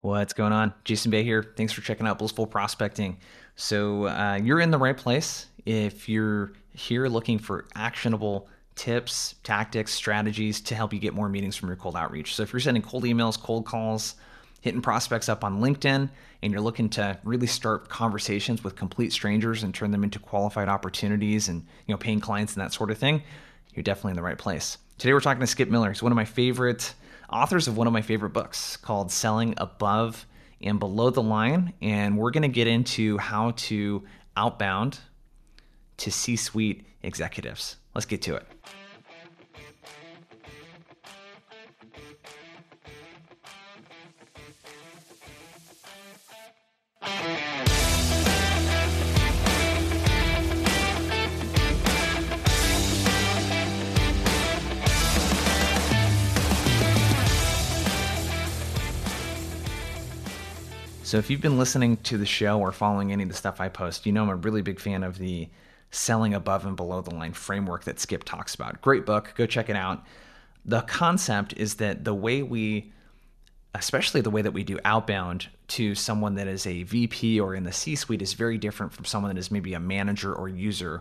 What's 0.00 0.32
going 0.32 0.52
on? 0.52 0.72
Jason 0.84 1.10
Bay 1.10 1.24
here. 1.24 1.42
Thanks 1.56 1.72
for 1.72 1.80
checking 1.80 2.06
out 2.06 2.20
Blissful 2.20 2.46
Prospecting. 2.46 3.16
So, 3.56 4.06
uh, 4.06 4.38
you're 4.40 4.60
in 4.60 4.70
the 4.70 4.78
right 4.78 4.96
place 4.96 5.46
if 5.66 6.08
you're 6.08 6.52
here 6.72 7.08
looking 7.08 7.40
for 7.40 7.66
actionable 7.74 8.48
tips, 8.76 9.34
tactics, 9.42 9.92
strategies 9.92 10.60
to 10.60 10.76
help 10.76 10.92
you 10.92 11.00
get 11.00 11.14
more 11.14 11.28
meetings 11.28 11.56
from 11.56 11.68
your 11.68 11.74
cold 11.74 11.96
outreach. 11.96 12.36
So, 12.36 12.44
if 12.44 12.52
you're 12.52 12.60
sending 12.60 12.80
cold 12.80 13.02
emails, 13.02 13.36
cold 13.40 13.66
calls, 13.66 14.14
hitting 14.60 14.82
prospects 14.82 15.28
up 15.28 15.42
on 15.42 15.60
LinkedIn, 15.60 16.08
and 16.42 16.52
you're 16.52 16.62
looking 16.62 16.88
to 16.90 17.18
really 17.24 17.48
start 17.48 17.88
conversations 17.88 18.62
with 18.62 18.76
complete 18.76 19.12
strangers 19.12 19.64
and 19.64 19.74
turn 19.74 19.90
them 19.90 20.04
into 20.04 20.20
qualified 20.20 20.68
opportunities 20.68 21.48
and 21.48 21.66
you 21.86 21.92
know 21.92 21.98
paying 21.98 22.20
clients 22.20 22.54
and 22.54 22.62
that 22.62 22.72
sort 22.72 22.92
of 22.92 22.98
thing, 22.98 23.20
you're 23.74 23.82
definitely 23.82 24.12
in 24.12 24.16
the 24.16 24.22
right 24.22 24.38
place. 24.38 24.78
Today, 24.96 25.12
we're 25.12 25.18
talking 25.18 25.40
to 25.40 25.46
Skip 25.48 25.68
Miller. 25.68 25.90
He's 25.90 26.04
one 26.04 26.12
of 26.12 26.16
my 26.16 26.24
favorite 26.24 26.94
authors 27.30 27.68
of 27.68 27.76
one 27.76 27.86
of 27.86 27.92
my 27.92 28.02
favorite 28.02 28.30
books 28.30 28.76
called 28.76 29.10
Selling 29.10 29.54
Above 29.56 30.26
and 30.60 30.78
Below 30.78 31.10
the 31.10 31.22
Line. 31.22 31.74
And 31.80 32.16
we're 32.18 32.30
going 32.30 32.42
to 32.42 32.48
get 32.48 32.66
into 32.66 33.18
how 33.18 33.52
to 33.56 34.04
outbound 34.36 35.00
to 35.98 36.10
C 36.10 36.36
suite 36.36 36.86
executives. 37.02 37.76
Let's 37.94 38.06
get 38.06 38.22
to 38.22 38.36
it. 38.36 38.46
So 61.08 61.16
if 61.16 61.30
you've 61.30 61.40
been 61.40 61.56
listening 61.56 61.96
to 62.02 62.18
the 62.18 62.26
show 62.26 62.60
or 62.60 62.70
following 62.70 63.12
any 63.12 63.22
of 63.22 63.30
the 63.30 63.34
stuff 63.34 63.62
I 63.62 63.70
post, 63.70 64.04
you 64.04 64.12
know 64.12 64.24
I'm 64.24 64.28
a 64.28 64.36
really 64.36 64.60
big 64.60 64.78
fan 64.78 65.02
of 65.02 65.16
the 65.16 65.48
selling 65.90 66.34
above 66.34 66.66
and 66.66 66.76
below 66.76 67.00
the 67.00 67.14
line 67.14 67.32
framework 67.32 67.84
that 67.84 67.98
Skip 67.98 68.24
talks 68.24 68.54
about. 68.54 68.82
Great 68.82 69.06
book, 69.06 69.32
go 69.34 69.46
check 69.46 69.70
it 69.70 69.74
out. 69.74 70.04
The 70.66 70.82
concept 70.82 71.54
is 71.56 71.76
that 71.76 72.04
the 72.04 72.12
way 72.12 72.42
we 72.42 72.92
especially 73.74 74.20
the 74.20 74.28
way 74.28 74.42
that 74.42 74.52
we 74.52 74.62
do 74.62 74.78
outbound 74.84 75.48
to 75.68 75.94
someone 75.94 76.34
that 76.34 76.46
is 76.46 76.66
a 76.66 76.82
VP 76.82 77.40
or 77.40 77.54
in 77.54 77.64
the 77.64 77.72
C 77.72 77.96
suite 77.96 78.20
is 78.20 78.34
very 78.34 78.58
different 78.58 78.92
from 78.92 79.06
someone 79.06 79.34
that 79.34 79.40
is 79.40 79.50
maybe 79.50 79.72
a 79.72 79.80
manager 79.80 80.34
or 80.34 80.46
user 80.46 81.00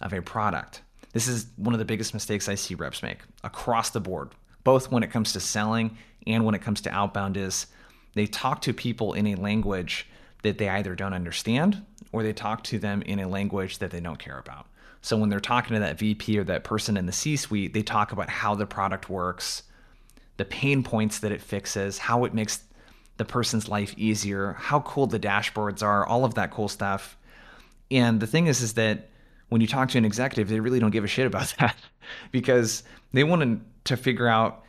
of 0.00 0.12
a 0.12 0.22
product. 0.22 0.82
This 1.14 1.26
is 1.26 1.48
one 1.56 1.74
of 1.74 1.80
the 1.80 1.84
biggest 1.84 2.14
mistakes 2.14 2.48
I 2.48 2.54
see 2.54 2.76
reps 2.76 3.02
make 3.02 3.22
across 3.42 3.90
the 3.90 3.98
board, 3.98 4.36
both 4.62 4.92
when 4.92 5.02
it 5.02 5.10
comes 5.10 5.32
to 5.32 5.40
selling 5.40 5.98
and 6.28 6.44
when 6.44 6.54
it 6.54 6.62
comes 6.62 6.80
to 6.82 6.90
outbound 6.90 7.36
is 7.36 7.66
they 8.14 8.26
talk 8.26 8.62
to 8.62 8.72
people 8.72 9.12
in 9.12 9.26
a 9.28 9.34
language 9.34 10.06
that 10.42 10.58
they 10.58 10.68
either 10.68 10.94
don't 10.94 11.14
understand 11.14 11.84
or 12.12 12.22
they 12.22 12.32
talk 12.32 12.64
to 12.64 12.78
them 12.78 13.02
in 13.02 13.18
a 13.18 13.28
language 13.28 13.78
that 13.78 13.90
they 13.90 14.00
don't 14.00 14.18
care 14.18 14.38
about. 14.38 14.66
So 15.00 15.16
when 15.16 15.28
they're 15.28 15.40
talking 15.40 15.74
to 15.74 15.80
that 15.80 15.98
VP 15.98 16.38
or 16.38 16.44
that 16.44 16.64
person 16.64 16.96
in 16.96 17.06
the 17.06 17.12
C 17.12 17.36
suite, 17.36 17.72
they 17.72 17.82
talk 17.82 18.12
about 18.12 18.28
how 18.28 18.54
the 18.54 18.66
product 18.66 19.08
works, 19.08 19.62
the 20.36 20.44
pain 20.44 20.82
points 20.82 21.20
that 21.20 21.32
it 21.32 21.40
fixes, 21.40 21.98
how 21.98 22.24
it 22.24 22.34
makes 22.34 22.62
the 23.16 23.24
person's 23.24 23.68
life 23.68 23.94
easier, 23.96 24.54
how 24.54 24.80
cool 24.80 25.06
the 25.06 25.20
dashboards 25.20 25.82
are, 25.82 26.06
all 26.06 26.24
of 26.24 26.34
that 26.34 26.50
cool 26.50 26.68
stuff. 26.68 27.16
And 27.90 28.20
the 28.20 28.26
thing 28.26 28.46
is, 28.46 28.60
is 28.60 28.74
that 28.74 29.08
when 29.48 29.60
you 29.60 29.66
talk 29.66 29.88
to 29.90 29.98
an 29.98 30.04
executive, 30.04 30.48
they 30.48 30.60
really 30.60 30.78
don't 30.78 30.90
give 30.90 31.04
a 31.04 31.08
shit 31.08 31.26
about 31.26 31.54
that 31.60 31.76
because 32.32 32.82
they 33.12 33.24
want 33.24 33.60
to 33.84 33.96
figure 33.96 34.28
out 34.28 34.64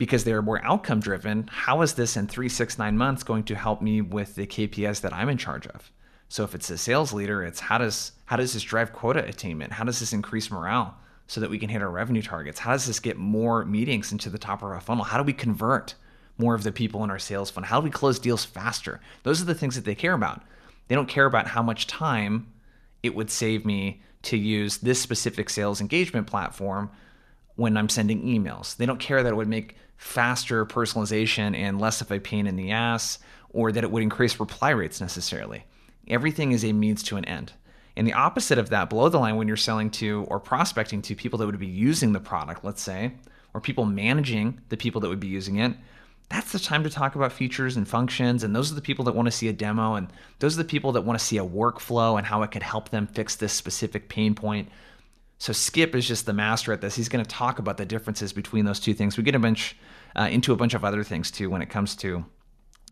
because 0.00 0.24
they're 0.24 0.40
more 0.40 0.64
outcome 0.64 0.98
driven, 0.98 1.46
how 1.52 1.82
is 1.82 1.92
this 1.92 2.16
in 2.16 2.26
three, 2.26 2.48
six, 2.48 2.78
nine 2.78 2.96
months 2.96 3.22
going 3.22 3.44
to 3.44 3.54
help 3.54 3.82
me 3.82 4.00
with 4.00 4.34
the 4.34 4.46
KPIs 4.46 5.02
that 5.02 5.12
I'm 5.12 5.28
in 5.28 5.36
charge 5.36 5.66
of? 5.66 5.92
So 6.30 6.42
if 6.42 6.54
it's 6.54 6.70
a 6.70 6.78
sales 6.78 7.12
leader, 7.12 7.44
it's 7.44 7.60
how 7.60 7.76
does 7.76 8.12
how 8.24 8.36
does 8.36 8.54
this 8.54 8.62
drive 8.62 8.94
quota 8.94 9.22
attainment? 9.22 9.72
How 9.72 9.84
does 9.84 10.00
this 10.00 10.14
increase 10.14 10.50
morale 10.50 10.96
so 11.26 11.38
that 11.42 11.50
we 11.50 11.58
can 11.58 11.68
hit 11.68 11.82
our 11.82 11.90
revenue 11.90 12.22
targets? 12.22 12.58
How 12.58 12.72
does 12.72 12.86
this 12.86 12.98
get 12.98 13.18
more 13.18 13.66
meetings 13.66 14.10
into 14.10 14.30
the 14.30 14.38
top 14.38 14.62
of 14.62 14.70
our 14.70 14.80
funnel? 14.80 15.04
How 15.04 15.18
do 15.18 15.22
we 15.22 15.34
convert 15.34 15.94
more 16.38 16.54
of 16.54 16.62
the 16.62 16.72
people 16.72 17.04
in 17.04 17.10
our 17.10 17.18
sales 17.18 17.50
funnel? 17.50 17.68
How 17.68 17.82
do 17.82 17.84
we 17.84 17.90
close 17.90 18.18
deals 18.18 18.46
faster? 18.46 19.02
Those 19.22 19.42
are 19.42 19.44
the 19.44 19.54
things 19.54 19.74
that 19.74 19.84
they 19.84 19.94
care 19.94 20.14
about. 20.14 20.40
They 20.88 20.94
don't 20.94 21.10
care 21.10 21.26
about 21.26 21.46
how 21.46 21.62
much 21.62 21.86
time 21.86 22.50
it 23.02 23.14
would 23.14 23.30
save 23.30 23.66
me 23.66 24.00
to 24.22 24.38
use 24.38 24.78
this 24.78 24.98
specific 24.98 25.50
sales 25.50 25.82
engagement 25.82 26.26
platform 26.26 26.90
when 27.60 27.76
I'm 27.76 27.90
sending 27.90 28.22
emails. 28.22 28.74
They 28.74 28.86
don't 28.86 28.98
care 28.98 29.22
that 29.22 29.28
it 29.28 29.36
would 29.36 29.46
make 29.46 29.76
faster 29.98 30.64
personalization 30.64 31.54
and 31.54 31.78
less 31.78 32.00
of 32.00 32.10
a 32.10 32.18
pain 32.18 32.46
in 32.46 32.56
the 32.56 32.70
ass, 32.70 33.18
or 33.50 33.70
that 33.70 33.84
it 33.84 33.90
would 33.90 34.02
increase 34.02 34.40
reply 34.40 34.70
rates 34.70 34.98
necessarily. 34.98 35.64
Everything 36.08 36.52
is 36.52 36.64
a 36.64 36.72
means 36.72 37.02
to 37.02 37.18
an 37.18 37.26
end. 37.26 37.52
And 37.98 38.06
the 38.06 38.14
opposite 38.14 38.56
of 38.56 38.70
that, 38.70 38.88
below 38.88 39.10
the 39.10 39.18
line, 39.18 39.36
when 39.36 39.46
you're 39.46 39.58
selling 39.58 39.90
to 39.90 40.24
or 40.28 40.40
prospecting 40.40 41.02
to 41.02 41.14
people 41.14 41.38
that 41.38 41.44
would 41.44 41.58
be 41.58 41.66
using 41.66 42.14
the 42.14 42.18
product, 42.18 42.64
let's 42.64 42.80
say, 42.80 43.12
or 43.52 43.60
people 43.60 43.84
managing 43.84 44.62
the 44.70 44.78
people 44.78 45.02
that 45.02 45.10
would 45.10 45.20
be 45.20 45.28
using 45.28 45.58
it, 45.58 45.74
that's 46.30 46.52
the 46.52 46.58
time 46.58 46.82
to 46.84 46.88
talk 46.88 47.14
about 47.14 47.30
features 47.30 47.76
and 47.76 47.86
functions. 47.86 48.42
And 48.42 48.56
those 48.56 48.72
are 48.72 48.76
the 48.76 48.80
people 48.80 49.04
that 49.04 49.14
want 49.14 49.26
to 49.26 49.32
see 49.32 49.48
a 49.48 49.52
demo. 49.52 49.96
And 49.96 50.10
those 50.38 50.54
are 50.54 50.62
the 50.62 50.68
people 50.68 50.92
that 50.92 51.02
want 51.02 51.18
to 51.18 51.24
see 51.24 51.36
a 51.36 51.44
workflow 51.44 52.16
and 52.16 52.26
how 52.26 52.42
it 52.42 52.52
could 52.52 52.62
help 52.62 52.88
them 52.88 53.06
fix 53.06 53.36
this 53.36 53.52
specific 53.52 54.08
pain 54.08 54.34
point. 54.34 54.70
So 55.40 55.54
Skip 55.54 55.94
is 55.94 56.06
just 56.06 56.26
the 56.26 56.34
master 56.34 56.70
at 56.70 56.82
this. 56.82 56.94
He's 56.94 57.08
going 57.08 57.24
to 57.24 57.28
talk 57.28 57.58
about 57.58 57.78
the 57.78 57.86
differences 57.86 58.30
between 58.30 58.66
those 58.66 58.78
two 58.78 58.92
things. 58.92 59.16
We 59.16 59.22
get 59.22 59.34
a 59.34 59.38
bunch 59.38 59.74
uh, 60.14 60.28
into 60.30 60.52
a 60.52 60.56
bunch 60.56 60.74
of 60.74 60.84
other 60.84 61.02
things 61.02 61.30
too 61.30 61.48
when 61.48 61.62
it 61.62 61.70
comes 61.70 61.96
to 61.96 62.26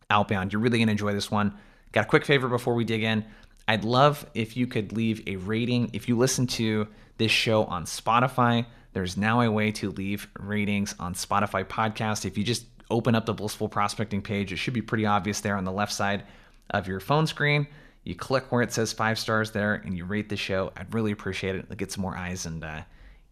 outbound. 0.08 0.52
You're 0.52 0.62
really 0.62 0.78
going 0.78 0.88
to 0.88 0.92
enjoy 0.92 1.12
this 1.12 1.30
one. 1.30 1.54
Got 1.92 2.06
a 2.06 2.08
quick 2.08 2.24
favor 2.24 2.48
before 2.48 2.72
we 2.72 2.84
dig 2.84 3.02
in. 3.02 3.26
I'd 3.68 3.84
love 3.84 4.24
if 4.32 4.56
you 4.56 4.66
could 4.66 4.92
leave 4.92 5.22
a 5.26 5.36
rating. 5.36 5.90
If 5.92 6.08
you 6.08 6.16
listen 6.16 6.46
to 6.46 6.88
this 7.18 7.30
show 7.30 7.64
on 7.64 7.84
Spotify, 7.84 8.64
there's 8.94 9.18
now 9.18 9.42
a 9.42 9.50
way 9.50 9.70
to 9.72 9.90
leave 9.90 10.26
ratings 10.38 10.94
on 10.98 11.12
Spotify 11.12 11.66
podcast. 11.66 12.24
If 12.24 12.38
you 12.38 12.44
just 12.44 12.64
open 12.90 13.14
up 13.14 13.26
the 13.26 13.34
Blissful 13.34 13.68
Prospecting 13.68 14.22
page, 14.22 14.54
it 14.54 14.56
should 14.56 14.72
be 14.72 14.80
pretty 14.80 15.04
obvious 15.04 15.42
there 15.42 15.56
on 15.56 15.64
the 15.64 15.72
left 15.72 15.92
side 15.92 16.24
of 16.70 16.88
your 16.88 16.98
phone 16.98 17.26
screen. 17.26 17.66
You 18.04 18.14
click 18.14 18.50
where 18.50 18.62
it 18.62 18.72
says 18.72 18.92
five 18.92 19.18
stars 19.18 19.50
there 19.50 19.74
and 19.74 19.96
you 19.96 20.04
rate 20.04 20.28
the 20.28 20.36
show. 20.36 20.72
I'd 20.76 20.92
really 20.94 21.12
appreciate 21.12 21.56
it. 21.56 21.64
It'll 21.64 21.76
get 21.76 21.92
some 21.92 22.02
more 22.02 22.16
eyes 22.16 22.46
and 22.46 22.64
uh, 22.64 22.82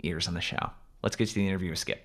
ears 0.02 0.28
on 0.28 0.34
the 0.34 0.40
show. 0.40 0.70
Let's 1.02 1.16
get 1.16 1.28
to 1.28 1.34
the 1.34 1.46
interview 1.46 1.70
with 1.70 1.78
Skip. 1.78 2.02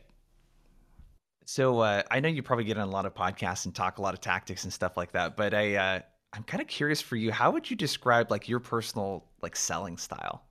So 1.45 1.79
uh, 1.79 2.03
I 2.09 2.19
know 2.19 2.29
you 2.29 2.43
probably 2.43 2.65
get 2.65 2.77
on 2.77 2.87
a 2.87 2.91
lot 2.91 3.05
of 3.05 3.13
podcasts 3.13 3.65
and 3.65 3.75
talk 3.75 3.97
a 3.97 4.01
lot 4.01 4.13
of 4.13 4.21
tactics 4.21 4.63
and 4.63 4.71
stuff 4.71 4.95
like 4.95 5.11
that, 5.13 5.35
but 5.35 5.53
I 5.53 5.75
uh, 5.75 5.99
I'm 6.33 6.43
kind 6.43 6.61
of 6.61 6.67
curious 6.67 7.01
for 7.01 7.17
you. 7.17 7.31
How 7.31 7.51
would 7.51 7.69
you 7.69 7.75
describe 7.75 8.31
like 8.31 8.47
your 8.47 8.59
personal 8.59 9.25
like 9.41 9.55
selling 9.55 9.97
style? 9.97 10.43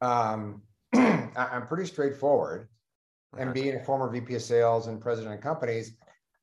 Um, 0.00 0.62
I'm 0.94 1.66
pretty 1.66 1.86
straightforward, 1.86 2.68
and 3.36 3.52
being 3.52 3.74
a 3.74 3.80
former 3.80 4.08
VP 4.08 4.34
of 4.34 4.42
sales 4.42 4.86
and 4.86 5.00
president 5.00 5.34
of 5.34 5.40
companies, 5.40 5.94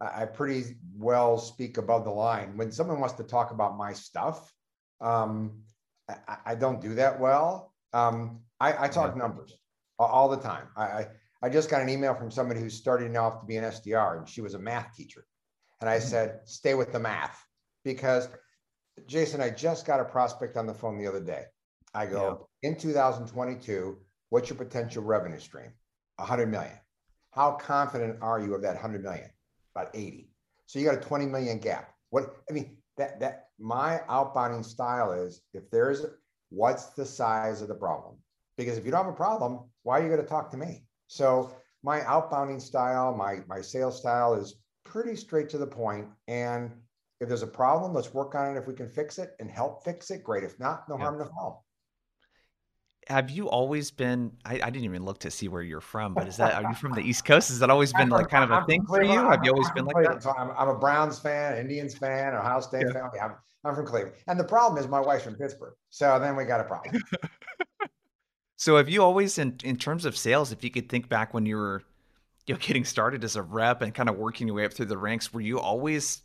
I 0.02 0.26
pretty 0.26 0.76
well 0.98 1.38
speak 1.38 1.78
above 1.78 2.06
the 2.06 2.12
line. 2.12 2.58
When 2.58 2.72
someone 2.72 3.00
wants 3.00 3.16
to 3.16 3.24
talk 3.24 3.52
about 3.52 3.78
my 3.78 3.94
stuff, 3.94 4.52
um, 5.00 5.62
I, 6.10 6.38
I, 6.48 6.56
don't 6.56 6.82
do 6.82 6.96
that 6.96 7.20
well. 7.20 7.74
Um, 7.94 8.42
I, 8.60 8.86
I, 8.86 8.88
talk 8.88 9.16
numbers 9.16 9.56
all 10.00 10.28
the 10.28 10.38
time. 10.38 10.68
I, 10.76 11.08
I 11.44 11.50
just 11.50 11.70
got 11.70 11.82
an 11.82 11.90
email 11.90 12.16
from 12.16 12.32
somebody 12.32 12.60
who's 12.60 12.74
starting 12.74 13.16
off 13.16 13.42
to 13.42 13.46
be 13.46 13.58
an 13.58 13.64
SDR, 13.64 14.18
and 14.18 14.28
she 14.28 14.42
was 14.42 14.54
a 14.54 14.60
math 14.60 14.96
teacher. 14.96 15.26
And 15.80 15.90
I 15.90 15.98
mm-hmm. 15.98 16.08
said, 16.08 16.40
stay 16.46 16.74
with 16.74 16.92
the 16.92 17.00
math 17.00 17.44
because 17.84 18.28
Jason, 19.08 19.42
I 19.42 19.50
just 19.50 19.86
got 19.86 20.00
a 20.00 20.06
prospect 20.06 20.58
on 20.58 20.68
the 20.68 20.74
phone 20.74 20.98
the 20.98 21.08
other 21.08 21.22
day. 21.22 21.46
I 21.94 22.06
go, 22.06 22.48
yeah. 22.64 22.70
in 22.70 22.78
2022, 22.78 23.98
what's 24.30 24.50
your 24.50 24.58
potential 24.58 25.04
revenue 25.04 25.40
stream? 25.40 25.72
100 26.18 26.48
million. 26.48 26.78
How 27.32 27.52
confident 27.52 28.18
are 28.22 28.40
you 28.40 28.54
of 28.54 28.62
that 28.62 28.74
100 28.74 29.04
million? 29.04 29.30
About 29.76 29.92
80. 29.94 30.30
So 30.66 30.80
you 30.80 30.86
got 30.86 30.96
a 30.96 31.02
20 31.02 31.26
million 31.26 31.60
gap. 31.60 31.94
What 32.10 32.36
I 32.50 32.54
mean, 32.54 32.78
that 32.98 33.20
that 33.20 33.48
my 33.60 34.02
outbounding 34.10 34.66
style 34.66 35.12
is 35.12 35.42
if 35.54 35.70
there's 35.72 36.06
what's 36.50 36.88
the 36.88 37.06
size 37.06 37.62
of 37.62 37.68
the 37.68 37.76
problem? 37.76 38.16
Because 38.58 38.78
if 38.78 38.86
you 38.86 38.92
don't 38.92 39.06
have 39.06 39.14
a 39.14 39.16
problem, 39.16 39.70
why 39.84 40.00
are 40.00 40.04
you 40.04 40.10
going 40.10 40.22
to 40.22 40.28
talk 40.28 40.52
to 40.52 40.58
me? 40.58 40.84
So 41.08 41.52
my 41.84 42.02
outbounding 42.02 42.62
style, 42.62 43.16
my 43.16 43.40
my 43.48 43.62
sales 43.62 43.98
style 44.00 44.34
is 44.34 44.56
pretty 44.84 45.16
straight 45.16 45.50
to 45.50 45.58
the 45.58 45.68
point. 45.68 46.08
And 46.28 46.72
if 47.20 47.28
there's 47.28 47.44
a 47.44 47.48
problem, 47.48 47.94
let's 47.94 48.14
work 48.14 48.36
on 48.36 48.56
it. 48.56 48.60
If 48.60 48.68
we 48.68 48.74
can 48.74 48.90
fix 48.90 49.20
it 49.20 49.36
and 49.40 49.50
help 49.50 49.84
fix 49.84 50.12
it, 50.12 50.24
great. 50.24 50.44
If 50.44 50.60
not, 50.60 50.90
no 50.90 50.98
yeah. 50.98 51.04
harm, 51.04 51.20
no 51.20 51.26
foul 51.26 51.66
have 53.12 53.30
you 53.30 53.50
always 53.50 53.92
been 53.92 54.32
I, 54.46 54.54
I, 54.56 54.70
didn't 54.70 54.86
even 54.86 55.06
look 55.06 55.20
to 55.20 55.32
see 55.32 55.48
where 55.48 55.62
you're 55.62 55.82
from 55.82 56.14
but 56.14 56.28
is 56.28 56.38
that 56.38 56.54
are 56.56 56.70
you 56.70 56.76
from 56.76 56.94
the 56.94 57.02
east 57.10 57.26
coast 57.26 57.50
has 57.50 57.60
that 57.60 57.70
always 57.70 57.94
been 57.94 58.10
like 58.10 58.30
kind 58.30 58.44
of 58.44 58.52
a 58.52 58.66
thing 58.66 58.86
for 58.86 59.04
you 59.04 59.12
have 59.12 59.44
you 59.44 59.52
always 59.52 59.70
been 59.72 59.86
like 59.86 60.06
that 60.06 60.26
I'm, 60.38 60.52
I'm, 60.58 60.70
a 60.70 60.76
browns 60.76 61.20
fan 61.20 61.58
indians 61.58 61.96
fan 61.96 62.34
ohio 62.34 62.62
state 62.62 62.86
yeah. 62.88 63.10
fan 63.10 63.10
I'm, 63.22 63.34
I'm 63.66 63.76
from 63.76 63.86
cleveland 63.86 64.16
and 64.28 64.40
the 64.40 64.44
problem 64.44 64.82
is 64.82 64.88
my 64.88 65.00
wife's 65.00 65.26
from 65.26 65.36
pittsburgh 65.36 65.74
so 65.90 66.18
then 66.20 66.36
we 66.36 66.46
got 66.46 66.62
a 66.62 66.64
problem 66.64 67.02
so 68.58 68.78
have 68.78 68.90
you 68.90 69.04
always 69.04 69.38
in, 69.38 69.58
in 69.64 69.78
terms 69.78 70.06
of 70.06 70.18
sales 70.18 70.52
if 70.52 70.64
you 70.64 70.72
could 70.72 70.90
think 70.90 71.10
back 71.10 71.34
when 71.34 71.46
you 71.46 71.58
were 71.58 71.84
you 72.48 72.54
know 72.54 72.60
getting 72.60 72.86
started 72.86 73.24
as 73.24 73.36
a 73.36 73.42
rep 73.42 73.82
and 73.82 73.94
kind 73.94 74.10
of 74.10 74.18
working 74.18 74.48
your 74.48 74.56
way 74.56 74.66
up 74.66 74.74
through 74.74 74.86
the 74.86 74.98
ranks 74.98 75.34
were 75.34 75.42
you 75.42 75.60
always 75.60 76.22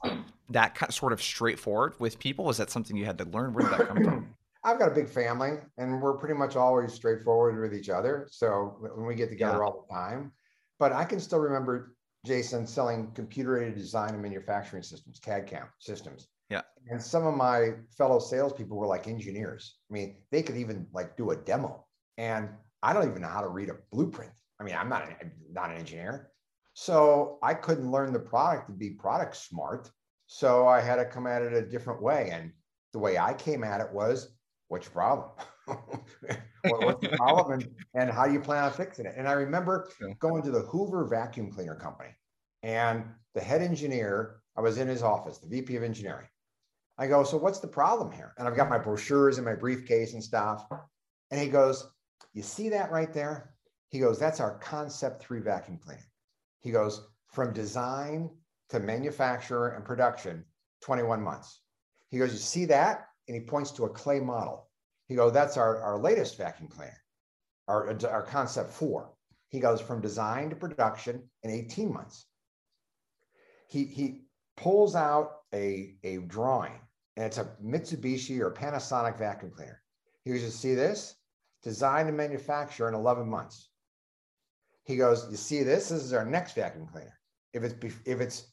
that 0.50 0.74
kind, 0.74 0.92
sort 0.92 1.12
of 1.12 1.22
straightforward 1.22 1.94
with 1.98 2.18
people? 2.18 2.44
Was 2.44 2.58
that 2.58 2.70
something 2.70 2.96
you 2.96 3.04
had 3.04 3.18
to 3.18 3.24
learn? 3.24 3.52
Where 3.52 3.68
did 3.68 3.78
that 3.78 3.88
come 3.88 4.04
from? 4.04 4.28
I've 4.66 4.80
got 4.80 4.88
a 4.88 4.94
big 4.94 5.08
family 5.08 5.58
and 5.78 6.02
we're 6.02 6.18
pretty 6.18 6.34
much 6.34 6.56
always 6.56 6.92
straightforward 6.92 7.60
with 7.60 7.72
each 7.72 7.88
other. 7.88 8.26
So 8.32 8.76
when 8.80 9.06
we 9.06 9.14
get 9.14 9.28
together 9.28 9.58
yeah. 9.58 9.64
all 9.64 9.86
the 9.88 9.94
time, 9.94 10.32
but 10.80 10.92
I 10.92 11.04
can 11.04 11.20
still 11.20 11.38
remember 11.38 11.94
Jason 12.26 12.66
selling 12.66 13.12
computer 13.12 13.62
aided 13.62 13.76
design 13.76 14.10
and 14.10 14.20
manufacturing 14.20 14.82
systems, 14.82 15.20
CAD 15.20 15.46
CAM 15.46 15.68
systems. 15.78 16.26
Yeah. 16.50 16.62
And 16.90 17.00
some 17.00 17.24
of 17.24 17.36
my 17.36 17.74
fellow 17.96 18.18
salespeople 18.18 18.76
were 18.76 18.88
like 18.88 19.06
engineers. 19.06 19.78
I 19.88 19.94
mean, 19.94 20.16
they 20.32 20.42
could 20.42 20.56
even 20.56 20.88
like 20.92 21.16
do 21.16 21.30
a 21.30 21.36
demo. 21.36 21.86
And 22.18 22.48
I 22.82 22.92
don't 22.92 23.08
even 23.08 23.22
know 23.22 23.28
how 23.28 23.42
to 23.42 23.48
read 23.48 23.70
a 23.70 23.76
blueprint. 23.92 24.32
I 24.60 24.64
mean, 24.64 24.74
I'm 24.74 24.88
not 24.88 25.08
an, 25.08 25.30
not 25.52 25.70
an 25.70 25.76
engineer. 25.76 26.32
So 26.74 27.38
I 27.40 27.54
couldn't 27.54 27.92
learn 27.92 28.12
the 28.12 28.18
product 28.18 28.66
to 28.66 28.72
be 28.72 28.90
product 28.90 29.36
smart. 29.36 29.92
So 30.26 30.66
I 30.66 30.80
had 30.80 30.96
to 30.96 31.04
come 31.04 31.28
at 31.28 31.42
it 31.42 31.52
a 31.52 31.62
different 31.62 32.02
way. 32.02 32.30
And 32.32 32.50
the 32.92 32.98
way 32.98 33.16
I 33.16 33.32
came 33.32 33.62
at 33.62 33.80
it 33.80 33.92
was, 33.92 34.35
what's 34.68 34.86
your 34.86 34.92
problem? 34.92 35.30
what's 35.66 37.00
the 37.00 37.16
problem 37.16 37.52
and, 37.52 37.68
and 37.94 38.10
how 38.10 38.26
do 38.26 38.32
you 38.32 38.40
plan 38.40 38.64
on 38.64 38.72
fixing 38.72 39.06
it? 39.06 39.14
And 39.16 39.28
I 39.28 39.32
remember 39.32 39.88
going 40.18 40.42
to 40.42 40.50
the 40.50 40.60
Hoover 40.60 41.04
vacuum 41.06 41.50
cleaner 41.50 41.74
company 41.74 42.10
and 42.62 43.04
the 43.34 43.40
head 43.40 43.62
engineer, 43.62 44.36
I 44.56 44.60
was 44.60 44.78
in 44.78 44.88
his 44.88 45.02
office, 45.02 45.38
the 45.38 45.48
VP 45.48 45.76
of 45.76 45.82
engineering. 45.82 46.26
I 46.98 47.06
go, 47.06 47.24
so 47.24 47.36
what's 47.36 47.60
the 47.60 47.68
problem 47.68 48.10
here? 48.10 48.32
And 48.38 48.48
I've 48.48 48.56
got 48.56 48.70
my 48.70 48.78
brochures 48.78 49.38
in 49.38 49.44
my 49.44 49.54
briefcase 49.54 50.14
and 50.14 50.24
stuff. 50.24 50.66
And 51.30 51.40
he 51.40 51.48
goes, 51.48 51.86
you 52.32 52.42
see 52.42 52.68
that 52.70 52.90
right 52.90 53.12
there? 53.12 53.54
He 53.90 53.98
goes, 53.98 54.18
that's 54.18 54.40
our 54.40 54.58
concept 54.58 55.22
three 55.22 55.40
vacuum 55.40 55.78
cleaner. 55.78 56.08
He 56.60 56.70
goes, 56.70 57.06
from 57.28 57.52
design 57.52 58.30
to 58.70 58.80
manufacture 58.80 59.68
and 59.68 59.84
production, 59.84 60.44
21 60.82 61.22
months. 61.22 61.60
He 62.10 62.18
goes, 62.18 62.32
you 62.32 62.38
see 62.38 62.64
that? 62.66 63.08
And 63.28 63.36
he 63.36 63.40
points 63.40 63.70
to 63.72 63.84
a 63.84 63.90
clay 63.90 64.20
model. 64.20 64.68
He 65.08 65.14
goes, 65.14 65.32
that's 65.32 65.56
our, 65.56 65.80
our 65.82 65.98
latest 65.98 66.36
vacuum 66.36 66.68
cleaner, 66.68 67.00
our, 67.68 67.96
our 68.08 68.22
concept 68.22 68.72
four. 68.72 69.12
He 69.48 69.60
goes 69.60 69.80
from 69.80 70.00
design 70.00 70.50
to 70.50 70.56
production 70.56 71.22
in 71.42 71.50
18 71.50 71.92
months. 71.92 72.26
He, 73.68 73.84
he 73.84 74.22
pulls 74.56 74.94
out 74.94 75.38
a, 75.54 75.94
a 76.02 76.18
drawing 76.18 76.80
and 77.16 77.24
it's 77.24 77.38
a 77.38 77.48
Mitsubishi 77.64 78.40
or 78.40 78.50
Panasonic 78.50 79.18
vacuum 79.18 79.50
cleaner. 79.50 79.80
He 80.24 80.32
goes, 80.32 80.42
you 80.42 80.50
see 80.50 80.74
this? 80.74 81.14
Design 81.62 82.08
and 82.08 82.16
manufacture 82.16 82.88
in 82.88 82.94
11 82.94 83.28
months. 83.28 83.70
He 84.84 84.96
goes, 84.96 85.26
you 85.30 85.36
see 85.36 85.62
this? 85.62 85.88
This 85.88 86.02
is 86.02 86.12
our 86.12 86.24
next 86.24 86.54
vacuum 86.54 86.86
cleaner. 86.86 87.18
If 87.52 87.64
it's 87.64 87.96
if 88.04 88.20
it's 88.20 88.52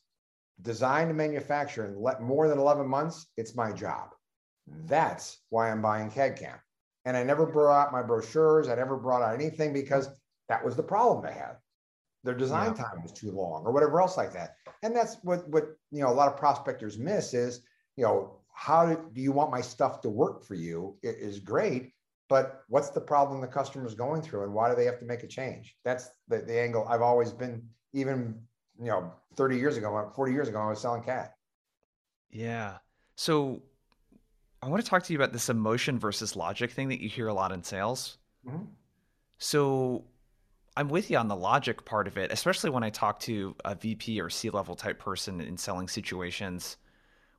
designed 0.62 1.10
to 1.10 1.14
manufacture 1.14 1.86
in 1.86 2.26
more 2.26 2.48
than 2.48 2.58
11 2.58 2.88
months, 2.88 3.28
it's 3.38 3.56
my 3.56 3.72
job. 3.72 4.10
That's 4.68 5.40
why 5.50 5.70
I'm 5.70 5.82
buying 5.82 6.10
CAD-CAM. 6.10 6.58
And 7.06 7.18
I 7.18 7.24
never 7.24 7.46
brought 7.46 7.88
out 7.88 7.92
my 7.92 8.02
brochures. 8.02 8.70
I 8.70 8.76
never 8.76 8.98
brought 8.98 9.22
out 9.22 9.34
anything 9.34 9.74
because 9.74 10.10
that 10.50 10.64
was 10.64 10.76
the 10.76 10.84
problem 10.84 11.26
they 11.26 11.38
had. 11.38 11.58
Their 12.24 12.34
design 12.34 12.74
yeah. 12.78 12.84
time 12.84 13.04
was 13.04 13.12
too 13.12 13.32
long 13.32 13.66
or 13.66 13.74
whatever 13.74 14.00
else 14.00 14.16
like 14.16 14.32
that. 14.34 14.56
And 14.82 14.96
that's 14.96 15.18
what, 15.24 15.48
what, 15.50 15.76
you 15.92 16.02
know, 16.02 16.10
a 16.10 16.14
lot 16.14 16.32
of 16.32 16.38
prospectors 16.38 16.98
miss 16.98 17.34
is, 17.34 17.62
you 17.98 18.06
know, 18.06 18.40
how 18.54 18.86
do, 18.86 19.10
do 19.14 19.22
you 19.22 19.34
want 19.34 19.52
my 19.52 19.60
stuff 19.60 20.00
to 20.02 20.10
work 20.10 20.46
for 20.46 20.56
you? 20.56 20.98
It 21.04 21.18
is 21.20 21.40
great, 21.40 21.92
but 22.30 22.64
what's 22.70 22.90
the 22.90 23.02
problem 23.02 23.42
the 23.42 23.48
customer 23.48 23.86
is 23.86 23.96
going 23.96 24.22
through 24.22 24.44
and 24.44 24.54
why 24.54 24.70
do 24.70 24.76
they 24.76 24.86
have 24.86 25.00
to 25.00 25.06
make 25.06 25.24
a 25.24 25.28
change? 25.28 25.76
That's 25.84 26.10
the, 26.30 26.40
the 26.40 26.58
angle 26.58 26.88
I've 26.88 27.02
always 27.02 27.32
been, 27.32 27.62
even, 27.94 28.40
you 28.80 28.88
know, 28.88 29.12
30 29.36 29.58
years 29.58 29.76
ago, 29.76 30.12
40 30.16 30.32
years 30.32 30.48
ago, 30.48 30.62
I 30.62 30.70
was 30.70 30.80
selling 30.80 31.04
CAD. 31.04 31.30
Yeah. 32.32 32.78
So 33.16 33.62
I 34.64 34.70
want 34.70 34.84
to 34.84 34.90
talk 34.90 35.04
to 35.04 35.14
you 35.14 35.20
about 35.20 35.34
this 35.34 35.50
emotion 35.50 36.00
versus 36.00 36.38
logic 36.38 36.72
thing 36.72 36.88
that 36.90 37.02
you 37.02 37.10
hear 37.10 37.28
a 37.28 37.34
lot 37.34 37.52
in 37.52 37.64
sales. 37.64 38.18
Mm-hmm. 38.48 38.64
So 39.38 40.06
I'm 40.78 40.88
with 40.88 41.12
you 41.12 41.18
on 41.18 41.28
the 41.28 41.36
logic 41.36 41.84
part 41.84 42.08
of 42.08 42.18
it, 42.18 42.32
especially 42.32 42.70
when 42.70 42.82
I 42.82 42.90
talk 42.90 43.20
to 43.22 43.56
a 43.66 43.76
VP 43.76 44.22
or 44.22 44.30
C 44.30 44.50
level 44.50 44.76
type 44.76 45.00
person 45.00 45.42
in 45.42 45.58
selling 45.58 45.90
situations 45.90 46.78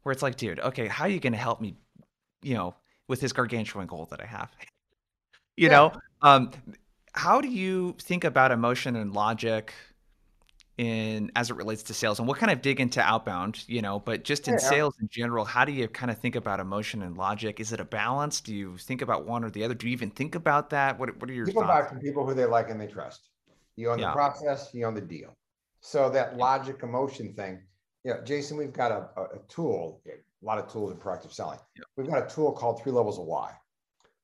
where 0.03 0.13
it's 0.13 0.23
like, 0.23 0.37
dude, 0.37 0.61
okay, 0.61 0.87
how 0.87 1.05
are 1.05 1.09
you 1.09 1.19
going 1.19 1.33
to 1.33 1.39
help 1.39 1.63
me, 1.63 1.77
you 2.43 2.55
know, 2.55 2.75
with 3.09 3.21
this 3.21 3.33
gargantuan 3.33 3.87
goal 3.87 4.07
that 4.11 4.21
I 4.21 4.27
have? 4.27 4.51
you 5.57 5.69
yeah. 5.69 5.71
know, 5.71 5.93
um, 6.21 6.51
how 7.13 7.41
do 7.41 7.49
you 7.49 7.97
think 8.01 8.25
about 8.25 8.53
emotion 8.53 8.97
and 8.97 9.15
logic 9.15 9.73
in 10.77 11.31
as 11.37 11.51
it 11.51 11.57
relates 11.57 11.85
to 11.85 11.95
sales 11.95 12.19
and 12.19 12.27
we'll 12.27 12.35
kind 12.35 12.51
of 12.51 12.61
dig 12.61 12.81
into 12.81 13.01
outbound 13.01 13.63
you 13.69 13.81
know 13.81 14.01
but 14.01 14.25
just 14.25 14.49
in 14.49 14.55
yeah. 14.55 14.59
sales 14.59 14.97
in 15.01 15.09
general 15.09 15.45
how 15.45 15.65
do 15.65 15.71
you 15.71 15.87
kind 15.87 16.11
of 16.11 16.19
think 16.19 16.35
about 16.35 16.61
emotion 16.61 17.03
and 17.03 17.17
logic? 17.17 17.61
Is 17.61 17.73
it 17.73 17.81
a 17.81 17.85
balance? 17.85 18.41
Do 18.41 18.55
you 18.55 18.77
think 18.77 19.03
about 19.03 19.27
one 19.27 19.45
or 19.45 19.51
the 19.51 19.63
other? 19.65 19.75
Do 19.75 19.87
you 19.87 19.93
even 19.93 20.11
think 20.11 20.35
about 20.35 20.71
that? 20.71 20.99
What, 20.99 21.17
what 21.21 21.31
are 21.31 21.33
your 21.33 21.47
people 21.47 21.63
thoughts? 21.63 21.83
buy 21.83 21.89
from 21.89 22.01
people 22.01 22.27
who 22.27 22.35
they 22.35 22.45
like 22.45 22.71
and 22.71 22.81
they 22.81 22.87
trust. 22.87 23.29
You 23.77 23.91
own 23.91 23.99
yeah. 23.99 24.09
the 24.09 24.13
process 24.13 24.71
you 24.73 24.85
own 24.85 24.95
the 24.95 25.01
deal. 25.01 25.37
So 25.81 26.11
that 26.11 26.37
logic 26.37 26.81
emotion 26.83 27.35
thing 27.35 27.63
yeah 28.05 28.17
jason 28.23 28.59
we've 28.59 28.73
got 28.73 28.93
a, 28.93 29.21
a, 29.21 29.39
tool 29.49 30.03
a 30.07 30.11
lot 30.45 30.59
of 30.59 30.71
tools 30.71 30.91
in 30.91 30.99
proactive 30.99 31.33
selling. 31.33 31.59
Yeah. 31.77 31.85
we've 31.97 32.09
got 32.09 32.31
a 32.31 32.35
tool 32.35 32.53
called 32.53 32.83
three 32.83 32.93
levels 32.93 33.19
of 33.19 33.27
why. 33.27 33.53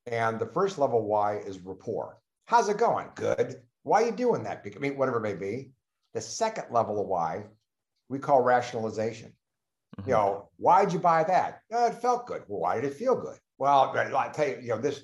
And 0.07 0.39
the 0.39 0.47
first 0.47 0.77
level 0.77 1.05
why 1.05 1.37
is 1.37 1.59
rapport. 1.59 2.17
How's 2.45 2.67
it 2.69 2.77
going? 2.77 3.07
Good. 3.15 3.55
Why 3.83 4.03
are 4.03 4.05
you 4.07 4.11
doing 4.11 4.43
that? 4.43 4.65
I 4.75 4.79
mean 4.79 4.97
whatever 4.97 5.17
it 5.17 5.21
may 5.21 5.35
be 5.35 5.71
the 6.13 6.21
second 6.21 6.65
level 6.71 6.99
of 7.01 7.07
why 7.07 7.45
we 8.09 8.19
call 8.19 8.41
rationalization. 8.41 9.33
Mm-hmm. 9.99 10.09
You 10.09 10.15
know, 10.15 10.49
why'd 10.57 10.93
you 10.93 10.99
buy 10.99 11.23
that? 11.23 11.61
Oh, 11.71 11.87
it 11.87 11.95
felt 11.95 12.27
good. 12.27 12.43
Well, 12.47 12.61
why 12.61 12.75
did 12.75 12.85
it 12.85 12.95
feel 12.95 13.15
good? 13.15 13.37
Well, 13.57 13.93
I 13.95 14.29
tell 14.29 14.47
you, 14.47 14.57
you 14.61 14.69
know, 14.69 14.77
this 14.77 15.01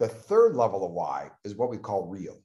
the 0.00 0.08
third 0.08 0.56
level 0.56 0.84
of 0.84 0.92
why 0.92 1.30
is 1.44 1.54
what 1.54 1.70
we 1.70 1.78
call 1.78 2.08
real. 2.08 2.40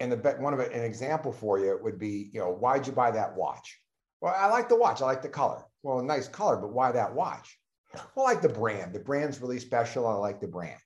And 0.00 0.10
the 0.10 0.16
one 0.40 0.52
of 0.52 0.60
it, 0.60 0.72
an 0.72 0.82
example 0.82 1.32
for 1.32 1.58
you 1.58 1.78
would 1.82 1.98
be, 1.98 2.30
you 2.32 2.40
know, 2.40 2.50
why'd 2.50 2.86
you 2.86 2.92
buy 2.92 3.12
that 3.12 3.36
watch? 3.36 3.80
Well, 4.20 4.34
I 4.36 4.46
like 4.46 4.68
the 4.68 4.76
watch. 4.76 5.00
I 5.00 5.04
like 5.06 5.22
the 5.22 5.28
color. 5.28 5.64
Well, 5.82 6.02
nice 6.02 6.26
color, 6.26 6.56
but 6.56 6.72
why 6.72 6.90
that 6.92 7.14
watch? 7.14 7.56
Well, 8.14 8.26
I 8.26 8.32
like 8.32 8.42
the 8.42 8.48
brand. 8.48 8.92
The 8.92 8.98
brand's 8.98 9.40
really 9.40 9.60
special. 9.60 10.06
I 10.06 10.14
like 10.14 10.40
the 10.40 10.48
brand. 10.48 10.80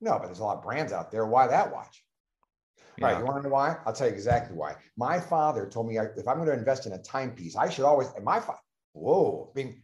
No, 0.00 0.18
but 0.18 0.26
there's 0.26 0.40
a 0.40 0.44
lot 0.44 0.58
of 0.58 0.62
brands 0.62 0.92
out 0.92 1.10
there. 1.10 1.24
Why 1.24 1.46
that 1.46 1.72
watch? 1.72 2.04
Yeah. 2.96 3.06
All 3.06 3.12
right, 3.12 3.18
you 3.18 3.24
want 3.24 3.38
to 3.38 3.48
know 3.48 3.54
why? 3.54 3.76
I'll 3.86 3.92
tell 3.92 4.08
you 4.08 4.14
exactly 4.14 4.56
why. 4.56 4.76
My 4.96 5.18
father 5.18 5.68
told 5.68 5.88
me 5.88 5.98
if 5.98 6.28
I'm 6.28 6.36
going 6.36 6.48
to 6.48 6.54
invest 6.54 6.86
in 6.86 6.92
a 6.92 6.98
timepiece, 6.98 7.56
I 7.56 7.68
should 7.68 7.84
always. 7.84 8.08
And 8.16 8.24
my 8.24 8.40
father, 8.40 8.58
whoa, 8.92 9.50
I 9.54 9.58
mean, 9.58 9.82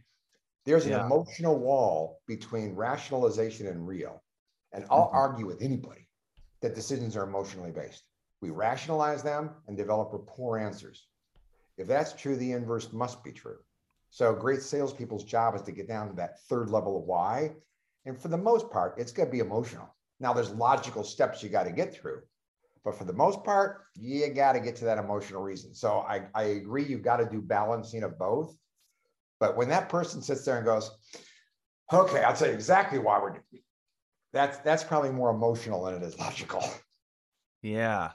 there's 0.65 0.85
an 0.85 0.91
yeah. 0.91 1.05
emotional 1.05 1.59
wall 1.59 2.21
between 2.27 2.75
rationalization 2.75 3.67
and 3.67 3.87
real. 3.87 4.23
And 4.73 4.85
I'll 4.89 5.07
mm-hmm. 5.07 5.15
argue 5.15 5.45
with 5.45 5.61
anybody 5.61 6.07
that 6.61 6.75
decisions 6.75 7.17
are 7.17 7.23
emotionally 7.23 7.71
based. 7.71 8.03
We 8.41 8.49
rationalize 8.49 9.23
them 9.23 9.51
and 9.67 9.77
develop 9.77 10.13
rapport 10.13 10.57
answers. 10.57 11.07
If 11.77 11.87
that's 11.87 12.13
true, 12.13 12.35
the 12.35 12.51
inverse 12.51 12.91
must 12.93 13.23
be 13.23 13.31
true. 13.31 13.57
So, 14.09 14.33
great 14.33 14.61
salespeople's 14.61 15.23
job 15.23 15.55
is 15.55 15.61
to 15.63 15.71
get 15.71 15.87
down 15.87 16.09
to 16.09 16.15
that 16.15 16.41
third 16.43 16.69
level 16.69 16.97
of 16.97 17.03
why. 17.05 17.53
And 18.05 18.19
for 18.19 18.27
the 18.27 18.37
most 18.37 18.69
part, 18.69 18.95
it's 18.97 19.11
going 19.11 19.27
to 19.27 19.31
be 19.31 19.39
emotional. 19.39 19.87
Now, 20.19 20.33
there's 20.33 20.51
logical 20.51 21.03
steps 21.03 21.41
you 21.41 21.49
got 21.49 21.63
to 21.63 21.71
get 21.71 21.93
through, 21.93 22.21
but 22.83 22.97
for 22.97 23.03
the 23.05 23.13
most 23.13 23.43
part, 23.43 23.83
you 23.95 24.27
got 24.29 24.53
to 24.53 24.59
get 24.59 24.75
to 24.77 24.85
that 24.85 24.97
emotional 24.97 25.41
reason. 25.41 25.73
So 25.73 25.99
I, 25.99 26.23
I 26.33 26.43
agree, 26.43 26.83
you've 26.83 27.03
got 27.03 27.17
to 27.17 27.29
do 27.29 27.41
balancing 27.41 28.03
of 28.03 28.17
both. 28.17 28.55
But 29.39 29.57
when 29.57 29.69
that 29.69 29.89
person 29.89 30.21
sits 30.21 30.45
there 30.45 30.57
and 30.57 30.65
goes, 30.65 30.91
okay, 31.91 32.23
I'll 32.23 32.35
tell 32.35 32.47
you 32.47 32.53
exactly 32.53 32.99
why 32.99 33.19
we're 33.19 33.31
doing 33.31 33.63
that's 34.33 34.57
that's 34.59 34.83
probably 34.83 35.11
more 35.11 35.29
emotional 35.29 35.83
than 35.83 35.95
it 35.95 36.03
is 36.03 36.17
logical. 36.17 36.63
Yeah. 37.61 38.11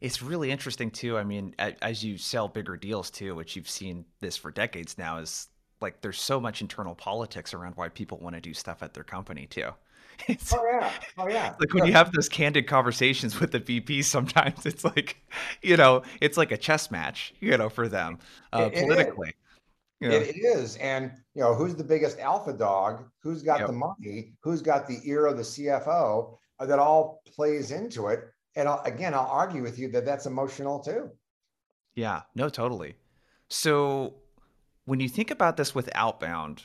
It's 0.00 0.22
really 0.22 0.50
interesting 0.50 0.90
too. 0.90 1.18
I 1.18 1.24
mean, 1.24 1.54
as 1.58 2.04
you 2.04 2.18
sell 2.18 2.46
bigger 2.46 2.76
deals 2.76 3.10
too, 3.10 3.34
which 3.34 3.56
you've 3.56 3.68
seen 3.68 4.04
this 4.20 4.36
for 4.36 4.52
decades 4.52 4.96
now, 4.96 5.18
is 5.18 5.48
like 5.80 6.00
there's 6.00 6.20
so 6.20 6.40
much 6.40 6.60
internal 6.60 6.94
politics 6.94 7.52
around 7.52 7.76
why 7.76 7.88
people 7.88 8.18
want 8.18 8.36
to 8.36 8.40
do 8.40 8.54
stuff 8.54 8.82
at 8.82 8.94
their 8.94 9.04
company 9.04 9.46
too. 9.46 9.70
It's, 10.26 10.52
oh 10.56 10.64
yeah, 10.70 10.90
oh 11.18 11.28
yeah. 11.28 11.54
Like 11.58 11.72
when 11.72 11.86
you 11.86 11.92
have 11.92 12.12
those 12.12 12.28
candid 12.28 12.66
conversations 12.66 13.38
with 13.40 13.52
the 13.52 13.60
VPs, 13.60 14.04
sometimes 14.04 14.66
it's 14.66 14.84
like, 14.84 15.22
you 15.62 15.76
know, 15.76 16.02
it's 16.20 16.36
like 16.36 16.52
a 16.52 16.56
chess 16.56 16.90
match, 16.90 17.34
you 17.40 17.56
know, 17.56 17.68
for 17.68 17.88
them 17.88 18.18
uh, 18.52 18.70
it, 18.72 18.80
politically. 18.80 19.34
It, 20.00 20.12
it 20.12 20.36
is, 20.36 20.76
and 20.76 21.10
you 21.34 21.42
know, 21.42 21.54
who's 21.54 21.74
the 21.74 21.84
biggest 21.84 22.20
alpha 22.20 22.52
dog? 22.52 23.04
Who's 23.22 23.42
got 23.42 23.60
yep. 23.60 23.68
the 23.68 23.72
money? 23.72 24.32
Who's 24.42 24.62
got 24.62 24.86
the 24.86 25.00
ear 25.04 25.26
of 25.26 25.36
the 25.36 25.42
CFO? 25.42 26.38
That 26.60 26.78
all 26.80 27.22
plays 27.24 27.70
into 27.70 28.08
it. 28.08 28.20
And 28.56 28.68
I'll, 28.68 28.82
again, 28.84 29.14
I'll 29.14 29.28
argue 29.30 29.62
with 29.62 29.78
you 29.78 29.88
that 29.92 30.04
that's 30.04 30.26
emotional 30.26 30.80
too. 30.80 31.10
Yeah, 31.94 32.22
no, 32.34 32.48
totally. 32.48 32.96
So 33.48 34.14
when 34.84 35.00
you 35.00 35.08
think 35.08 35.30
about 35.30 35.56
this 35.56 35.74
with 35.74 35.88
outbound, 35.94 36.64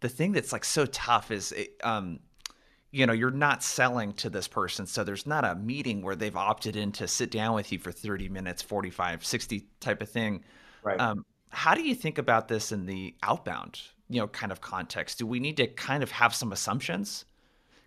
the 0.00 0.08
thing 0.08 0.32
that's 0.32 0.52
like 0.52 0.64
so 0.64 0.86
tough 0.86 1.30
is 1.30 1.54
um 1.82 2.20
you 2.90 3.06
know 3.06 3.12
you're 3.12 3.30
not 3.30 3.62
selling 3.62 4.12
to 4.12 4.30
this 4.30 4.48
person 4.48 4.86
so 4.86 5.04
there's 5.04 5.26
not 5.26 5.44
a 5.44 5.54
meeting 5.54 6.02
where 6.02 6.16
they've 6.16 6.36
opted 6.36 6.76
in 6.76 6.92
to 6.92 7.08
sit 7.08 7.30
down 7.30 7.54
with 7.54 7.72
you 7.72 7.78
for 7.78 7.92
30 7.92 8.28
minutes 8.28 8.62
45 8.62 9.24
60 9.24 9.66
type 9.80 10.02
of 10.02 10.08
thing 10.08 10.42
right 10.82 11.00
um 11.00 11.24
how 11.56 11.74
do 11.74 11.82
you 11.82 11.94
think 11.94 12.18
about 12.18 12.48
this 12.48 12.70
in 12.70 12.84
the 12.84 13.14
outbound, 13.22 13.80
you 14.08 14.20
know, 14.20 14.28
kind 14.28 14.52
of 14.52 14.60
context? 14.60 15.18
Do 15.18 15.26
we 15.26 15.40
need 15.40 15.56
to 15.56 15.66
kind 15.66 16.02
of 16.02 16.10
have 16.10 16.34
some 16.34 16.52
assumptions 16.52 17.24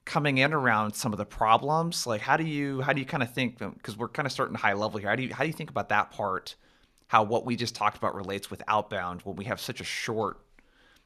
coming 0.05 0.39
in 0.39 0.53
around 0.53 0.93
some 0.95 1.13
of 1.13 1.17
the 1.17 1.25
problems? 1.25 2.07
Like, 2.07 2.21
how 2.21 2.35
do 2.35 2.43
you 2.43 2.81
how 2.81 2.93
do 2.93 2.99
you 2.99 3.05
kind 3.05 3.23
of 3.23 3.31
think? 3.31 3.59
Because 3.59 3.97
we're 3.97 4.07
kind 4.07 4.25
of 4.25 4.31
starting 4.31 4.55
high 4.55 4.73
level 4.73 4.99
here. 4.99 5.09
How 5.09 5.15
do 5.15 5.23
you 5.23 5.33
how 5.33 5.43
do 5.43 5.47
you 5.47 5.53
think 5.53 5.69
about 5.69 5.89
that 5.89 6.11
part? 6.11 6.55
How 7.07 7.23
what 7.23 7.45
we 7.45 7.55
just 7.55 7.75
talked 7.75 7.97
about 7.97 8.15
relates 8.15 8.49
with 8.49 8.63
outbound 8.67 9.21
when 9.21 9.35
we 9.35 9.45
have 9.45 9.59
such 9.59 9.81
a 9.81 9.85
short 9.85 10.39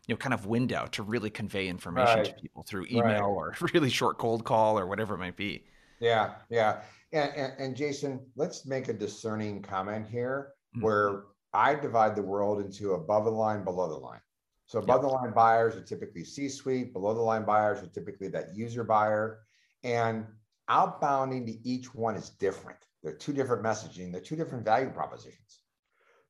you 0.07 0.13
know 0.13 0.17
kind 0.17 0.33
of 0.33 0.45
window 0.45 0.87
to 0.91 1.03
really 1.03 1.29
convey 1.29 1.67
information 1.67 2.17
right. 2.17 2.25
to 2.25 2.33
people 2.33 2.63
through 2.63 2.85
email 2.91 3.03
right. 3.03 3.21
or 3.21 3.55
really 3.73 3.89
short 3.89 4.17
cold 4.17 4.43
call 4.43 4.77
or 4.77 4.87
whatever 4.87 5.15
it 5.15 5.19
might 5.19 5.37
be 5.37 5.63
yeah 5.99 6.35
yeah 6.49 6.81
and, 7.11 7.31
and, 7.35 7.53
and 7.57 7.75
jason 7.75 8.19
let's 8.35 8.65
make 8.65 8.87
a 8.87 8.93
discerning 8.93 9.61
comment 9.61 10.05
here 10.07 10.49
mm-hmm. 10.75 10.85
where 10.85 11.23
i 11.53 11.73
divide 11.73 12.15
the 12.15 12.21
world 12.21 12.59
into 12.59 12.93
above 12.93 13.25
the 13.25 13.31
line 13.31 13.63
below 13.63 13.89
the 13.89 13.95
line 13.95 14.21
so 14.65 14.79
above 14.79 15.01
yep. 15.01 15.09
the 15.09 15.15
line 15.15 15.33
buyers 15.33 15.75
are 15.75 15.83
typically 15.83 16.23
c 16.23 16.49
suite 16.49 16.93
below 16.93 17.13
the 17.13 17.21
line 17.21 17.45
buyers 17.45 17.81
are 17.81 17.87
typically 17.87 18.27
that 18.27 18.55
user 18.55 18.83
buyer 18.83 19.39
and 19.83 20.25
outbounding 20.69 21.45
to 21.45 21.67
each 21.67 21.93
one 21.93 22.15
is 22.15 22.29
different 22.31 22.79
they're 23.03 23.13
two 23.13 23.33
different 23.33 23.63
messaging 23.63 24.11
they're 24.11 24.21
two 24.21 24.35
different 24.35 24.63
value 24.63 24.89
propositions 24.89 25.62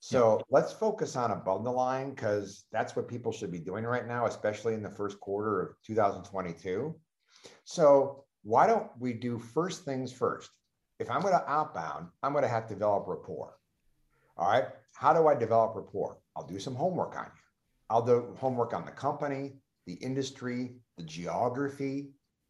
so 0.06 0.42
let's 0.50 0.74
focus 0.74 1.16
on 1.16 1.32
above 1.32 1.64
the 1.64 1.72
line 1.72 2.10
because 2.10 2.66
that's 2.74 2.94
what 2.94 3.08
people 3.08 3.32
should 3.32 3.54
be 3.54 3.60
doing 3.60 3.86
right 3.86 4.06
now, 4.06 4.26
especially 4.26 4.74
in 4.74 4.84
the 4.84 4.90
first 4.90 5.18
quarter 5.22 5.62
of 5.62 5.76
2022. 5.88 6.94
So 7.64 8.26
why 8.44 8.68
don't 8.68 8.90
we 9.00 9.14
do 9.14 9.40
first 9.40 9.86
things 9.86 10.12
first? 10.12 10.52
If 11.00 11.10
I'm 11.10 11.22
going 11.22 11.34
to 11.34 11.50
outbound, 11.50 12.10
I'm 12.22 12.34
going 12.34 12.44
to 12.44 12.50
have 12.50 12.68
to 12.68 12.74
develop 12.74 13.06
rapport. 13.08 13.54
All 14.36 14.52
right. 14.52 14.66
How 14.94 15.14
do 15.14 15.30
I 15.30 15.36
develop 15.36 15.74
rapport? 15.74 16.18
I'll 16.36 16.48
do 16.48 16.60
some 16.60 16.76
homework 16.76 17.16
on 17.16 17.24
you. 17.24 17.42
I'll 17.90 18.06
do 18.06 18.36
homework 18.38 18.74
on 18.74 18.84
the 18.84 18.92
company, 18.92 19.54
the 19.88 19.94
industry, 19.94 20.76
the 20.98 21.04
geography. 21.04 22.10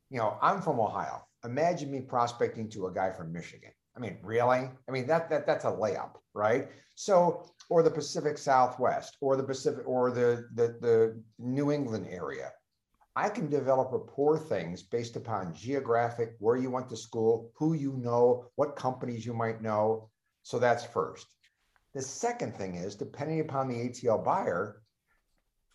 You 0.10 0.18
know, 0.18 0.40
I'm 0.42 0.60
from 0.60 0.80
Ohio. 0.80 1.24
Imagine 1.46 1.92
me 1.92 2.02
prospecting 2.02 2.68
to 2.72 2.88
a 2.88 2.92
guy 2.92 3.12
from 3.12 3.32
Michigan. 3.32 3.74
I 3.96 4.00
mean, 4.00 4.18
really? 4.24 4.70
I 4.88 4.92
mean, 4.92 5.08
that, 5.08 5.30
that 5.30 5.46
that's 5.46 5.66
a 5.66 5.72
layup, 5.72 6.16
right? 6.34 6.70
So, 6.96 7.46
or 7.70 7.84
the 7.84 7.92
Pacific 7.92 8.38
Southwest, 8.38 9.18
or 9.22 9.36
the 9.36 9.44
Pacific, 9.44 9.84
or 9.88 10.12
the, 10.12 10.48
the, 10.54 10.78
the 10.82 11.24
New 11.40 11.72
England 11.72 12.08
area. 12.10 12.52
I 13.16 13.30
can 13.30 13.50
develop 13.50 13.92
rapport 13.92 14.40
things 14.40 14.82
based 14.82 15.16
upon 15.16 15.54
geographic, 15.54 16.36
where 16.40 16.56
you 16.56 16.72
went 16.72 16.90
to 16.90 16.98
school, 16.98 17.52
who 17.56 17.74
you 17.74 17.94
know, 17.98 18.46
what 18.56 18.76
companies 18.76 19.26
you 19.26 19.34
might 19.34 19.62
know. 19.62 20.10
So 20.42 20.58
that's 20.58 20.84
first. 20.84 21.28
The 21.94 22.02
second 22.02 22.56
thing 22.56 22.76
is, 22.76 22.96
depending 22.96 23.40
upon 23.40 23.68
the 23.68 23.76
ATL 23.76 24.26
buyer, 24.26 24.82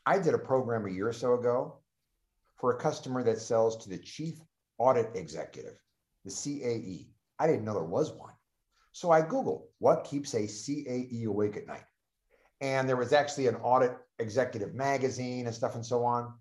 I 0.05 0.19
did 0.19 0.35
a 0.35 0.39
program 0.39 0.87
a 0.87 0.91
year 0.91 1.09
or 1.09 1.13
so 1.13 1.35
ago 1.35 1.79
for 2.57 2.73
a 2.73 2.81
customer 2.81 3.23
that 3.23 3.39
sells 3.39 3.77
to 3.85 3.89
the 3.89 3.99
chief 3.99 4.41
audit 4.79 5.15
executive, 5.15 5.79
the 6.25 6.31
CAE. 6.31 7.07
I 7.39 7.47
didn't 7.47 7.65
know 7.65 7.75
there 7.75 7.85
was 7.85 8.13
one. 8.13 8.33
So 8.93 9.11
I 9.11 9.23
Googled 9.23 9.63
what 9.79 10.05
keeps 10.05 10.35
a 10.35 10.47
CAE 10.47 11.27
awake 11.27 11.57
at 11.57 11.67
night. 11.67 11.85
And 12.61 12.89
there 12.89 12.97
was 12.97 13.13
actually 13.13 13.47
an 13.47 13.57
audit 13.57 13.97
executive 14.19 14.75
magazine 14.75 15.47
and 15.47 15.55
stuff 15.55 15.75
and 15.75 15.87
so 15.87 16.05
on. 16.05 16.35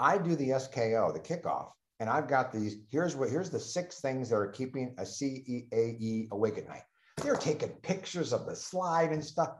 I 0.00 0.18
do 0.18 0.34
the 0.34 0.50
SKO, 0.50 1.12
the 1.12 1.20
kickoff, 1.20 1.70
and 2.00 2.10
I've 2.10 2.26
got 2.26 2.52
these. 2.52 2.78
Here's 2.90 3.14
what 3.14 3.30
here's 3.30 3.50
the 3.50 3.60
six 3.60 4.00
things 4.00 4.30
that 4.30 4.36
are 4.36 4.48
keeping 4.48 4.94
a 4.98 5.02
CAE 5.02 6.28
awake 6.32 6.58
at 6.58 6.68
night. 6.68 6.82
They're 7.22 7.36
taking 7.36 7.68
pictures 7.82 8.32
of 8.32 8.46
the 8.46 8.56
slide 8.56 9.12
and 9.12 9.24
stuff. 9.24 9.50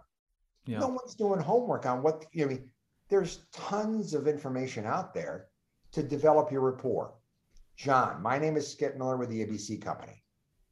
Yeah. 0.67 0.81
No 0.81 0.89
one's 0.89 1.15
doing 1.15 1.41
homework 1.41 1.87
on 1.87 2.03
what 2.03 2.25
you 2.33 2.47
know, 2.47 2.51
I 2.51 2.55
mean. 2.55 2.69
There's 3.09 3.45
tons 3.53 4.15
of 4.15 4.27
information 4.27 4.87
out 4.87 5.13
there 5.13 5.49
to 5.93 6.03
develop 6.03 6.51
your 6.51 6.63
rapport. 6.63 7.13
John, 7.77 8.23
my 8.23 8.39
name 8.39 8.57
is 8.57 8.67
Skip 8.73 8.97
Miller 8.97 9.19
with 9.19 9.29
the 9.29 9.45
ABC 9.45 9.83
Company. 9.83 10.22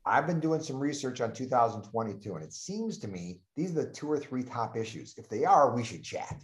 I've 0.06 0.26
been 0.26 0.40
doing 0.40 0.62
some 0.62 0.78
research 0.78 1.20
on 1.20 1.32
2022, 1.32 2.34
and 2.34 2.44
it 2.44 2.52
seems 2.52 2.98
to 2.98 3.08
me 3.08 3.40
these 3.56 3.70
are 3.72 3.82
the 3.82 3.90
two 3.90 4.10
or 4.10 4.18
three 4.18 4.42
top 4.42 4.76
issues. 4.76 5.14
If 5.18 5.28
they 5.28 5.44
are, 5.44 5.74
we 5.74 5.84
should 5.84 6.02
chat. 6.02 6.42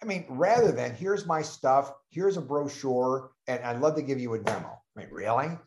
I 0.00 0.04
mean, 0.04 0.26
rather 0.28 0.72
than 0.72 0.94
here's 0.94 1.26
my 1.26 1.42
stuff, 1.42 1.92
here's 2.10 2.36
a 2.36 2.40
brochure, 2.40 3.30
and 3.46 3.62
I'd 3.64 3.80
love 3.80 3.94
to 3.96 4.02
give 4.02 4.20
you 4.20 4.34
a 4.34 4.38
demo. 4.38 4.80
I 4.96 5.00
mean, 5.00 5.08
really? 5.10 5.58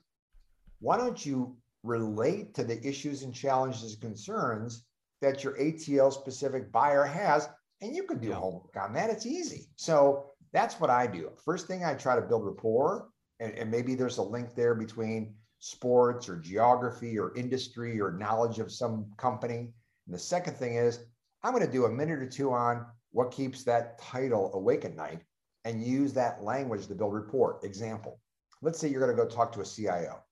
Why 0.79 0.97
don't 0.97 1.25
you 1.25 1.55
relate 1.83 2.53
to 2.55 2.63
the 2.63 2.85
issues 2.85 3.23
and 3.23 3.33
challenges 3.33 3.93
and 3.93 4.01
concerns 4.01 4.83
that 5.21 5.43
your 5.43 5.57
ATL 5.57 6.11
specific 6.11 6.71
buyer 6.71 7.05
has? 7.05 7.49
And 7.81 7.95
you 7.95 8.03
can 8.03 8.19
do 8.19 8.29
yeah. 8.29 8.35
homework 8.35 8.75
on 8.77 8.93
that. 8.93 9.09
It's 9.09 9.25
easy. 9.25 9.67
So 9.75 10.31
that's 10.53 10.79
what 10.79 10.89
I 10.89 11.07
do. 11.07 11.31
First 11.43 11.67
thing 11.67 11.83
I 11.83 11.93
try 11.93 12.15
to 12.15 12.21
build 12.21 12.45
rapport, 12.45 13.09
and, 13.39 13.53
and 13.53 13.69
maybe 13.69 13.95
there's 13.95 14.17
a 14.17 14.23
link 14.23 14.55
there 14.55 14.75
between 14.75 15.35
sports 15.59 16.29
or 16.29 16.37
geography 16.37 17.17
or 17.17 17.35
industry 17.35 17.99
or 17.99 18.11
knowledge 18.11 18.59
of 18.59 18.71
some 18.71 19.05
company. 19.17 19.73
And 20.05 20.13
the 20.13 20.19
second 20.19 20.55
thing 20.55 20.75
is, 20.75 21.05
I'm 21.43 21.53
going 21.53 21.65
to 21.65 21.71
do 21.71 21.85
a 21.85 21.91
minute 21.91 22.19
or 22.19 22.27
two 22.27 22.51
on 22.51 22.85
what 23.11 23.31
keeps 23.31 23.63
that 23.63 23.99
title 23.99 24.51
awake 24.53 24.85
at 24.85 24.95
night 24.95 25.21
and 25.63 25.83
use 25.83 26.13
that 26.13 26.43
language 26.43 26.87
to 26.87 26.95
build 26.95 27.13
rapport. 27.13 27.59
Example, 27.63 28.19
let's 28.61 28.79
say 28.79 28.87
you're 28.87 29.01
going 29.01 29.15
to 29.15 29.23
go 29.23 29.27
talk 29.27 29.51
to 29.53 29.61
a 29.61 29.65
CIO. 29.65 30.23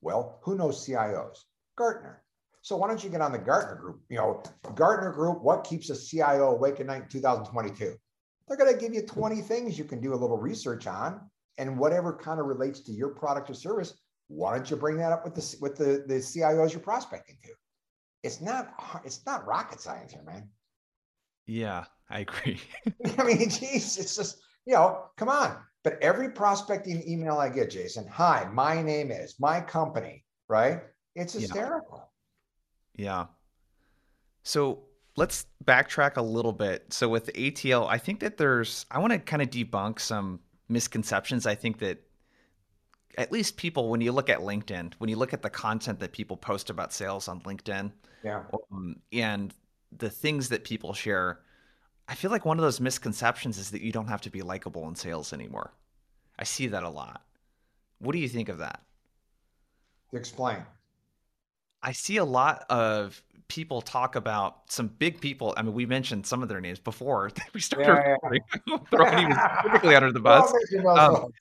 Well, 0.00 0.38
who 0.42 0.56
knows 0.56 0.86
CIOs? 0.86 1.38
Gartner. 1.76 2.22
So 2.62 2.76
why 2.76 2.88
don't 2.88 3.02
you 3.02 3.10
get 3.10 3.20
on 3.20 3.32
the 3.32 3.38
Gartner 3.38 3.76
group? 3.76 4.00
You 4.08 4.16
know, 4.16 4.42
Gartner 4.74 5.12
group, 5.12 5.42
what 5.42 5.64
keeps 5.64 5.90
a 5.90 5.96
CIO 5.96 6.52
awake 6.52 6.80
at 6.80 6.86
night 6.86 7.02
in 7.02 7.08
2022? 7.08 7.94
They're 8.48 8.56
going 8.56 8.72
to 8.72 8.78
give 8.78 8.94
you 8.94 9.02
20 9.02 9.40
things 9.42 9.78
you 9.78 9.84
can 9.84 10.00
do 10.00 10.14
a 10.14 10.16
little 10.16 10.38
research 10.38 10.86
on 10.86 11.20
and 11.58 11.78
whatever 11.78 12.12
kind 12.16 12.40
of 12.40 12.46
relates 12.46 12.80
to 12.80 12.92
your 12.92 13.10
product 13.10 13.50
or 13.50 13.54
service, 13.54 13.94
why 14.28 14.56
don't 14.56 14.70
you 14.70 14.76
bring 14.76 14.96
that 14.98 15.12
up 15.12 15.24
with 15.24 15.34
the 15.34 15.56
with 15.60 15.76
the 15.76 16.04
the 16.06 16.14
CIOs 16.14 16.72
you're 16.72 16.80
prospecting 16.80 17.36
to? 17.44 17.50
It's 18.22 18.40
not 18.40 18.74
it's 19.04 19.24
not 19.26 19.46
rocket 19.46 19.80
science 19.80 20.12
here, 20.12 20.22
man. 20.22 20.48
Yeah, 21.46 21.84
I 22.08 22.20
agree. 22.20 22.60
I 23.18 23.24
mean, 23.24 23.48
geez, 23.48 23.98
it's 23.98 24.16
just 24.16 24.38
you 24.66 24.74
know, 24.74 25.06
come 25.16 25.28
on. 25.28 25.56
But 25.82 25.98
every 26.00 26.30
prospecting 26.30 27.06
email 27.06 27.36
I 27.36 27.50
get, 27.50 27.70
Jason, 27.70 28.06
hi, 28.06 28.48
my 28.50 28.80
name 28.80 29.10
is 29.10 29.34
my 29.38 29.60
company, 29.60 30.24
right? 30.48 30.80
It's 31.14 31.34
hysterical. 31.34 32.10
Yeah. 32.94 33.04
yeah. 33.04 33.26
So 34.42 34.84
let's 35.16 35.46
backtrack 35.64 36.16
a 36.16 36.22
little 36.22 36.52
bit. 36.52 36.92
So 36.92 37.08
with 37.08 37.32
ATL, 37.34 37.86
I 37.88 37.98
think 37.98 38.20
that 38.20 38.38
there's 38.38 38.86
I 38.90 38.98
want 38.98 39.12
to 39.12 39.18
kind 39.18 39.42
of 39.42 39.50
debunk 39.50 40.00
some 40.00 40.40
misconceptions. 40.68 41.46
I 41.46 41.54
think 41.54 41.78
that 41.80 41.98
at 43.16 43.30
least 43.32 43.56
people 43.56 43.88
when 43.88 44.00
you 44.00 44.12
look 44.12 44.28
at 44.28 44.40
linkedin 44.40 44.92
when 44.98 45.08
you 45.10 45.16
look 45.16 45.32
at 45.32 45.42
the 45.42 45.50
content 45.50 45.98
that 46.00 46.12
people 46.12 46.36
post 46.36 46.70
about 46.70 46.92
sales 46.92 47.28
on 47.28 47.40
linkedin 47.42 47.92
yeah. 48.22 48.42
um, 48.72 48.96
and 49.12 49.54
the 49.96 50.10
things 50.10 50.48
that 50.48 50.64
people 50.64 50.92
share 50.92 51.40
i 52.08 52.14
feel 52.14 52.30
like 52.30 52.44
one 52.44 52.58
of 52.58 52.62
those 52.62 52.80
misconceptions 52.80 53.58
is 53.58 53.70
that 53.70 53.82
you 53.82 53.92
don't 53.92 54.08
have 54.08 54.20
to 54.20 54.30
be 54.30 54.42
likable 54.42 54.86
in 54.88 54.94
sales 54.94 55.32
anymore. 55.32 55.72
I 56.38 56.44
see 56.44 56.66
that 56.68 56.82
a 56.82 56.88
lot. 56.88 57.22
What 57.98 58.12
do 58.12 58.18
you 58.18 58.28
think 58.28 58.48
of 58.48 58.58
that? 58.58 58.82
Explain. 60.12 60.58
I 61.82 61.92
see 61.92 62.16
a 62.16 62.24
lot 62.24 62.64
of 62.70 63.22
people 63.48 63.82
talk 63.82 64.16
about 64.16 64.70
some 64.70 64.88
big 64.88 65.20
people. 65.20 65.54
I 65.56 65.62
mean, 65.62 65.74
we 65.74 65.86
mentioned 65.86 66.26
some 66.26 66.42
of 66.42 66.48
their 66.48 66.60
names 66.60 66.78
before 66.78 67.30
we 67.54 67.60
started 67.60 68.16
yeah, 68.22 68.38
yeah. 68.66 68.78
throwing 68.90 69.18
even 69.18 69.36
specifically 69.60 69.94
under 69.94 70.12
the 70.12 70.20
bus. 70.20 70.52
Um, 70.86 71.32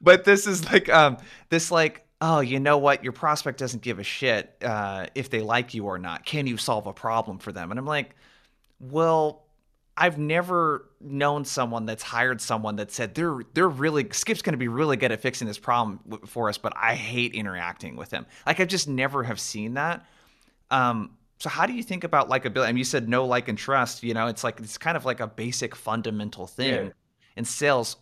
but 0.00 0.24
this 0.24 0.46
is 0.46 0.70
like 0.70 0.88
um, 0.88 1.18
this 1.48 1.70
like 1.70 2.06
oh, 2.24 2.38
you 2.38 2.60
know 2.60 2.78
what? 2.78 3.02
Your 3.02 3.12
prospect 3.12 3.58
doesn't 3.58 3.82
give 3.82 3.98
a 3.98 4.04
shit 4.04 4.56
uh, 4.62 5.06
if 5.16 5.28
they 5.28 5.40
like 5.40 5.74
you 5.74 5.86
or 5.86 5.98
not. 5.98 6.24
Can 6.24 6.46
you 6.46 6.56
solve 6.56 6.86
a 6.86 6.92
problem 6.92 7.38
for 7.38 7.50
them? 7.50 7.72
And 7.72 7.80
I'm 7.80 7.86
like, 7.86 8.14
well, 8.78 9.42
I've 9.96 10.18
never 10.18 10.88
known 11.00 11.44
someone 11.44 11.84
that's 11.84 12.02
hired 12.02 12.40
someone 12.40 12.76
that 12.76 12.92
said 12.92 13.14
they're 13.14 13.40
they're 13.52 13.68
really 13.68 14.08
Skip's 14.12 14.40
going 14.40 14.54
to 14.54 14.58
be 14.58 14.68
really 14.68 14.96
good 14.96 15.12
at 15.12 15.20
fixing 15.20 15.46
this 15.46 15.58
problem 15.58 16.20
for 16.26 16.48
us, 16.48 16.56
but 16.56 16.72
I 16.76 16.94
hate 16.94 17.34
interacting 17.34 17.96
with 17.96 18.10
him. 18.10 18.24
Like 18.46 18.60
I 18.60 18.64
just 18.64 18.88
never 18.88 19.24
have 19.24 19.38
seen 19.38 19.74
that. 19.74 20.06
Um, 20.70 21.10
so 21.42 21.48
how 21.48 21.66
do 21.66 21.72
you 21.72 21.82
think 21.82 22.04
about 22.04 22.30
likability? 22.30 22.66
I 22.66 22.68
mean, 22.68 22.76
you 22.76 22.84
said 22.84 23.08
no 23.08 23.26
like 23.26 23.48
and 23.48 23.58
trust. 23.58 24.04
You 24.04 24.14
know, 24.14 24.28
it's 24.28 24.44
like 24.44 24.60
it's 24.60 24.78
kind 24.78 24.96
of 24.96 25.04
like 25.04 25.18
a 25.18 25.26
basic 25.26 25.74
fundamental 25.74 26.46
thing 26.46 26.84
yeah. 26.86 26.90
in 27.36 27.44
sales. 27.44 27.96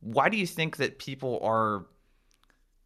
Why 0.00 0.28
do 0.28 0.36
you 0.36 0.48
think 0.48 0.78
that 0.78 0.98
people 0.98 1.38
are 1.44 1.86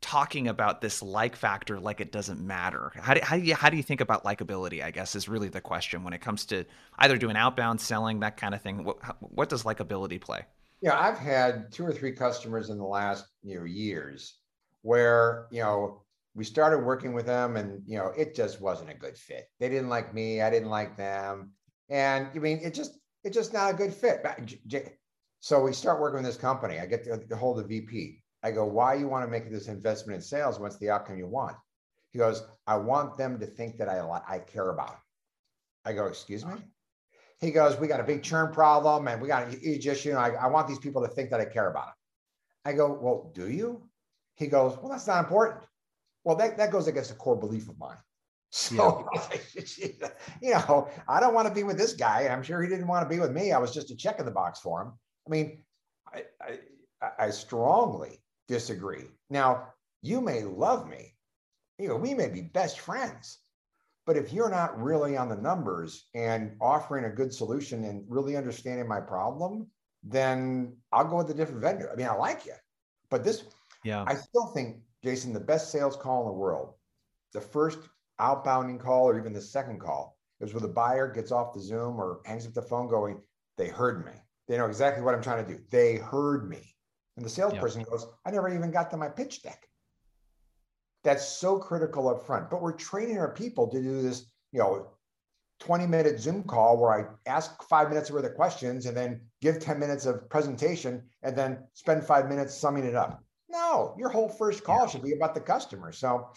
talking 0.02 0.48
about 0.48 0.82
this 0.82 1.02
like 1.02 1.34
factor 1.34 1.80
like 1.80 2.02
it 2.02 2.12
doesn't 2.12 2.46
matter? 2.46 2.92
How 2.94 3.14
do, 3.14 3.22
how 3.22 3.36
do 3.36 3.42
you 3.42 3.54
how 3.54 3.70
do 3.70 3.78
you 3.78 3.82
think 3.82 4.02
about 4.02 4.22
likability? 4.22 4.84
I 4.84 4.90
guess 4.90 5.14
is 5.14 5.30
really 5.30 5.48
the 5.48 5.62
question 5.62 6.04
when 6.04 6.12
it 6.12 6.20
comes 6.20 6.44
to 6.46 6.66
either 6.98 7.16
doing 7.16 7.36
outbound 7.36 7.80
selling 7.80 8.20
that 8.20 8.36
kind 8.36 8.54
of 8.54 8.60
thing. 8.60 8.84
What 8.84 8.98
what 9.20 9.48
does 9.48 9.62
likability 9.62 10.20
play? 10.20 10.44
Yeah, 10.82 11.00
I've 11.00 11.16
had 11.16 11.72
two 11.72 11.86
or 11.86 11.92
three 11.92 12.12
customers 12.12 12.68
in 12.68 12.76
the 12.76 12.84
last 12.84 13.24
you 13.42 13.58
know 13.58 13.64
years 13.64 14.40
where 14.82 15.46
you 15.50 15.62
know 15.62 16.02
we 16.34 16.44
started 16.44 16.78
working 16.78 17.12
with 17.12 17.26
them 17.26 17.56
and 17.56 17.82
you 17.86 17.98
know 17.98 18.12
it 18.16 18.34
just 18.34 18.60
wasn't 18.60 18.90
a 18.90 18.94
good 18.94 19.16
fit 19.16 19.46
they 19.58 19.68
didn't 19.68 19.88
like 19.88 20.14
me 20.14 20.40
i 20.40 20.50
didn't 20.50 20.70
like 20.70 20.96
them 20.96 21.52
And 21.90 22.28
I 22.34 22.38
mean, 22.38 22.60
it 22.62 22.72
just 22.72 22.98
it's 23.24 23.36
just 23.36 23.52
not 23.52 23.72
a 23.72 23.76
good 23.76 23.92
fit. 23.92 24.24
So 25.40 25.60
we 25.60 25.72
start 25.72 26.00
working 26.00 26.18
with 26.22 26.26
this 26.26 26.36
company. 26.36 26.78
I 26.78 26.86
get 26.86 27.04
to 27.04 27.36
hold 27.36 27.58
the 27.58 27.64
VP. 27.64 28.22
I 28.42 28.52
go, 28.52 28.64
why 28.64 28.94
you 28.94 29.08
want 29.08 29.24
to 29.24 29.30
make 29.30 29.50
this 29.50 29.68
investment 29.68 30.16
in 30.16 30.22
sales? 30.22 30.58
What's 30.58 30.78
the 30.78 30.88
outcome 30.88 31.18
you 31.18 31.26
want? 31.26 31.56
He 32.12 32.18
goes, 32.18 32.42
I 32.66 32.76
want 32.76 33.18
them 33.18 33.38
to 33.40 33.46
think 33.46 33.76
that 33.78 33.88
I 33.88 33.98
I 34.28 34.38
care 34.38 34.70
about 34.70 34.88
them. 34.88 35.00
I 35.84 35.92
go, 35.92 36.06
excuse 36.06 36.46
me. 36.46 36.54
He 37.40 37.50
goes, 37.50 37.78
we 37.78 37.88
got 37.88 38.00
a 38.00 38.04
big 38.04 38.22
churn 38.22 38.52
problem, 38.52 39.08
and 39.08 39.20
we 39.20 39.28
got 39.28 39.60
you 39.62 39.78
just 39.78 40.04
you 40.04 40.12
know 40.12 40.18
I, 40.18 40.30
I 40.30 40.46
want 40.46 40.68
these 40.68 40.78
people 40.78 41.02
to 41.02 41.08
think 41.08 41.30
that 41.30 41.40
I 41.40 41.44
care 41.44 41.70
about 41.70 41.86
them. 41.86 41.94
I 42.64 42.72
go, 42.74 42.92
well, 42.92 43.32
do 43.34 43.50
you? 43.50 43.88
He 44.36 44.46
goes, 44.46 44.78
well, 44.78 44.90
that's 44.90 45.06
not 45.06 45.24
important. 45.24 45.64
Well, 46.24 46.36
that, 46.36 46.56
that 46.58 46.70
goes 46.70 46.86
against 46.86 47.10
a 47.10 47.14
core 47.14 47.36
belief 47.36 47.68
of 47.68 47.78
mine. 47.78 47.96
So, 48.52 49.08
yeah. 49.14 50.08
you 50.42 50.50
know, 50.50 50.88
I 51.06 51.20
don't 51.20 51.34
want 51.34 51.46
to 51.46 51.54
be 51.54 51.62
with 51.62 51.78
this 51.78 51.92
guy. 51.92 52.26
I'm 52.26 52.42
sure 52.42 52.60
he 52.60 52.68
didn't 52.68 52.88
want 52.88 53.08
to 53.08 53.14
be 53.14 53.20
with 53.20 53.30
me. 53.30 53.52
I 53.52 53.58
was 53.58 53.72
just 53.72 53.92
a 53.92 53.96
check 53.96 54.18
in 54.18 54.24
the 54.24 54.32
box 54.32 54.58
for 54.58 54.82
him. 54.82 54.92
I 55.24 55.30
mean, 55.30 55.62
I, 56.12 56.24
I, 56.42 57.26
I 57.26 57.30
strongly 57.30 58.20
disagree. 58.48 59.04
Now, 59.30 59.68
you 60.02 60.20
may 60.20 60.42
love 60.42 60.88
me. 60.88 61.14
You 61.78 61.86
know, 61.86 61.96
we 61.96 62.12
may 62.12 62.28
be 62.28 62.42
best 62.42 62.80
friends. 62.80 63.38
But 64.04 64.16
if 64.16 64.32
you're 64.32 64.50
not 64.50 64.76
really 64.82 65.16
on 65.16 65.28
the 65.28 65.36
numbers 65.36 66.08
and 66.14 66.56
offering 66.60 67.04
a 67.04 67.10
good 67.10 67.32
solution 67.32 67.84
and 67.84 68.04
really 68.08 68.36
understanding 68.36 68.88
my 68.88 69.00
problem, 69.00 69.68
then 70.02 70.76
I'll 70.92 71.04
go 71.04 71.18
with 71.18 71.30
a 71.30 71.34
different 71.34 71.60
vendor. 71.60 71.90
I 71.92 71.96
mean, 71.96 72.08
I 72.08 72.14
like 72.14 72.46
you, 72.46 72.54
but 73.10 73.22
this, 73.22 73.44
yeah, 73.84 74.04
I 74.06 74.14
still 74.14 74.46
think, 74.46 74.78
Jason, 75.02 75.32
the 75.32 75.40
best 75.40 75.70
sales 75.70 75.96
call 75.96 76.22
in 76.22 76.26
the 76.26 76.32
world, 76.32 76.74
the 77.32 77.40
first 77.40 77.78
outbounding 78.20 78.78
call 78.78 79.08
or 79.08 79.18
even 79.18 79.32
the 79.32 79.40
second 79.40 79.80
call 79.80 80.18
is 80.40 80.52
where 80.52 80.60
the 80.60 80.68
buyer 80.68 81.10
gets 81.12 81.32
off 81.32 81.54
the 81.54 81.60
Zoom 81.60 82.00
or 82.00 82.20
hangs 82.24 82.46
up 82.46 82.54
the 82.54 82.62
phone 82.62 82.88
going, 82.88 83.20
they 83.56 83.68
heard 83.68 84.04
me. 84.04 84.12
They 84.48 84.56
know 84.56 84.66
exactly 84.66 85.02
what 85.02 85.14
I'm 85.14 85.22
trying 85.22 85.44
to 85.44 85.52
do. 85.52 85.60
They 85.70 85.96
heard 85.96 86.48
me. 86.48 86.74
And 87.16 87.24
the 87.24 87.30
salesperson 87.30 87.82
goes, 87.82 88.06
I 88.24 88.30
never 88.30 88.48
even 88.48 88.70
got 88.70 88.90
to 88.90 88.96
my 88.96 89.08
pitch 89.08 89.42
deck. 89.42 89.68
That's 91.04 91.26
so 91.26 91.58
critical 91.58 92.08
up 92.08 92.26
front. 92.26 92.50
But 92.50 92.62
we're 92.62 92.72
training 92.72 93.18
our 93.18 93.32
people 93.32 93.68
to 93.68 93.80
do 93.80 94.02
this, 94.02 94.26
you 94.52 94.58
know, 94.58 94.88
20 95.60 95.86
minute 95.86 96.18
Zoom 96.18 96.42
call 96.42 96.78
where 96.78 96.92
I 96.92 97.30
ask 97.30 97.62
five 97.64 97.90
minutes 97.90 98.10
worth 98.10 98.24
of 98.24 98.34
questions 98.34 98.86
and 98.86 98.96
then 98.96 99.20
give 99.42 99.60
10 99.60 99.78
minutes 99.78 100.06
of 100.06 100.28
presentation 100.30 101.02
and 101.22 101.36
then 101.36 101.58
spend 101.74 102.04
five 102.04 102.28
minutes 102.28 102.54
summing 102.54 102.84
it 102.84 102.94
up. 102.94 103.22
No, 103.50 103.96
your 103.98 104.08
whole 104.08 104.28
first 104.28 104.62
call 104.62 104.86
should 104.86 105.02
be 105.02 105.12
about 105.12 105.34
the 105.34 105.40
customer. 105.40 105.92
So 105.92 106.28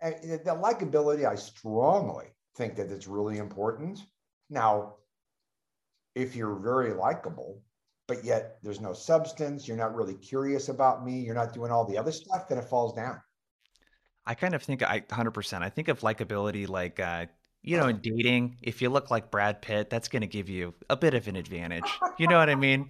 the 0.00 0.58
likability, 0.62 1.26
I 1.26 1.34
strongly 1.34 2.26
think 2.56 2.76
that 2.76 2.90
it's 2.90 3.08
really 3.08 3.38
important. 3.38 3.98
Now, 4.48 4.94
if 6.14 6.36
you're 6.36 6.54
very 6.56 6.94
likable, 6.94 7.62
but 8.06 8.24
yet 8.24 8.58
there's 8.62 8.80
no 8.80 8.92
substance, 8.92 9.66
you're 9.66 9.76
not 9.76 9.94
really 9.94 10.14
curious 10.14 10.68
about 10.68 11.04
me, 11.04 11.20
you're 11.20 11.34
not 11.34 11.52
doing 11.52 11.70
all 11.70 11.84
the 11.84 11.98
other 11.98 12.12
stuff, 12.12 12.48
then 12.48 12.58
it 12.58 12.64
falls 12.64 12.94
down. 12.94 13.20
I 14.26 14.34
kind 14.34 14.54
of 14.54 14.62
think 14.62 14.82
I 14.82 15.00
100%. 15.00 15.62
I 15.62 15.70
think 15.70 15.88
of 15.88 16.00
likability 16.00 16.68
like 16.68 17.00
uh, 17.00 17.26
you 17.62 17.76
know, 17.76 17.88
in 17.88 17.98
dating, 18.02 18.56
if 18.62 18.82
you 18.82 18.88
look 18.88 19.10
like 19.10 19.30
Brad 19.30 19.62
Pitt, 19.62 19.90
that's 19.90 20.08
going 20.08 20.22
to 20.22 20.28
give 20.28 20.48
you 20.48 20.74
a 20.88 20.96
bit 20.96 21.14
of 21.14 21.28
an 21.28 21.36
advantage. 21.36 21.90
You 22.18 22.26
know 22.26 22.38
what 22.38 22.50
I 22.50 22.54
mean? 22.54 22.88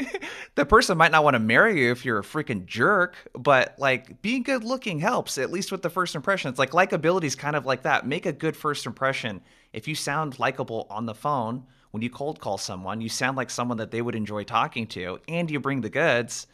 the 0.54 0.64
person 0.64 0.98
might 0.98 1.12
not 1.12 1.24
want 1.24 1.34
to 1.34 1.40
marry 1.40 1.80
you 1.80 1.90
if 1.90 2.04
you're 2.04 2.18
a 2.18 2.22
freaking 2.22 2.66
jerk, 2.66 3.16
but 3.34 3.74
like 3.78 4.22
being 4.22 4.42
good 4.42 4.64
looking 4.64 5.00
helps, 5.00 5.38
at 5.38 5.50
least 5.50 5.72
with 5.72 5.82
the 5.82 5.90
first 5.90 6.14
impression. 6.14 6.50
It's 6.50 6.58
like 6.58 6.70
likability 6.70 7.24
is 7.24 7.34
kind 7.34 7.56
of 7.56 7.66
like 7.66 7.82
that. 7.82 8.06
Make 8.06 8.26
a 8.26 8.32
good 8.32 8.56
first 8.56 8.86
impression. 8.86 9.40
If 9.72 9.88
you 9.88 9.94
sound 9.94 10.38
likable 10.38 10.86
on 10.90 11.06
the 11.06 11.14
phone, 11.14 11.64
when 11.90 12.02
you 12.02 12.10
cold 12.10 12.40
call 12.40 12.58
someone, 12.58 13.00
you 13.00 13.08
sound 13.08 13.36
like 13.36 13.50
someone 13.50 13.78
that 13.78 13.90
they 13.90 14.02
would 14.02 14.14
enjoy 14.14 14.44
talking 14.44 14.86
to, 14.88 15.18
and 15.28 15.50
you 15.50 15.60
bring 15.60 15.82
the 15.82 15.90
goods. 15.90 16.46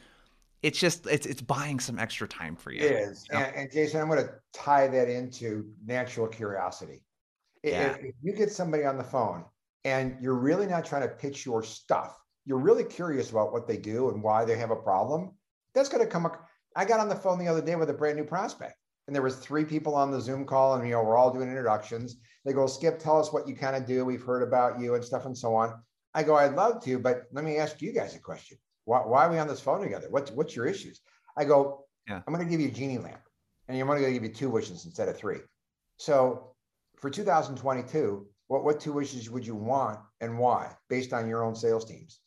It's 0.62 0.80
just 0.80 1.06
it's 1.06 1.26
it's 1.26 1.40
buying 1.40 1.78
some 1.78 2.00
extra 2.00 2.26
time 2.26 2.56
for 2.56 2.72
you. 2.72 2.80
It 2.80 2.90
is, 2.90 3.24
you 3.30 3.38
know? 3.38 3.44
and, 3.44 3.56
and 3.56 3.72
Jason, 3.72 4.00
I'm 4.00 4.08
going 4.08 4.24
to 4.24 4.32
tie 4.52 4.88
that 4.88 5.08
into 5.08 5.66
natural 5.86 6.26
curiosity 6.26 7.02
yeah. 7.62 7.92
If, 7.92 8.04
if 8.04 8.14
you 8.22 8.32
get 8.32 8.52
somebody 8.52 8.84
on 8.84 8.96
the 8.96 9.04
phone 9.04 9.44
and 9.84 10.16
you're 10.20 10.34
really 10.34 10.66
not 10.66 10.84
trying 10.84 11.02
to 11.02 11.08
pitch 11.08 11.44
your 11.44 11.62
stuff, 11.62 12.18
you're 12.44 12.58
really 12.58 12.84
curious 12.84 13.30
about 13.30 13.52
what 13.52 13.66
they 13.66 13.76
do 13.76 14.10
and 14.10 14.22
why 14.22 14.44
they 14.44 14.56
have 14.56 14.70
a 14.70 14.76
problem, 14.76 15.32
that's 15.74 15.88
going 15.88 16.04
to 16.04 16.10
come. 16.10 16.30
I 16.76 16.84
got 16.84 17.00
on 17.00 17.08
the 17.08 17.16
phone 17.16 17.38
the 17.38 17.48
other 17.48 17.62
day 17.62 17.76
with 17.76 17.90
a 17.90 17.94
brand 17.94 18.16
new 18.16 18.24
prospect 18.24 18.74
and 19.08 19.14
there 19.14 19.22
was 19.22 19.36
three 19.36 19.64
people 19.64 19.94
on 19.94 20.10
the 20.10 20.20
Zoom 20.20 20.44
call 20.44 20.74
and, 20.74 20.84
you 20.86 20.92
know, 20.92 21.02
we're 21.02 21.16
all 21.16 21.32
doing 21.32 21.48
introductions. 21.48 22.16
They 22.44 22.52
go, 22.52 22.66
Skip, 22.66 22.98
tell 22.98 23.18
us 23.18 23.32
what 23.32 23.48
you 23.48 23.56
kind 23.56 23.74
of 23.74 23.86
do. 23.86 24.04
We've 24.04 24.22
heard 24.22 24.42
about 24.42 24.78
you 24.78 24.94
and 24.94 25.04
stuff 25.04 25.24
and 25.24 25.36
so 25.36 25.54
on. 25.54 25.74
I 26.14 26.22
go, 26.22 26.36
I'd 26.36 26.54
love 26.54 26.84
to, 26.84 26.98
but 26.98 27.22
let 27.32 27.44
me 27.44 27.56
ask 27.56 27.80
you 27.80 27.92
guys 27.92 28.14
a 28.14 28.18
question. 28.18 28.58
Why, 28.84 29.00
why 29.00 29.26
are 29.26 29.30
we 29.30 29.38
on 29.38 29.48
this 29.48 29.60
phone 29.60 29.80
together? 29.80 30.08
What's, 30.10 30.30
what's 30.30 30.54
your 30.54 30.66
issues? 30.66 31.00
I 31.36 31.44
go, 31.44 31.84
yeah. 32.06 32.20
I'm 32.26 32.34
going 32.34 32.46
to 32.46 32.50
give 32.50 32.60
you 32.60 32.68
a 32.68 32.70
genie 32.70 32.98
lamp 32.98 33.20
and 33.66 33.78
I'm 33.78 33.86
going 33.86 34.02
to 34.02 34.12
give 34.12 34.22
you 34.22 34.28
two 34.28 34.50
wishes 34.50 34.84
instead 34.84 35.08
of 35.08 35.16
three. 35.16 35.38
So 35.96 36.54
for 37.00 37.10
2022, 37.10 38.26
what, 38.48 38.64
what 38.64 38.80
two 38.80 38.92
wishes 38.92 39.30
would 39.30 39.46
you 39.46 39.54
want 39.54 39.98
and 40.20 40.38
why 40.38 40.72
based 40.88 41.12
on 41.12 41.28
your 41.28 41.44
own 41.44 41.54
sales 41.54 41.84
teams? 41.84 42.20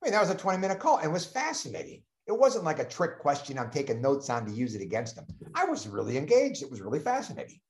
I 0.00 0.06
mean, 0.06 0.12
that 0.12 0.20
was 0.20 0.30
a 0.30 0.34
20 0.34 0.58
minute 0.58 0.78
call 0.78 0.98
and 0.98 1.12
was 1.12 1.24
fascinating. 1.24 2.02
It 2.26 2.38
wasn't 2.38 2.64
like 2.64 2.78
a 2.78 2.84
trick 2.84 3.18
question 3.18 3.58
I'm 3.58 3.70
taking 3.70 4.02
notes 4.02 4.28
on 4.28 4.44
to 4.44 4.52
use 4.52 4.74
it 4.74 4.82
against 4.82 5.16
them. 5.16 5.26
I 5.54 5.64
was 5.64 5.88
really 5.88 6.18
engaged. 6.18 6.62
It 6.62 6.70
was 6.70 6.82
really 6.82 6.98
fascinating. 6.98 7.60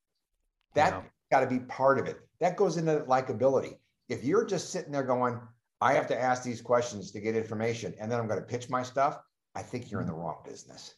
That 0.75 1.03
got 1.31 1.39
to 1.39 1.47
be 1.47 1.59
part 1.59 1.97
of 1.97 2.05
it. 2.05 2.19
That 2.39 2.57
goes 2.57 2.77
into 2.77 2.99
likability. 3.01 3.77
If 4.09 4.23
you're 4.23 4.45
just 4.45 4.71
sitting 4.71 4.91
there 4.91 5.03
going, 5.03 5.39
I 5.81 5.93
have 5.93 6.07
to 6.07 6.19
ask 6.19 6.43
these 6.43 6.61
questions 6.61 7.11
to 7.11 7.21
get 7.21 7.35
information 7.35 7.93
and 7.99 8.11
then 8.11 8.19
I'm 8.19 8.27
going 8.27 8.39
to 8.39 8.45
pitch 8.45 8.69
my 8.69 8.83
stuff, 8.83 9.19
I 9.55 9.61
think 9.61 9.89
you're 9.89 10.01
in 10.01 10.07
the 10.07 10.13
wrong 10.13 10.41
business. 10.45 10.95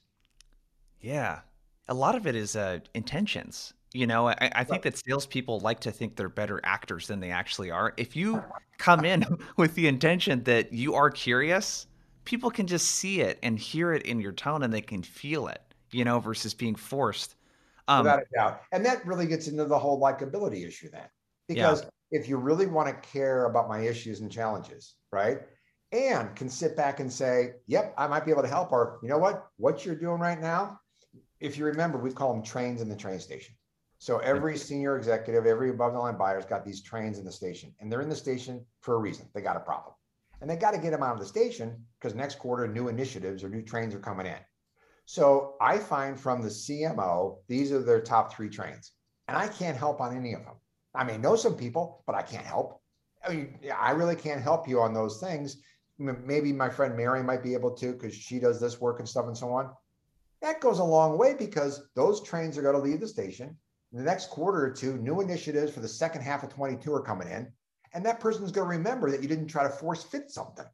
Yeah. 0.99 1.41
A 1.87 1.93
lot 1.93 2.15
of 2.15 2.25
it 2.25 2.35
is 2.35 2.55
uh, 2.55 2.79
intentions. 2.93 3.73
You 3.93 4.07
know, 4.07 4.29
I, 4.29 4.51
I 4.55 4.63
think 4.63 4.83
that 4.83 4.97
salespeople 4.97 5.59
like 5.59 5.81
to 5.81 5.91
think 5.91 6.15
they're 6.15 6.29
better 6.29 6.61
actors 6.63 7.07
than 7.07 7.19
they 7.19 7.31
actually 7.31 7.71
are. 7.71 7.93
If 7.97 8.15
you 8.15 8.41
come 8.77 9.03
in 9.03 9.25
with 9.57 9.75
the 9.75 9.87
intention 9.87 10.43
that 10.43 10.71
you 10.71 10.95
are 10.95 11.09
curious, 11.09 11.87
people 12.23 12.49
can 12.49 12.67
just 12.67 12.87
see 12.87 13.21
it 13.21 13.37
and 13.43 13.59
hear 13.59 13.93
it 13.93 14.03
in 14.03 14.21
your 14.21 14.31
tone 14.31 14.63
and 14.63 14.73
they 14.73 14.81
can 14.81 15.03
feel 15.03 15.47
it, 15.47 15.61
you 15.91 16.05
know, 16.05 16.19
versus 16.19 16.53
being 16.53 16.75
forced. 16.75 17.35
Um, 17.87 18.05
Without 18.05 18.19
a 18.19 18.25
doubt. 18.33 18.61
And 18.71 18.85
that 18.85 19.05
really 19.05 19.27
gets 19.27 19.47
into 19.47 19.65
the 19.65 19.77
whole 19.77 19.99
likability 19.99 20.65
issue 20.65 20.89
then. 20.89 21.09
Because 21.47 21.81
yeah. 21.81 22.19
if 22.19 22.29
you 22.29 22.37
really 22.37 22.67
want 22.67 22.87
to 22.87 23.09
care 23.09 23.45
about 23.45 23.67
my 23.67 23.79
issues 23.79 24.21
and 24.21 24.31
challenges, 24.31 24.95
right? 25.11 25.39
And 25.91 26.33
can 26.35 26.47
sit 26.47 26.77
back 26.77 27.01
and 27.01 27.11
say, 27.11 27.55
yep, 27.67 27.93
I 27.97 28.07
might 28.07 28.23
be 28.23 28.31
able 28.31 28.43
to 28.43 28.47
help. 28.47 28.71
Or, 28.71 28.99
you 29.03 29.09
know 29.09 29.17
what? 29.17 29.47
What 29.57 29.85
you're 29.85 29.95
doing 29.95 30.21
right 30.21 30.39
now, 30.39 30.79
if 31.41 31.57
you 31.57 31.65
remember, 31.65 31.97
we 31.97 32.13
call 32.13 32.33
them 32.33 32.43
trains 32.43 32.79
in 32.79 32.87
the 32.87 32.95
train 32.95 33.19
station. 33.19 33.53
So 34.01 34.17
every 34.17 34.57
senior 34.57 34.97
executive, 34.97 35.45
every 35.45 35.69
above 35.69 35.93
the 35.93 35.99
line 35.99 36.17
buyer's 36.17 36.47
got 36.47 36.65
these 36.65 36.81
trains 36.81 37.19
in 37.19 37.23
the 37.23 37.31
station, 37.31 37.71
and 37.79 37.91
they're 37.91 38.01
in 38.01 38.09
the 38.09 38.15
station 38.15 38.65
for 38.79 38.95
a 38.95 38.97
reason. 38.97 39.29
They 39.31 39.41
got 39.41 39.57
a 39.57 39.59
problem, 39.59 39.93
and 40.41 40.49
they 40.49 40.55
got 40.55 40.71
to 40.71 40.79
get 40.79 40.89
them 40.89 41.03
out 41.03 41.13
of 41.13 41.19
the 41.19 41.25
station 41.27 41.85
because 41.99 42.15
next 42.15 42.39
quarter 42.39 42.67
new 42.67 42.87
initiatives 42.87 43.43
or 43.43 43.49
new 43.49 43.61
trains 43.61 43.93
are 43.93 43.99
coming 43.99 44.25
in. 44.25 44.39
So 45.05 45.53
I 45.61 45.77
find 45.77 46.19
from 46.19 46.41
the 46.41 46.47
CMO, 46.47 47.37
these 47.47 47.71
are 47.71 47.83
their 47.83 48.01
top 48.01 48.33
three 48.33 48.49
trains, 48.49 48.93
and 49.27 49.37
I 49.37 49.47
can't 49.47 49.77
help 49.77 50.01
on 50.01 50.17
any 50.17 50.33
of 50.33 50.45
them. 50.45 50.55
I 50.95 51.03
may 51.03 51.19
know 51.19 51.35
some 51.35 51.55
people, 51.55 52.03
but 52.07 52.15
I 52.15 52.23
can't 52.23 52.43
help. 52.43 52.81
I 53.23 53.29
mean, 53.31 53.59
I 53.77 53.91
really 53.91 54.15
can't 54.15 54.41
help 54.41 54.67
you 54.67 54.81
on 54.81 54.95
those 54.95 55.19
things. 55.19 55.61
Maybe 55.99 56.51
my 56.51 56.69
friend 56.69 56.97
Mary 56.97 57.21
might 57.21 57.43
be 57.43 57.53
able 57.53 57.75
to 57.75 57.93
because 57.93 58.15
she 58.15 58.39
does 58.39 58.59
this 58.59 58.81
work 58.81 58.97
and 58.97 59.07
stuff 59.07 59.27
and 59.27 59.37
so 59.37 59.51
on. 59.51 59.69
That 60.41 60.59
goes 60.59 60.79
a 60.79 60.83
long 60.83 61.19
way 61.19 61.35
because 61.35 61.87
those 61.95 62.23
trains 62.23 62.57
are 62.57 62.63
going 62.63 62.73
to 62.73 62.81
leave 62.81 62.99
the 62.99 63.07
station 63.07 63.55
the 63.91 64.03
next 64.03 64.29
quarter 64.29 64.65
or 64.65 64.71
two, 64.71 64.97
new 64.97 65.21
initiatives 65.21 65.73
for 65.73 65.81
the 65.81 65.87
second 65.87 66.21
half 66.21 66.43
of 66.43 66.49
22 66.49 66.93
are 66.93 67.01
coming 67.01 67.27
in. 67.27 67.51
And 67.93 68.05
that 68.05 68.19
person's 68.19 68.51
going 68.51 68.69
to 68.69 68.77
remember 68.77 69.11
that 69.11 69.21
you 69.21 69.27
didn't 69.27 69.47
try 69.47 69.63
to 69.63 69.69
force 69.69 70.03
fit 70.03 70.31
something. 70.31 70.65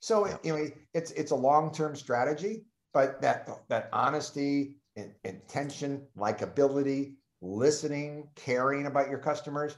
So 0.00 0.26
yeah. 0.26 0.36
you 0.42 0.52
know, 0.56 0.70
it's 0.92 1.10
it's 1.12 1.30
a 1.30 1.36
long-term 1.36 1.96
strategy, 1.96 2.64
but 2.92 3.20
that 3.22 3.48
that 3.68 3.88
honesty, 3.92 4.76
intention, 5.24 6.06
likability, 6.16 7.14
listening, 7.40 8.28
caring 8.34 8.86
about 8.86 9.08
your 9.08 9.18
customers, 9.18 9.76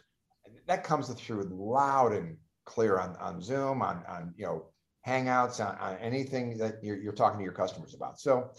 that 0.67 0.85
comes 0.85 1.09
through 1.09 1.45
loud 1.45 2.13
and 2.13 2.37
clear 2.65 2.99
on, 2.99 3.17
on 3.17 3.41
Zoom, 3.41 3.83
on, 3.83 4.03
on 4.09 4.35
you 4.37 4.45
know, 4.45 4.67
Hangouts, 5.07 5.65
on, 5.65 5.77
on 5.79 5.97
anything 5.99 6.59
that 6.59 6.83
you're, 6.83 6.97
you're 6.97 7.13
talking 7.13 7.39
to 7.39 7.45
your 7.45 7.53
customers 7.53 7.95
about. 7.95 8.19
So 8.19 8.51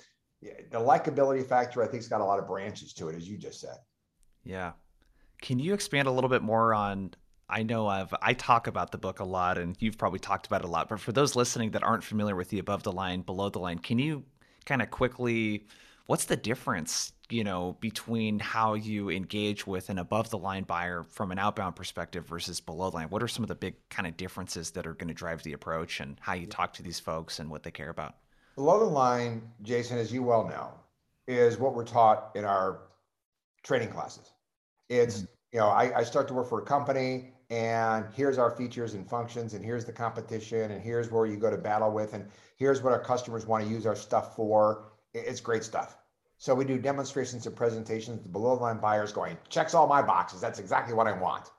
the 0.41 0.79
likability 0.79 1.45
factor, 1.45 1.81
I 1.83 1.85
think, 1.85 1.97
has 2.03 2.07
got 2.07 2.21
a 2.21 2.25
lot 2.25 2.39
of 2.39 2.47
branches 2.47 2.93
to 2.93 3.09
it, 3.09 3.15
as 3.15 3.27
you 3.27 3.37
just 3.37 3.59
said. 3.59 3.75
Yeah. 4.47 4.73
Can 5.41 5.59
you 5.59 5.73
expand 5.73 6.07
a 6.07 6.11
little 6.11 6.29
bit 6.29 6.41
more 6.41 6.73
on? 6.73 7.11
I 7.49 7.63
know 7.63 7.87
I've 7.87 8.13
I 8.21 8.33
talk 8.33 8.67
about 8.67 8.91
the 8.91 8.97
book 8.97 9.19
a 9.19 9.23
lot, 9.23 9.57
and 9.57 9.75
you've 9.79 9.97
probably 9.97 10.19
talked 10.19 10.47
about 10.47 10.61
it 10.61 10.65
a 10.65 10.71
lot. 10.71 10.89
But 10.89 10.99
for 10.99 11.11
those 11.11 11.35
listening 11.35 11.71
that 11.71 11.83
aren't 11.83 12.03
familiar 12.03 12.35
with 12.35 12.49
the 12.49 12.59
above 12.59 12.83
the 12.83 12.91
line, 12.91 13.21
below 13.21 13.49
the 13.49 13.59
line, 13.59 13.79
can 13.79 13.99
you 13.99 14.23
kind 14.65 14.81
of 14.81 14.91
quickly 14.91 15.65
what's 16.07 16.25
the 16.25 16.35
difference 16.35 17.13
you 17.29 17.43
know 17.43 17.77
between 17.79 18.39
how 18.39 18.73
you 18.73 19.09
engage 19.09 19.65
with 19.65 19.89
an 19.89 19.97
above 19.97 20.29
the 20.29 20.37
line 20.37 20.63
buyer 20.63 21.03
from 21.03 21.31
an 21.31 21.39
outbound 21.39 21.75
perspective 21.75 22.25
versus 22.25 22.59
below 22.59 22.89
the 22.89 22.97
line 22.97 23.07
what 23.09 23.23
are 23.23 23.27
some 23.27 23.43
of 23.43 23.47
the 23.47 23.55
big 23.55 23.75
kind 23.89 24.07
of 24.07 24.17
differences 24.17 24.71
that 24.71 24.85
are 24.85 24.93
going 24.93 25.07
to 25.07 25.13
drive 25.13 25.41
the 25.43 25.53
approach 25.53 25.99
and 25.99 26.17
how 26.19 26.33
you 26.33 26.45
talk 26.45 26.73
to 26.73 26.83
these 26.83 26.99
folks 26.99 27.39
and 27.39 27.49
what 27.49 27.63
they 27.63 27.71
care 27.71 27.89
about 27.89 28.15
below 28.55 28.79
the 28.79 28.85
line 28.85 29.41
jason 29.61 29.97
as 29.97 30.11
you 30.11 30.23
well 30.23 30.47
know 30.47 30.69
is 31.27 31.57
what 31.57 31.73
we're 31.73 31.85
taught 31.85 32.31
in 32.35 32.43
our 32.43 32.79
training 33.63 33.89
classes 33.89 34.31
it's 34.89 35.27
you 35.51 35.59
know 35.59 35.67
I, 35.67 35.99
I 35.99 36.03
start 36.03 36.27
to 36.29 36.33
work 36.33 36.49
for 36.49 36.61
a 36.61 36.65
company 36.65 37.33
and 37.49 38.05
here's 38.13 38.37
our 38.37 38.51
features 38.51 38.93
and 38.93 39.09
functions 39.09 39.53
and 39.53 39.63
here's 39.63 39.85
the 39.85 39.91
competition 39.93 40.71
and 40.71 40.81
here's 40.81 41.11
where 41.11 41.25
you 41.25 41.37
go 41.37 41.49
to 41.49 41.57
battle 41.57 41.91
with 41.91 42.13
and 42.13 42.29
here's 42.57 42.81
what 42.81 42.91
our 42.91 42.99
customers 42.99 43.45
want 43.45 43.63
to 43.63 43.69
use 43.69 43.85
our 43.85 43.95
stuff 43.95 44.35
for. 44.35 44.89
It's 45.13 45.39
great 45.39 45.63
stuff. 45.63 45.97
So 46.39 46.53
we 46.53 46.65
do 46.65 46.77
demonstrations 46.77 47.47
and 47.47 47.55
presentations 47.55 48.21
the 48.21 48.29
below 48.29 48.55
the 48.55 48.63
line 48.63 48.79
buyer 48.79 49.03
is 49.03 49.13
going 49.13 49.37
checks 49.49 49.73
all 49.73 49.87
my 49.87 50.01
boxes. 50.01 50.41
That's 50.41 50.59
exactly 50.59 50.93
what 50.93 51.07
i 51.07 51.13
want. 51.13 51.49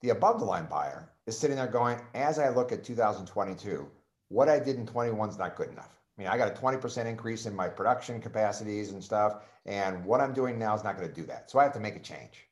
The 0.00 0.10
above 0.10 0.38
the 0.38 0.46
line 0.46 0.66
buyer 0.66 1.10
is 1.26 1.36
sitting 1.36 1.56
there 1.56 1.66
going 1.66 2.00
as 2.14 2.38
i 2.38 2.48
look 2.48 2.70
at 2.72 2.84
2022 2.84 3.86
what 4.28 4.48
i 4.48 4.58
did 4.58 4.76
in 4.76 4.86
21 4.86 5.30
is 5.30 5.38
not 5.38 5.56
good 5.56 5.68
enough. 5.68 5.98
I 6.16 6.22
mean 6.22 6.30
i 6.30 6.38
got 6.38 6.56
a 6.56 6.60
20% 6.60 7.06
increase 7.06 7.46
in 7.46 7.56
my 7.56 7.68
production 7.68 8.20
capacities 8.20 8.92
and 8.92 9.02
stuff 9.02 9.42
and 9.66 10.04
what 10.04 10.20
i'm 10.20 10.32
doing 10.32 10.58
now 10.58 10.76
is 10.76 10.84
not 10.84 10.96
going 10.96 11.08
to 11.08 11.14
do 11.14 11.26
that. 11.26 11.50
So 11.50 11.58
i 11.58 11.64
have 11.64 11.72
to 11.72 11.80
make 11.80 11.96
a 11.96 12.00
change 12.00 12.47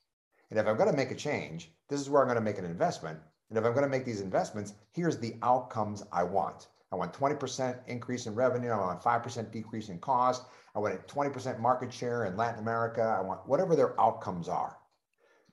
and 0.51 0.59
if 0.59 0.67
i'm 0.67 0.77
going 0.77 0.91
to 0.91 0.97
make 0.97 1.11
a 1.11 1.15
change 1.15 1.71
this 1.89 2.01
is 2.01 2.11
where 2.11 2.23
I'm 2.23 2.29
going 2.29 2.37
to 2.37 2.43
make 2.43 2.59
an 2.59 2.65
investment. 2.65 3.19
And 3.49 3.59
if 3.59 3.65
I'm 3.65 3.73
going 3.73 3.85
to 3.85 3.91
make 3.91 4.05
these 4.05 4.21
investments, 4.21 4.75
here's 4.93 5.19
the 5.19 5.37
outcomes 5.43 6.03
I 6.13 6.25
want. 6.25 6.69
I 6.93 6.97
want 6.97 7.13
20% 7.13 7.79
increase 7.87 8.27
in 8.27 8.35
revenue. 8.35 8.71
I 8.71 8.77
want 8.77 9.03
5% 9.03 9.53
decrease 9.53 9.89
in 9.89 9.99
cost. 9.99 10.45
I 10.75 10.79
want 10.79 10.95
a 10.95 10.99
20% 10.99 11.61
market 11.61 11.93
share 11.93 12.25
in 12.25 12.37
Latin 12.37 12.61
America. 12.61 13.03
I 13.03 13.23
want 13.23 13.47
whatever 13.47 13.77
their 13.77 13.99
outcomes 14.01 14.49
are. 14.49 14.79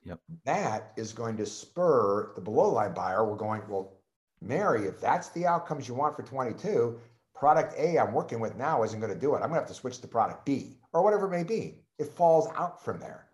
Yep. 0.06 0.20
That 0.46 0.92
is 0.98 1.14
going 1.14 1.38
to 1.38 1.46
spur 1.46 2.34
the 2.36 2.42
below 2.42 2.72
line 2.72 2.94
buyer. 2.94 3.26
We're 3.26 3.38
going, 3.38 3.62
well, 3.70 4.00
Mary, 4.42 4.86
if 4.88 5.00
that's 5.00 5.30
the 5.30 5.46
outcomes 5.46 5.88
you 5.88 5.94
want 5.94 6.16
for 6.16 6.24
22, 6.24 7.00
product 7.34 7.74
A 7.78 7.98
I'm 7.98 8.14
working 8.14 8.40
with 8.40 8.58
now 8.58 8.84
isn't 8.84 9.00
going 9.00 9.14
to 9.14 9.20
do 9.20 9.34
it. 9.34 9.38
I'm 9.38 9.50
going 9.50 9.54
to 9.54 9.60
have 9.60 9.68
to 9.68 9.74
switch 9.74 10.00
to 10.02 10.08
product 10.08 10.46
B 10.46 10.78
or 10.92 11.04
whatever 11.04 11.28
it 11.28 11.38
may 11.38 11.44
be. 11.44 11.78
It 12.00 12.08
falls 12.08 12.48
out 12.56 12.84
from 12.84 13.00
there. 13.00 13.28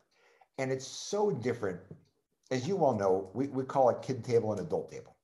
And 0.59 0.71
it's 0.71 0.85
so 0.85 1.31
different 1.31 1.79
as 2.51 2.67
you 2.67 2.83
all 2.83 2.95
know, 2.95 3.29
we, 3.33 3.47
we 3.47 3.63
call 3.63 3.89
it 3.89 4.01
kid 4.01 4.23
table 4.23 4.51
and 4.51 4.61
adult 4.61 4.91
table. 4.91 5.15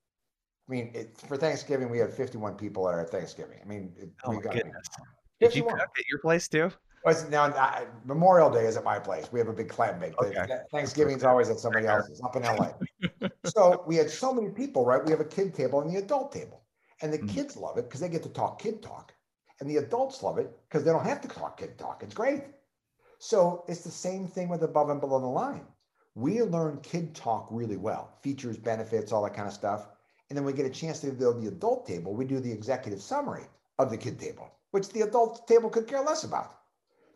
I 0.68 0.72
mean, 0.72 0.92
it, 0.94 1.18
for 1.28 1.38
Thanksgiving, 1.38 1.90
we 1.90 2.00
had 2.00 2.12
51 2.12 2.56
people 2.56 2.88
at 2.90 2.96
our 2.96 3.06
Thanksgiving. 3.06 3.60
I 3.64 3.68
mean, 3.68 3.94
it, 3.98 4.10
oh 4.24 4.32
we 4.32 4.42
got 4.42 4.54
goodness. 4.54 4.88
Did 5.40 5.56
you 5.56 5.64
cook 5.64 5.80
at 5.80 6.10
your 6.10 6.20
place 6.20 6.48
too? 6.48 6.72
Well, 7.04 7.16
now 7.30 7.44
I, 7.44 7.86
Memorial 8.06 8.50
Day 8.50 8.66
is 8.66 8.78
at 8.78 8.84
my 8.84 8.98
place. 8.98 9.32
We 9.32 9.38
have 9.40 9.48
a 9.48 9.54
big 9.54 9.70
clam 9.70 10.00
bake. 10.00 10.20
Okay. 10.20 10.48
Thanksgiving's 10.72 11.24
always 11.24 11.50
at 11.50 11.60
somebody 11.60 11.86
else's 11.86 12.20
up 12.22 12.36
in 12.36 12.42
LA. 12.42 12.72
so 13.46 13.84
we 13.86 13.96
had 13.96 14.10
so 14.10 14.34
many 14.34 14.50
people, 14.50 14.86
right? 14.86 15.04
We 15.06 15.12
have 15.12 15.20
a 15.20 15.26
kid 15.26 15.54
table 15.54 15.82
and 15.82 15.94
the 15.94 16.00
adult 16.00 16.32
table, 16.32 16.64
and 17.02 17.14
the 17.14 17.18
mm-hmm. 17.18 17.28
kids 17.28 17.58
love 17.58 17.78
it 17.78 17.84
because 17.84 18.00
they 18.00 18.10
get 18.10 18.24
to 18.24 18.30
talk 18.30 18.60
kid 18.60 18.82
talk, 18.82 19.14
and 19.60 19.70
the 19.70 19.78
adults 19.78 20.24
love 20.24 20.40
it 20.40 20.50
because 20.68 20.84
they 20.84 20.92
don't 20.92 21.06
have 21.06 21.22
to 21.22 21.28
talk 21.28 21.60
kid 21.60 21.78
talk. 21.78 22.02
It's 22.02 22.16
great. 22.16 22.42
So 23.20 23.64
it's 23.68 23.84
the 23.84 23.92
same 23.92 24.28
thing 24.28 24.50
with 24.50 24.64
above 24.64 24.90
and 24.90 25.00
below 25.02 25.20
the 25.20 25.26
line. 25.26 25.66
We 26.16 26.42
learn 26.42 26.80
kid 26.82 27.14
talk 27.14 27.48
really 27.52 27.78
well 27.78 28.14
features 28.22 28.58
benefits 28.58 29.12
all 29.12 29.24
that 29.24 29.34
kind 29.34 29.48
of 29.48 29.54
stuff. 29.54 29.88
And 30.30 30.38
then 30.38 30.46
we 30.46 30.54
get 30.54 30.66
a 30.66 30.70
chance 30.70 31.00
to 31.02 31.12
build 31.12 31.42
the 31.42 31.48
adult 31.48 31.86
table. 31.86 32.14
We 32.14 32.26
do 32.26 32.40
the 32.40 32.52
executive 32.52 33.02
summary 33.02 33.44
of 33.78 33.90
the 33.90 33.98
kid 33.98 34.20
table 34.20 34.52
which 34.76 34.90
the 34.90 35.04
adult 35.04 35.48
table 35.48 35.70
could 35.70 35.88
care 35.88 36.02
less 36.02 36.26
about. 36.26 36.60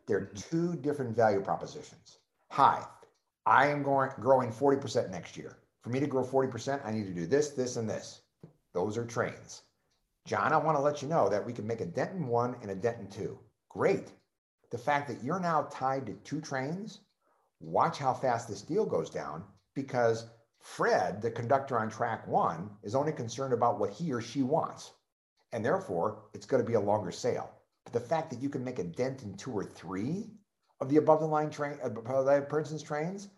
There 0.08 0.18
are 0.18 0.22
mm-hmm. 0.28 0.50
two 0.50 0.78
different 0.78 1.14
value 1.14 1.42
propositions. 1.42 2.20
Hi 2.52 2.86
i 3.46 3.68
am 3.68 3.84
going 3.84 4.12
growing 4.22 4.50
40% 4.50 5.10
next 5.10 5.36
year. 5.36 5.58
For 5.82 5.90
me 5.90 6.00
to 6.00 6.08
grow 6.08 6.24
40% 6.24 6.80
i 6.86 6.92
need 6.92 7.06
to 7.08 7.14
do 7.14 7.26
this 7.26 7.50
this 7.50 7.76
and 7.76 7.90
this. 7.90 8.22
Those 8.74 8.98
are 8.98 9.04
trains. 9.04 9.64
John 10.26 10.54
i 10.54 10.58
want 10.58 10.78
to 10.78 10.82
let 10.82 11.02
you 11.02 11.10
know 11.10 11.28
that 11.28 11.46
we 11.46 11.52
can 11.52 11.68
make 11.68 11.82
a 11.82 11.86
dent 11.86 12.14
in 12.14 12.28
one 12.28 12.56
and 12.62 12.72
a 12.72 12.76
dent 12.76 13.02
in 13.02 13.08
two. 13.08 13.38
Great 13.68 14.14
the 14.72 14.78
fact 14.78 15.08
that 15.08 15.24
you're 15.24 15.40
now 15.40 15.68
tied 15.72 16.06
to 16.06 16.14
two 16.14 16.42
trains 16.42 17.00
watch 17.60 17.98
how 17.98 18.14
fast 18.14 18.48
this 18.48 18.62
deal 18.62 18.86
goes 18.86 19.10
down 19.10 19.44
because 19.74 20.30
Fred, 20.60 21.22
the 21.22 21.32
conductor 21.32 21.80
on 21.80 21.90
track 21.90 22.28
one, 22.28 22.70
is 22.84 22.96
only 22.96 23.12
concerned 23.12 23.54
about 23.54 23.80
what 23.80 23.92
he 23.92 24.12
or 24.12 24.22
she 24.22 24.44
wants. 24.44 24.92
And 25.52 25.66
therefore, 25.66 26.24
it's 26.34 26.46
going 26.46 26.62
to 26.62 26.68
be 26.68 26.76
a 26.76 26.80
longer 26.80 27.12
sale. 27.12 27.50
But 27.84 27.94
the 27.94 28.00
fact 28.00 28.30
that 28.30 28.42
you 28.42 28.50
can 28.50 28.64
make 28.64 28.80
a 28.80 28.84
dent 28.84 29.24
in 29.24 29.36
two 29.36 29.52
or 29.52 29.64
three 29.64 30.30
of 30.80 30.90
the 30.90 30.98
above 30.98 31.22
the 31.22 31.26
line 31.26 31.50
train, 31.50 31.80
uh, 31.84 31.88
above 31.88 32.26
the 32.26 32.42
person's 32.42 32.84
trains, 32.84 33.30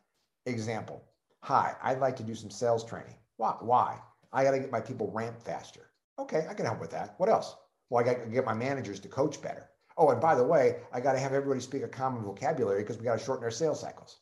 example. 0.45 1.03
Hi, 1.43 1.75
I'd 1.81 1.99
like 1.99 2.15
to 2.17 2.23
do 2.23 2.35
some 2.35 2.49
sales 2.51 2.83
training. 2.83 3.15
Why? 3.37 3.55
Why? 3.61 3.99
I 4.33 4.43
got 4.43 4.51
to 4.51 4.59
get 4.59 4.71
my 4.71 4.81
people 4.81 5.11
ramp 5.11 5.41
faster. 5.41 5.91
Okay, 6.19 6.45
I 6.49 6.53
can 6.53 6.65
help 6.65 6.79
with 6.79 6.91
that. 6.91 7.15
What 7.17 7.29
else? 7.29 7.55
Well, 7.89 8.03
I 8.03 8.07
got 8.07 8.23
to 8.23 8.29
get 8.29 8.45
my 8.45 8.53
managers 8.53 8.99
to 9.01 9.07
coach 9.07 9.41
better. 9.41 9.69
Oh, 9.97 10.10
and 10.10 10.21
by 10.21 10.36
the 10.36 10.43
way, 10.43 10.77
I 10.93 10.99
got 10.99 11.13
to 11.13 11.19
have 11.19 11.34
everybody 11.34 11.60
speak 11.60 11.84
a 11.84 11.88
common 11.88 12.23
vocabulary 12.23 12.82
because 12.82 12.97
we 12.97 13.04
got 13.04 13.19
to 13.19 13.23
shorten 13.23 13.43
our 13.43 13.51
sales 13.51 13.80
cycles. 13.80 14.19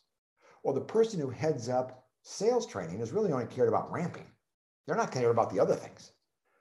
Well, 0.63 0.73
the 0.73 0.81
person 0.81 1.19
who 1.19 1.29
heads 1.29 1.69
up 1.69 2.07
sales 2.23 2.65
training 2.65 2.99
is 2.99 3.11
really 3.11 3.31
only 3.31 3.45
cared 3.45 3.69
about 3.69 3.91
ramping. 3.91 4.25
They're 4.85 4.95
not 4.95 5.11
cared 5.11 5.31
about 5.31 5.49
the 5.49 5.59
other 5.59 5.75
things. 5.75 6.11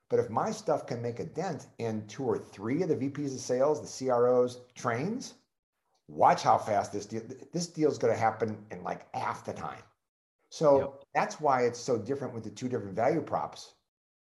But 0.09 0.21
if 0.21 0.31
my 0.31 0.51
stuff 0.51 0.87
can 0.87 1.03
make 1.03 1.21
a 1.21 1.25
dent 1.25 1.67
in 1.79 2.07
two 2.07 2.25
or 2.25 2.39
three 2.39 2.83
of 2.83 2.89
the 2.89 2.97
VPs 2.97 3.35
of 3.35 3.41
sales, 3.41 3.81
the 3.81 4.07
CROs 4.07 4.61
trains, 4.75 5.35
watch 6.09 6.43
how 6.43 6.57
fast 6.57 6.93
this 6.93 7.07
deal, 7.07 7.23
this 7.53 7.67
deal 7.67 7.91
is 7.91 7.99
going 7.99 8.13
to 8.13 8.19
happen 8.19 8.65
in 8.71 8.83
like 8.83 9.15
half 9.15 9.45
the 9.45 9.53
time. 9.53 9.83
So 10.51 10.79
yep. 10.79 11.05
that's 11.15 11.41
why 11.41 11.63
it's 11.63 11.79
so 11.79 11.99
different 11.99 12.33
with 12.35 12.45
the 12.45 12.51
two 12.51 12.69
different 12.69 12.97
value 12.97 13.21
props 13.21 13.75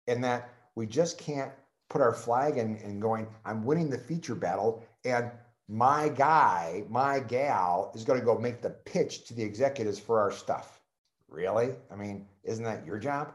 in 0.08 0.20
that 0.22 0.50
we 0.74 0.86
just 0.86 1.18
can't 1.18 1.52
put 1.88 2.00
our 2.00 2.12
flag 2.12 2.56
in 2.56 2.76
and 2.84 3.00
going, 3.00 3.26
I'm 3.44 3.64
winning 3.64 3.90
the 3.90 3.98
feature 3.98 4.34
battle. 4.34 4.84
And 5.04 5.30
my 5.68 6.08
guy, 6.08 6.84
my 6.88 7.20
gal 7.20 7.92
is 7.94 8.04
going 8.04 8.18
to 8.18 8.24
go 8.24 8.38
make 8.38 8.62
the 8.62 8.70
pitch 8.70 9.24
to 9.26 9.34
the 9.34 9.42
executives 9.42 9.98
for 9.98 10.20
our 10.20 10.30
stuff. 10.30 10.80
Really? 11.28 11.74
I 11.90 11.96
mean, 11.96 12.26
isn't 12.44 12.64
that 12.64 12.86
your 12.86 12.98
job? 12.98 13.32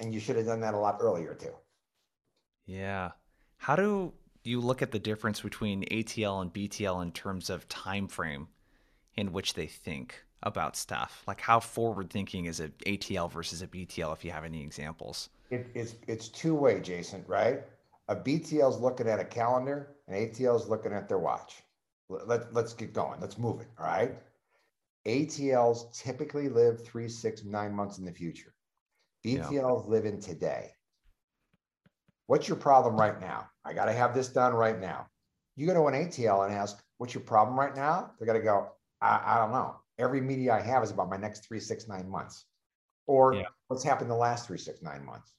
And 0.00 0.12
you 0.12 0.20
should 0.20 0.36
have 0.36 0.46
done 0.46 0.60
that 0.60 0.74
a 0.74 0.78
lot 0.78 0.98
earlier 1.00 1.34
too. 1.34 1.52
Yeah. 2.66 3.12
How 3.56 3.76
do 3.76 4.12
you 4.44 4.60
look 4.60 4.82
at 4.82 4.90
the 4.90 4.98
difference 4.98 5.40
between 5.40 5.84
ATL 5.84 6.42
and 6.42 6.52
BTL 6.52 7.02
in 7.02 7.12
terms 7.12 7.48
of 7.48 7.68
time 7.68 8.08
frame 8.08 8.48
in 9.16 9.32
which 9.32 9.54
they 9.54 9.66
think 9.66 10.24
about 10.42 10.76
stuff? 10.76 11.22
Like 11.26 11.40
how 11.40 11.60
forward 11.60 12.10
thinking 12.10 12.46
is 12.46 12.60
a 12.60 12.68
ATL 12.86 13.30
versus 13.30 13.62
a 13.62 13.66
BTL 13.66 14.12
if 14.12 14.24
you 14.24 14.30
have 14.30 14.44
any 14.44 14.62
examples? 14.62 15.30
It, 15.50 15.68
it's 15.74 15.94
it's 16.06 16.28
two 16.28 16.54
way, 16.54 16.80
Jason, 16.80 17.24
right? 17.26 17.62
A 18.08 18.16
BTL 18.16 18.70
is 18.70 18.78
looking 18.78 19.08
at 19.08 19.20
a 19.20 19.24
calendar, 19.24 19.96
and 20.06 20.16
ATL 20.16 20.60
is 20.60 20.68
looking 20.68 20.92
at 20.92 21.08
their 21.08 21.18
watch. 21.18 21.62
Let, 22.08 22.52
let's 22.52 22.74
get 22.74 22.92
going. 22.92 23.20
Let's 23.20 23.38
move 23.38 23.60
it. 23.60 23.68
All 23.78 23.86
right. 23.86 24.14
ATLs 25.06 25.96
typically 25.98 26.48
live 26.48 26.84
three, 26.84 27.08
six, 27.08 27.44
nine 27.44 27.74
months 27.74 27.98
in 27.98 28.04
the 28.04 28.12
future. 28.12 28.54
BTLs 29.24 29.52
yeah. 29.52 29.90
live 29.90 30.04
in 30.04 30.20
today. 30.20 30.72
What's 32.26 32.48
your 32.48 32.56
problem 32.56 32.96
right 32.96 33.20
now? 33.20 33.48
I 33.64 33.72
got 33.72 33.86
to 33.86 33.92
have 33.92 34.14
this 34.14 34.28
done 34.28 34.54
right 34.54 34.80
now. 34.80 35.06
You 35.56 35.66
go 35.66 35.74
to 35.74 35.86
an 35.86 35.94
ATL 35.94 36.46
and 36.46 36.54
ask, 36.54 36.82
What's 36.98 37.14
your 37.14 37.24
problem 37.24 37.58
right 37.58 37.74
now? 37.74 38.12
They're 38.18 38.26
going 38.26 38.38
to 38.38 38.44
go, 38.44 38.68
I, 39.00 39.20
I, 39.24 39.38
don't 39.38 39.50
know. 39.50 39.74
Every 39.98 40.20
media 40.20 40.54
I 40.54 40.60
have 40.60 40.84
is 40.84 40.92
about 40.92 41.10
my 41.10 41.16
next 41.16 41.44
three, 41.44 41.58
six, 41.58 41.88
nine 41.88 42.08
months. 42.08 42.44
Or 43.08 43.34
yeah. 43.34 43.46
what's 43.66 43.82
happened 43.82 44.08
the 44.08 44.14
last 44.14 44.46
three, 44.46 44.58
six, 44.58 44.82
nine 44.82 45.04
months. 45.04 45.32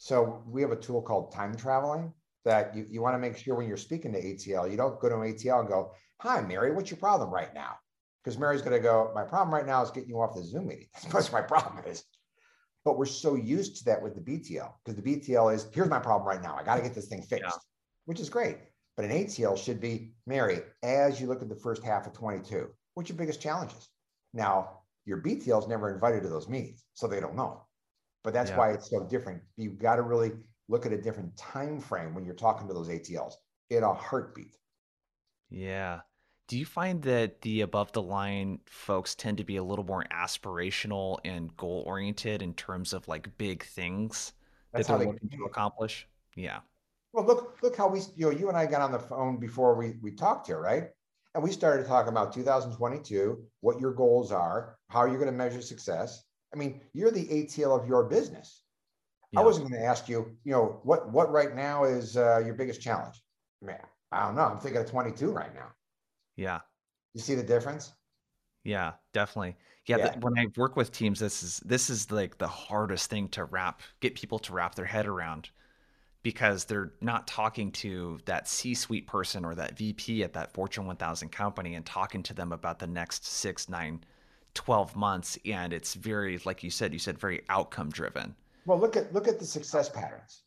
So 0.00 0.42
we 0.46 0.62
have 0.62 0.70
a 0.70 0.76
tool 0.76 1.02
called 1.02 1.30
time 1.30 1.54
traveling 1.54 2.14
that 2.46 2.74
you, 2.74 2.86
you 2.88 3.02
want 3.02 3.14
to 3.14 3.18
make 3.18 3.36
sure 3.36 3.54
when 3.54 3.68
you're 3.68 3.76
speaking 3.76 4.14
to 4.14 4.18
ATL, 4.18 4.70
you 4.70 4.78
don't 4.78 4.98
go 4.98 5.10
to 5.10 5.20
an 5.20 5.34
ATL 5.34 5.60
and 5.60 5.68
go, 5.68 5.92
Hi, 6.22 6.40
Mary, 6.40 6.72
what's 6.72 6.90
your 6.90 6.96
problem 6.96 7.28
right 7.28 7.52
now? 7.52 7.76
Because 8.24 8.38
Mary's 8.38 8.62
going 8.62 8.72
to 8.72 8.82
go, 8.82 9.12
My 9.14 9.24
problem 9.24 9.52
right 9.52 9.66
now 9.66 9.82
is 9.82 9.90
getting 9.90 10.08
you 10.08 10.18
off 10.18 10.34
the 10.34 10.42
Zoom 10.42 10.68
meeting. 10.68 10.86
That's 11.12 11.30
what 11.30 11.42
my 11.42 11.42
problem 11.42 11.84
is. 11.86 12.02
But 12.82 12.96
we're 12.96 13.04
so 13.04 13.34
used 13.34 13.76
to 13.76 13.84
that 13.84 14.02
with 14.02 14.14
the 14.14 14.22
BTL 14.22 14.72
because 14.82 14.98
the 14.98 15.02
BTL 15.02 15.54
is 15.54 15.68
here's 15.70 15.90
my 15.90 15.98
problem 15.98 16.26
right 16.26 16.42
now. 16.42 16.56
I 16.56 16.64
got 16.64 16.76
to 16.76 16.82
get 16.82 16.94
this 16.94 17.08
thing 17.08 17.20
fixed, 17.20 17.44
yeah. 17.44 17.58
which 18.06 18.20
is 18.20 18.30
great. 18.30 18.56
But 18.96 19.04
an 19.04 19.10
ATL 19.10 19.62
should 19.62 19.82
be 19.82 20.14
Mary, 20.26 20.60
as 20.82 21.20
you 21.20 21.26
look 21.26 21.42
at 21.42 21.50
the 21.50 21.56
first 21.56 21.84
half 21.84 22.06
of 22.06 22.14
22, 22.14 22.68
what's 22.94 23.10
your 23.10 23.18
biggest 23.18 23.42
challenges? 23.42 23.90
Now, 24.32 24.78
your 25.04 25.20
BTL 25.20 25.60
is 25.60 25.68
never 25.68 25.92
invited 25.92 26.22
to 26.22 26.30
those 26.30 26.48
meetings, 26.48 26.84
so 26.94 27.06
they 27.06 27.20
don't 27.20 27.36
know 27.36 27.64
but 28.22 28.32
that's 28.32 28.50
yeah. 28.50 28.58
why 28.58 28.70
it's 28.72 28.90
so 28.90 29.04
different. 29.04 29.42
You've 29.56 29.78
got 29.78 29.96
to 29.96 30.02
really 30.02 30.32
look 30.68 30.86
at 30.86 30.92
a 30.92 31.00
different 31.00 31.36
time 31.36 31.80
frame 31.80 32.14
when 32.14 32.24
you're 32.24 32.34
talking 32.34 32.68
to 32.68 32.74
those 32.74 32.88
ATLs 32.88 33.34
in 33.70 33.82
a 33.82 33.92
heartbeat. 33.92 34.56
Yeah. 35.48 36.00
Do 36.48 36.58
you 36.58 36.66
find 36.66 37.02
that 37.02 37.42
the 37.42 37.60
above 37.60 37.92
the 37.92 38.02
line 38.02 38.58
folks 38.66 39.14
tend 39.14 39.38
to 39.38 39.44
be 39.44 39.56
a 39.56 39.62
little 39.62 39.84
more 39.84 40.04
aspirational 40.12 41.18
and 41.24 41.56
goal 41.56 41.84
oriented 41.86 42.42
in 42.42 42.54
terms 42.54 42.92
of 42.92 43.06
like 43.06 43.36
big 43.38 43.64
things 43.64 44.32
that's 44.72 44.88
that 44.88 44.98
they're 44.98 45.06
they 45.06 45.12
looking 45.12 45.30
to 45.30 45.44
accomplish? 45.44 46.08
Yeah. 46.34 46.60
Well, 47.12 47.24
look, 47.24 47.58
look 47.62 47.76
how 47.76 47.88
we, 47.88 48.00
you 48.16 48.26
know, 48.26 48.30
you 48.30 48.48
and 48.48 48.56
I 48.56 48.66
got 48.66 48.82
on 48.82 48.92
the 48.92 48.98
phone 48.98 49.38
before 49.38 49.76
we 49.76 49.94
we 50.02 50.12
talked 50.12 50.46
here, 50.46 50.60
right? 50.60 50.88
And 51.34 51.44
we 51.44 51.52
started 51.52 51.86
talking 51.86 52.10
about 52.10 52.32
2022, 52.32 53.40
what 53.60 53.80
your 53.80 53.92
goals 53.92 54.32
are, 54.32 54.76
how 54.88 55.04
you're 55.04 55.18
going 55.18 55.26
to 55.26 55.32
measure 55.32 55.62
success. 55.62 56.24
I 56.52 56.56
mean, 56.56 56.80
you're 56.92 57.10
the 57.10 57.26
ATL 57.26 57.80
of 57.80 57.86
your 57.88 58.04
business. 58.04 58.62
Yeah. 59.32 59.40
I 59.40 59.42
wasn't 59.44 59.68
going 59.68 59.80
to 59.80 59.86
ask 59.86 60.08
you, 60.08 60.36
you 60.44 60.52
know, 60.52 60.80
what 60.82 61.10
what 61.12 61.30
right 61.30 61.54
now 61.54 61.84
is 61.84 62.16
uh, 62.16 62.42
your 62.44 62.54
biggest 62.54 62.80
challenge? 62.80 63.22
Man, 63.62 63.80
I 64.10 64.24
don't 64.24 64.34
know. 64.34 64.42
I'm 64.42 64.58
thinking 64.58 64.80
of 64.80 64.90
22 64.90 65.30
right 65.30 65.54
now. 65.54 65.68
Yeah. 66.36 66.60
You 67.14 67.20
see 67.20 67.34
the 67.34 67.42
difference? 67.42 67.92
Yeah, 68.64 68.92
definitely. 69.12 69.56
Yeah, 69.86 69.96
yeah. 69.98 70.18
when 70.20 70.38
I 70.38 70.46
work 70.56 70.76
with 70.76 70.92
teams, 70.92 71.18
this 71.18 71.42
is 71.42 71.60
this 71.64 71.90
is 71.90 72.10
like 72.10 72.38
the 72.38 72.48
hardest 72.48 73.08
thing 73.08 73.28
to 73.28 73.44
wrap, 73.44 73.80
get 74.00 74.14
people 74.14 74.38
to 74.40 74.52
wrap 74.52 74.74
their 74.74 74.84
head 74.84 75.06
around 75.06 75.50
because 76.22 76.64
they're 76.64 76.92
not 77.00 77.26
talking 77.26 77.72
to 77.72 78.18
that 78.26 78.46
C-suite 78.46 79.06
person 79.06 79.44
or 79.44 79.54
that 79.54 79.78
VP 79.78 80.22
at 80.22 80.34
that 80.34 80.52
Fortune 80.52 80.86
1000 80.86 81.30
company 81.30 81.74
and 81.74 81.86
talking 81.86 82.22
to 82.24 82.34
them 82.34 82.52
about 82.52 82.78
the 82.78 82.86
next 82.86 83.24
6, 83.24 83.68
9, 83.68 84.04
12 84.54 84.96
months 84.96 85.38
and 85.44 85.72
it's 85.72 85.94
very 85.94 86.38
like 86.44 86.62
you 86.62 86.70
said, 86.70 86.92
you 86.92 86.98
said 86.98 87.18
very 87.18 87.42
outcome 87.48 87.90
driven. 87.90 88.34
Well, 88.66 88.78
look 88.78 88.96
at 88.96 89.12
look 89.12 89.28
at 89.28 89.38
the 89.38 89.44
success 89.44 89.88
patterns. 89.88 90.42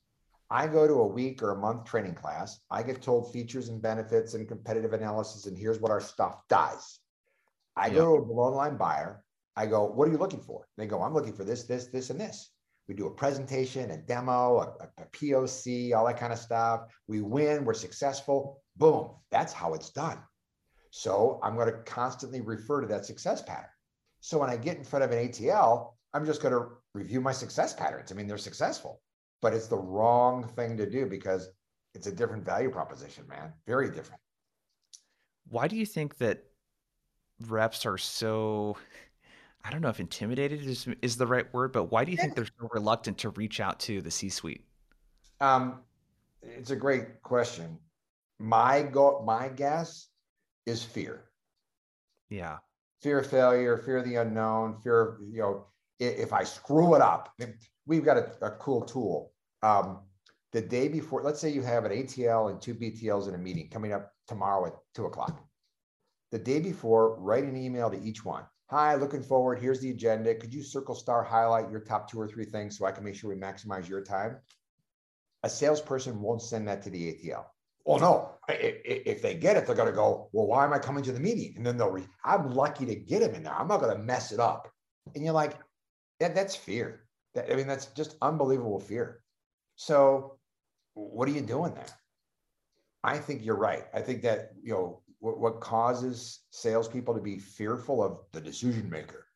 I 0.50 0.68
go 0.68 0.88
to 0.88 0.94
a 0.94 1.08
week 1.08 1.42
or 1.42 1.52
a 1.52 1.58
month 1.58 1.86
training 1.86 2.14
class. 2.16 2.60
I 2.70 2.84
get 2.84 3.02
told 3.02 3.32
features 3.32 3.70
and 3.70 3.82
benefits 3.82 4.34
and 4.34 4.48
competitive 4.48 4.94
analysis, 4.94 5.48
and 5.48 5.58
here's 5.58 5.80
what 5.80 5.92
our 5.92 6.02
stuff 6.02 6.38
does. 6.48 7.00
I 7.76 7.88
yep. 7.88 7.96
go 7.96 8.18
to 8.18 8.24
a 8.24 8.26
below 8.26 8.52
the 8.52 8.58
line 8.58 8.78
buyer. 8.78 9.24
I 9.56 9.66
go, 9.66 9.86
what 9.86 10.08
are 10.08 10.12
you 10.12 10.18
looking 10.18 10.42
for? 10.42 10.68
They 10.78 10.86
go, 10.86 11.02
I'm 11.02 11.14
looking 11.14 11.34
for 11.34 11.44
this, 11.44 11.64
this, 11.64 11.88
this, 11.88 12.10
and 12.10 12.20
this. 12.20 12.52
We 12.88 12.96
do 12.96 13.08
a 13.08 13.12
presentation, 13.12 13.92
a 13.92 13.98
demo, 13.98 14.60
a, 14.60 15.02
a, 15.02 15.06
POC, 15.14 15.96
all 15.96 16.06
that 16.06 16.18
kind 16.18 16.34
of 16.34 16.40
stuff. 16.40 16.82
We 17.08 17.22
win, 17.22 17.64
we're 17.64 17.74
successful. 17.74 18.62
Boom. 18.76 19.12
That's 19.32 19.54
how 19.54 19.74
it's 19.74 19.92
done. 19.92 20.20
So 20.90 21.40
I'm 21.42 21.56
going 21.56 21.72
to 21.72 21.78
constantly 21.84 22.42
refer 22.42 22.82
to 22.82 22.88
that 22.88 23.06
success 23.06 23.42
pattern. 23.42 23.70
So 24.24 24.40
when 24.40 24.50
I 24.50 24.58
get 24.58 24.78
in 24.78 24.84
front 24.84 25.06
of 25.06 25.12
an 25.12 25.28
ATL, 25.28 25.94
I'm 26.14 26.26
just 26.26 26.42
going 26.42 26.54
to 26.54 26.70
review 26.94 27.22
my 27.22 27.32
success 27.32 27.74
patterns. 27.74 28.12
I 28.12 28.16
mean, 28.16 28.28
they're 28.28 28.38
successful 28.38 29.02
but 29.44 29.54
it's 29.54 29.68
the 29.68 29.78
wrong 29.78 30.48
thing 30.56 30.78
to 30.78 30.90
do 30.90 31.06
because 31.06 31.50
it's 31.94 32.08
a 32.08 32.12
different 32.12 32.46
value 32.46 32.72
proposition, 32.72 33.28
man. 33.28 33.52
Very 33.68 33.90
different. 33.90 34.22
Why 35.50 35.68
do 35.68 35.76
you 35.76 35.86
think 35.86 36.18
that 36.18 36.46
reps 37.48 37.86
are 37.86 37.98
so 37.98 38.78
I 39.66 39.70
don't 39.70 39.82
know 39.82 39.90
if 39.90 40.00
intimidated 40.00 40.66
is, 40.66 40.88
is 41.02 41.18
the 41.18 41.28
right 41.28 41.54
word, 41.54 41.74
but 41.74 41.92
why 41.92 42.06
do 42.06 42.12
you 42.12 42.18
think 42.18 42.36
they're 42.36 42.46
so 42.46 42.70
reluctant 42.72 43.18
to 43.20 43.30
reach 43.32 43.60
out 43.60 43.80
to 43.82 44.02
the 44.02 44.12
C-suite? 44.12 44.66
Um, 45.42 45.82
it's 46.42 46.72
a 46.72 46.76
great 46.76 47.22
question. 47.22 47.78
My 48.40 48.82
go, 48.82 49.24
my 49.26 49.50
guess 49.50 50.08
is 50.66 50.84
fear. 50.84 51.26
Yeah. 52.30 52.58
Fear 53.04 53.20
of 53.20 53.28
failure, 53.28 53.78
fear 53.78 53.98
of 53.98 54.06
the 54.06 54.16
unknown, 54.16 54.78
fear 54.82 55.02
of, 55.02 55.18
you 55.30 55.42
know, 55.42 55.68
if 56.00 56.34
I 56.34 56.44
screw 56.44 56.96
it 56.96 57.02
up, 57.02 57.32
we've 57.86 58.04
got 58.04 58.18
a, 58.18 58.32
a 58.42 58.52
cool 58.52 58.82
tool 58.82 59.34
um, 59.62 60.00
the 60.52 60.62
day 60.62 60.88
before, 60.88 61.24
let's 61.24 61.40
say 61.40 61.50
you 61.50 61.64
have 61.64 61.86
an 61.86 61.92
ATL 61.92 62.52
and 62.52 62.62
two 62.62 62.76
BTLs 62.76 63.28
in 63.28 63.34
a 63.34 63.38
meeting 63.40 63.70
coming 63.70 63.92
up 63.92 64.14
tomorrow 64.28 64.68
at 64.68 64.74
two 64.94 65.06
o'clock. 65.06 65.42
The 66.32 66.38
day 66.38 66.60
before, 66.60 67.20
write 67.20 67.46
an 67.46 67.58
email 67.58 67.90
to 67.90 68.02
each 68.02 68.24
one. 68.24 68.44
Hi, 68.70 68.96
looking 68.96 69.24
forward. 69.24 69.60
Here's 69.60 69.80
the 69.80 69.90
agenda. 69.90 70.36
Could 70.36 70.54
you 70.54 70.62
circle 70.62 70.96
star 70.96 71.24
highlight 71.24 71.72
your 71.72 71.80
top 71.80 72.10
two 72.10 72.20
or 72.20 72.28
three 72.28 72.46
things 72.46 72.78
so 72.78 72.86
I 72.86 72.92
can 72.92 73.04
make 73.04 73.16
sure 73.16 73.30
we 73.30 73.36
maximize 73.36 73.90
your 73.90 74.04
time? 74.04 74.38
A 75.44 75.50
salesperson 75.50 76.22
won't 76.22 76.42
send 76.42 76.68
that 76.68 76.82
to 76.84 76.90
the 76.90 77.14
ATL. 77.14 77.46
Well, 77.86 78.00
no, 78.00 78.30
if 78.48 79.22
they 79.22 79.36
get 79.36 79.58
it, 79.58 79.66
they're 79.66 79.76
going 79.76 79.90
to 79.90 79.96
go, 79.96 80.30
well, 80.32 80.48
why 80.48 80.64
am 80.64 80.74
I 80.74 80.80
coming 80.80 81.04
to 81.04 81.12
the 81.12 81.20
meeting? 81.20 81.54
And 81.58 81.66
then 81.66 81.78
they'll, 81.78 81.90
re- 81.90 82.08
I'm 82.24 82.52
lucky 82.52 82.86
to 82.86 82.96
get 82.96 83.22
him 83.22 83.36
in 83.36 83.44
there. 83.44 83.54
I'm 83.54 83.68
not 83.68 83.82
going 83.82 83.96
to 83.96 84.02
mess 84.02 84.32
it 84.32 84.40
up. 84.40 84.72
And 85.16 85.24
you're 85.24 85.34
like, 85.34 85.58
that, 86.20 86.34
that's 86.34 86.56
fear. 86.56 87.04
That, 87.36 87.52
I 87.52 87.56
mean, 87.56 87.68
that's 87.68 87.88
just 87.88 88.16
unbelievable 88.22 88.80
fear. 88.80 89.22
So 89.76 90.38
what 90.94 91.28
are 91.28 91.32
you 91.32 91.42
doing 91.42 91.74
there? 91.74 91.86
I 93.04 93.18
think 93.18 93.44
you're 93.44 93.58
right. 93.58 93.84
I 93.94 94.00
think 94.00 94.22
that, 94.22 94.52
you 94.62 94.72
know, 94.72 95.02
what, 95.20 95.40
what 95.40 95.60
causes 95.60 96.40
salespeople 96.52 97.14
to 97.16 97.22
be 97.22 97.38
fearful 97.38 98.04
of 98.04 98.20
the 98.32 98.40
decision 98.40 98.90
maker 98.90 99.28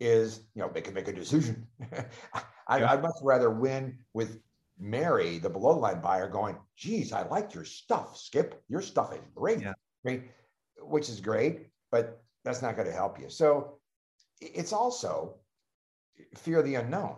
is, 0.00 0.40
you 0.54 0.62
know, 0.62 0.70
they 0.72 0.80
can 0.80 0.94
make 0.94 1.08
a 1.08 1.12
decision. 1.12 1.66
I, 2.68 2.94
would 2.94 3.02
much 3.02 3.16
rather 3.22 3.50
win 3.50 3.98
with 4.12 4.40
Mary, 4.78 5.38
the 5.38 5.48
below 5.48 5.74
the 5.74 5.80
line 5.80 6.00
buyer, 6.00 6.28
going, 6.28 6.56
geez, 6.76 7.12
I 7.12 7.26
like 7.28 7.54
your 7.54 7.64
stuff, 7.64 8.16
Skip. 8.16 8.62
Your 8.68 8.82
stuff 8.82 9.12
is 9.12 9.20
great. 9.34 9.60
Yeah. 9.60 9.72
Mean, 10.02 10.28
which 10.78 11.08
is 11.08 11.20
great, 11.20 11.68
but 11.90 12.22
that's 12.44 12.62
not 12.62 12.76
going 12.76 12.88
to 12.88 12.94
help 12.94 13.18
you. 13.20 13.30
So 13.30 13.78
it's 14.40 14.72
also 14.72 15.36
fear 16.36 16.58
of 16.58 16.64
the 16.64 16.74
unknown. 16.74 17.16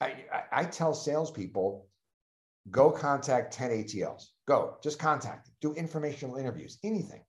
I, 0.00 0.14
I, 0.52 0.64
tell 0.64 0.92
salespeople, 0.92 1.88
go 2.70 2.90
contact 2.90 3.54
10 3.54 3.70
ATLs. 3.70 4.26
Go, 4.46 4.76
just 4.82 4.98
contact 4.98 5.46
them. 5.46 5.54
Do 5.62 5.72
informational 5.72 6.36
interviews, 6.36 6.78
anything. 6.82 7.22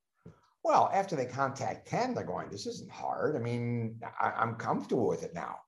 Well, 0.64 0.90
after 0.92 1.16
they 1.16 1.24
contact 1.24 1.88
10, 1.88 2.14
they're 2.14 2.24
going, 2.24 2.50
this 2.50 2.66
isn't 2.66 2.90
hard. 2.90 3.36
I 3.36 3.38
mean, 3.38 4.00
I, 4.20 4.42
am 4.42 4.56
comfortable 4.56 5.08
with 5.08 5.22
it 5.22 5.32
now. 5.32 5.60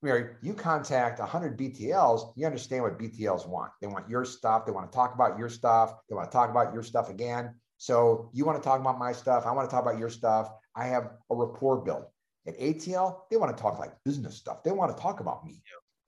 Mary, 0.00 0.36
you 0.42 0.54
contact 0.54 1.18
100 1.18 1.58
BTLs, 1.58 2.32
you 2.36 2.46
understand 2.46 2.84
what 2.84 2.98
BTLs 2.98 3.48
want. 3.48 3.72
They 3.80 3.88
want 3.88 4.08
your 4.08 4.24
stuff. 4.24 4.64
They 4.64 4.72
want 4.72 4.90
to 4.90 4.94
talk 4.94 5.14
about 5.14 5.38
your 5.38 5.48
stuff. 5.48 5.94
They 6.08 6.14
want 6.14 6.30
to 6.30 6.32
talk 6.32 6.50
about 6.50 6.72
your 6.72 6.84
stuff 6.84 7.10
again. 7.10 7.54
So 7.78 8.30
you 8.32 8.44
want 8.44 8.62
to 8.62 8.64
talk 8.64 8.80
about 8.80 8.98
my 8.98 9.12
stuff. 9.12 9.44
I 9.46 9.52
want 9.52 9.68
to 9.68 9.74
talk 9.74 9.82
about 9.82 9.98
your 9.98 10.10
stuff. 10.10 10.50
I 10.76 10.86
have 10.86 11.10
a 11.30 11.34
rapport 11.34 11.78
built. 11.78 12.10
At 12.46 12.58
ATL, 12.58 13.20
they 13.30 13.36
want 13.36 13.56
to 13.56 13.60
talk 13.60 13.78
like 13.78 13.92
business 14.04 14.36
stuff. 14.36 14.62
They 14.62 14.70
want 14.70 14.96
to 14.96 15.02
talk 15.02 15.20
about 15.20 15.44
me. 15.44 15.62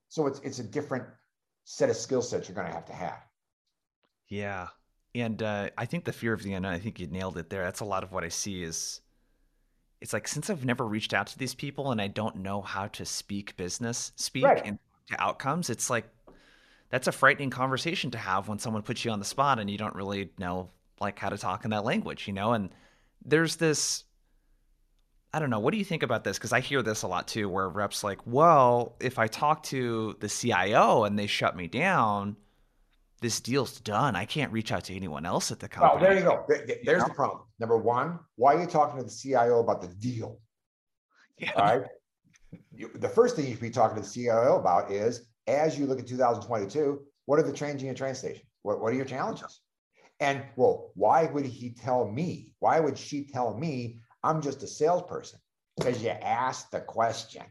So 0.09 0.27
it's 0.27 0.39
it's 0.39 0.59
a 0.59 0.63
different 0.63 1.05
set 1.65 1.89
of 1.89 1.95
skill 1.95 2.21
sets 2.21 2.47
you're 2.47 2.55
going 2.55 2.67
to 2.67 2.73
have 2.73 2.85
to 2.85 2.93
have. 2.93 3.19
Yeah, 4.27 4.67
and 5.13 5.41
uh, 5.43 5.69
I 5.77 5.85
think 5.85 6.05
the 6.05 6.13
fear 6.13 6.33
of 6.33 6.41
the 6.41 6.53
unknown. 6.53 6.73
I 6.73 6.79
think 6.79 6.99
you 6.99 7.07
nailed 7.07 7.37
it 7.37 7.49
there. 7.49 7.63
That's 7.63 7.81
a 7.81 7.85
lot 7.85 8.03
of 8.03 8.11
what 8.11 8.23
I 8.23 8.29
see. 8.29 8.63
Is 8.63 9.01
it's 10.01 10.13
like 10.13 10.27
since 10.27 10.49
I've 10.49 10.65
never 10.65 10.85
reached 10.85 11.13
out 11.13 11.27
to 11.27 11.37
these 11.37 11.53
people 11.53 11.91
and 11.91 12.01
I 12.01 12.07
don't 12.07 12.37
know 12.37 12.61
how 12.61 12.87
to 12.87 13.05
speak 13.05 13.55
business 13.55 14.11
speak 14.15 14.43
right. 14.43 14.61
and 14.65 14.79
to 15.09 15.21
outcomes, 15.21 15.69
it's 15.69 15.89
like 15.89 16.05
that's 16.89 17.07
a 17.07 17.11
frightening 17.11 17.51
conversation 17.51 18.11
to 18.11 18.17
have 18.17 18.47
when 18.47 18.59
someone 18.59 18.81
puts 18.81 19.05
you 19.05 19.11
on 19.11 19.19
the 19.19 19.25
spot 19.25 19.59
and 19.59 19.69
you 19.69 19.77
don't 19.77 19.95
really 19.95 20.31
know 20.37 20.69
like 20.99 21.17
how 21.19 21.29
to 21.29 21.37
talk 21.37 21.63
in 21.63 21.71
that 21.71 21.85
language, 21.85 22.27
you 22.27 22.33
know. 22.33 22.53
And 22.53 22.69
there's 23.23 23.55
this 23.55 24.03
I 25.33 25.39
don't 25.39 25.49
know. 25.49 25.59
What 25.59 25.71
do 25.71 25.77
you 25.77 25.85
think 25.85 26.03
about 26.03 26.25
this? 26.25 26.37
Because 26.37 26.51
I 26.51 26.59
hear 26.59 26.81
this 26.81 27.03
a 27.03 27.07
lot 27.07 27.27
too, 27.27 27.47
where 27.47 27.69
reps 27.69 28.03
like, 28.03 28.19
well, 28.25 28.97
if 28.99 29.17
I 29.17 29.27
talk 29.27 29.63
to 29.63 30.17
the 30.19 30.27
CIO 30.27 31.05
and 31.05 31.17
they 31.17 31.27
shut 31.27 31.55
me 31.55 31.67
down, 31.67 32.35
this 33.21 33.39
deal's 33.39 33.79
done. 33.81 34.15
I 34.15 34.25
can't 34.25 34.51
reach 34.51 34.71
out 34.71 34.83
to 34.85 34.95
anyone 34.95 35.25
else 35.25 35.51
at 35.51 35.59
the 35.59 35.69
company. 35.69 35.93
Oh, 35.95 36.03
there 36.03 36.17
you 36.17 36.23
go. 36.23 36.45
There's 36.83 37.03
the 37.03 37.13
problem. 37.13 37.43
Number 37.59 37.77
one, 37.77 38.19
why 38.35 38.55
are 38.55 38.61
you 38.61 38.67
talking 38.67 38.97
to 38.97 39.03
the 39.03 39.11
CIO 39.11 39.59
about 39.59 39.81
the 39.81 39.87
deal? 39.87 40.39
Yeah. 41.37 41.51
All 41.55 41.65
right. 41.65 41.87
The 42.95 43.09
first 43.09 43.35
thing 43.35 43.45
you 43.45 43.51
should 43.51 43.61
be 43.61 43.69
talking 43.69 43.95
to 43.95 44.03
the 44.03 44.09
CIO 44.09 44.59
about 44.59 44.91
is 44.91 45.27
as 45.47 45.77
you 45.77 45.85
look 45.85 45.99
at 45.99 46.07
2022, 46.07 47.01
what 47.25 47.39
are 47.39 47.43
the 47.43 47.53
changing 47.53 47.81
in 47.81 47.85
your 47.87 47.95
train 47.95 48.15
station? 48.15 48.43
What, 48.63 48.81
what 48.81 48.91
are 48.91 48.95
your 48.95 49.05
challenges? 49.05 49.61
And 50.19 50.43
well, 50.55 50.91
why 50.95 51.25
would 51.25 51.45
he 51.45 51.71
tell 51.71 52.09
me? 52.09 52.53
Why 52.59 52.79
would 52.79 52.97
she 52.97 53.25
tell 53.25 53.57
me 53.57 53.99
I'm 54.23 54.41
just 54.41 54.63
a 54.63 54.67
salesperson 54.67 55.39
because 55.77 56.03
you 56.03 56.09
asked 56.09 56.71
the 56.71 56.81
question. 56.81 57.43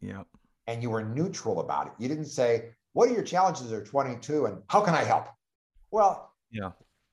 Yep. 0.00 0.26
And 0.66 0.82
you 0.82 0.90
were 0.90 1.04
neutral 1.04 1.60
about 1.60 1.88
it. 1.88 1.92
You 1.98 2.08
didn't 2.08 2.26
say, 2.26 2.70
what 2.92 3.08
are 3.08 3.12
your 3.12 3.22
challenges 3.22 3.72
at 3.72 3.86
22 3.86 4.46
and 4.46 4.62
how 4.68 4.80
can 4.80 4.94
I 4.94 5.04
help? 5.04 5.26
Well, 5.90 6.32
yeah. 6.50 6.70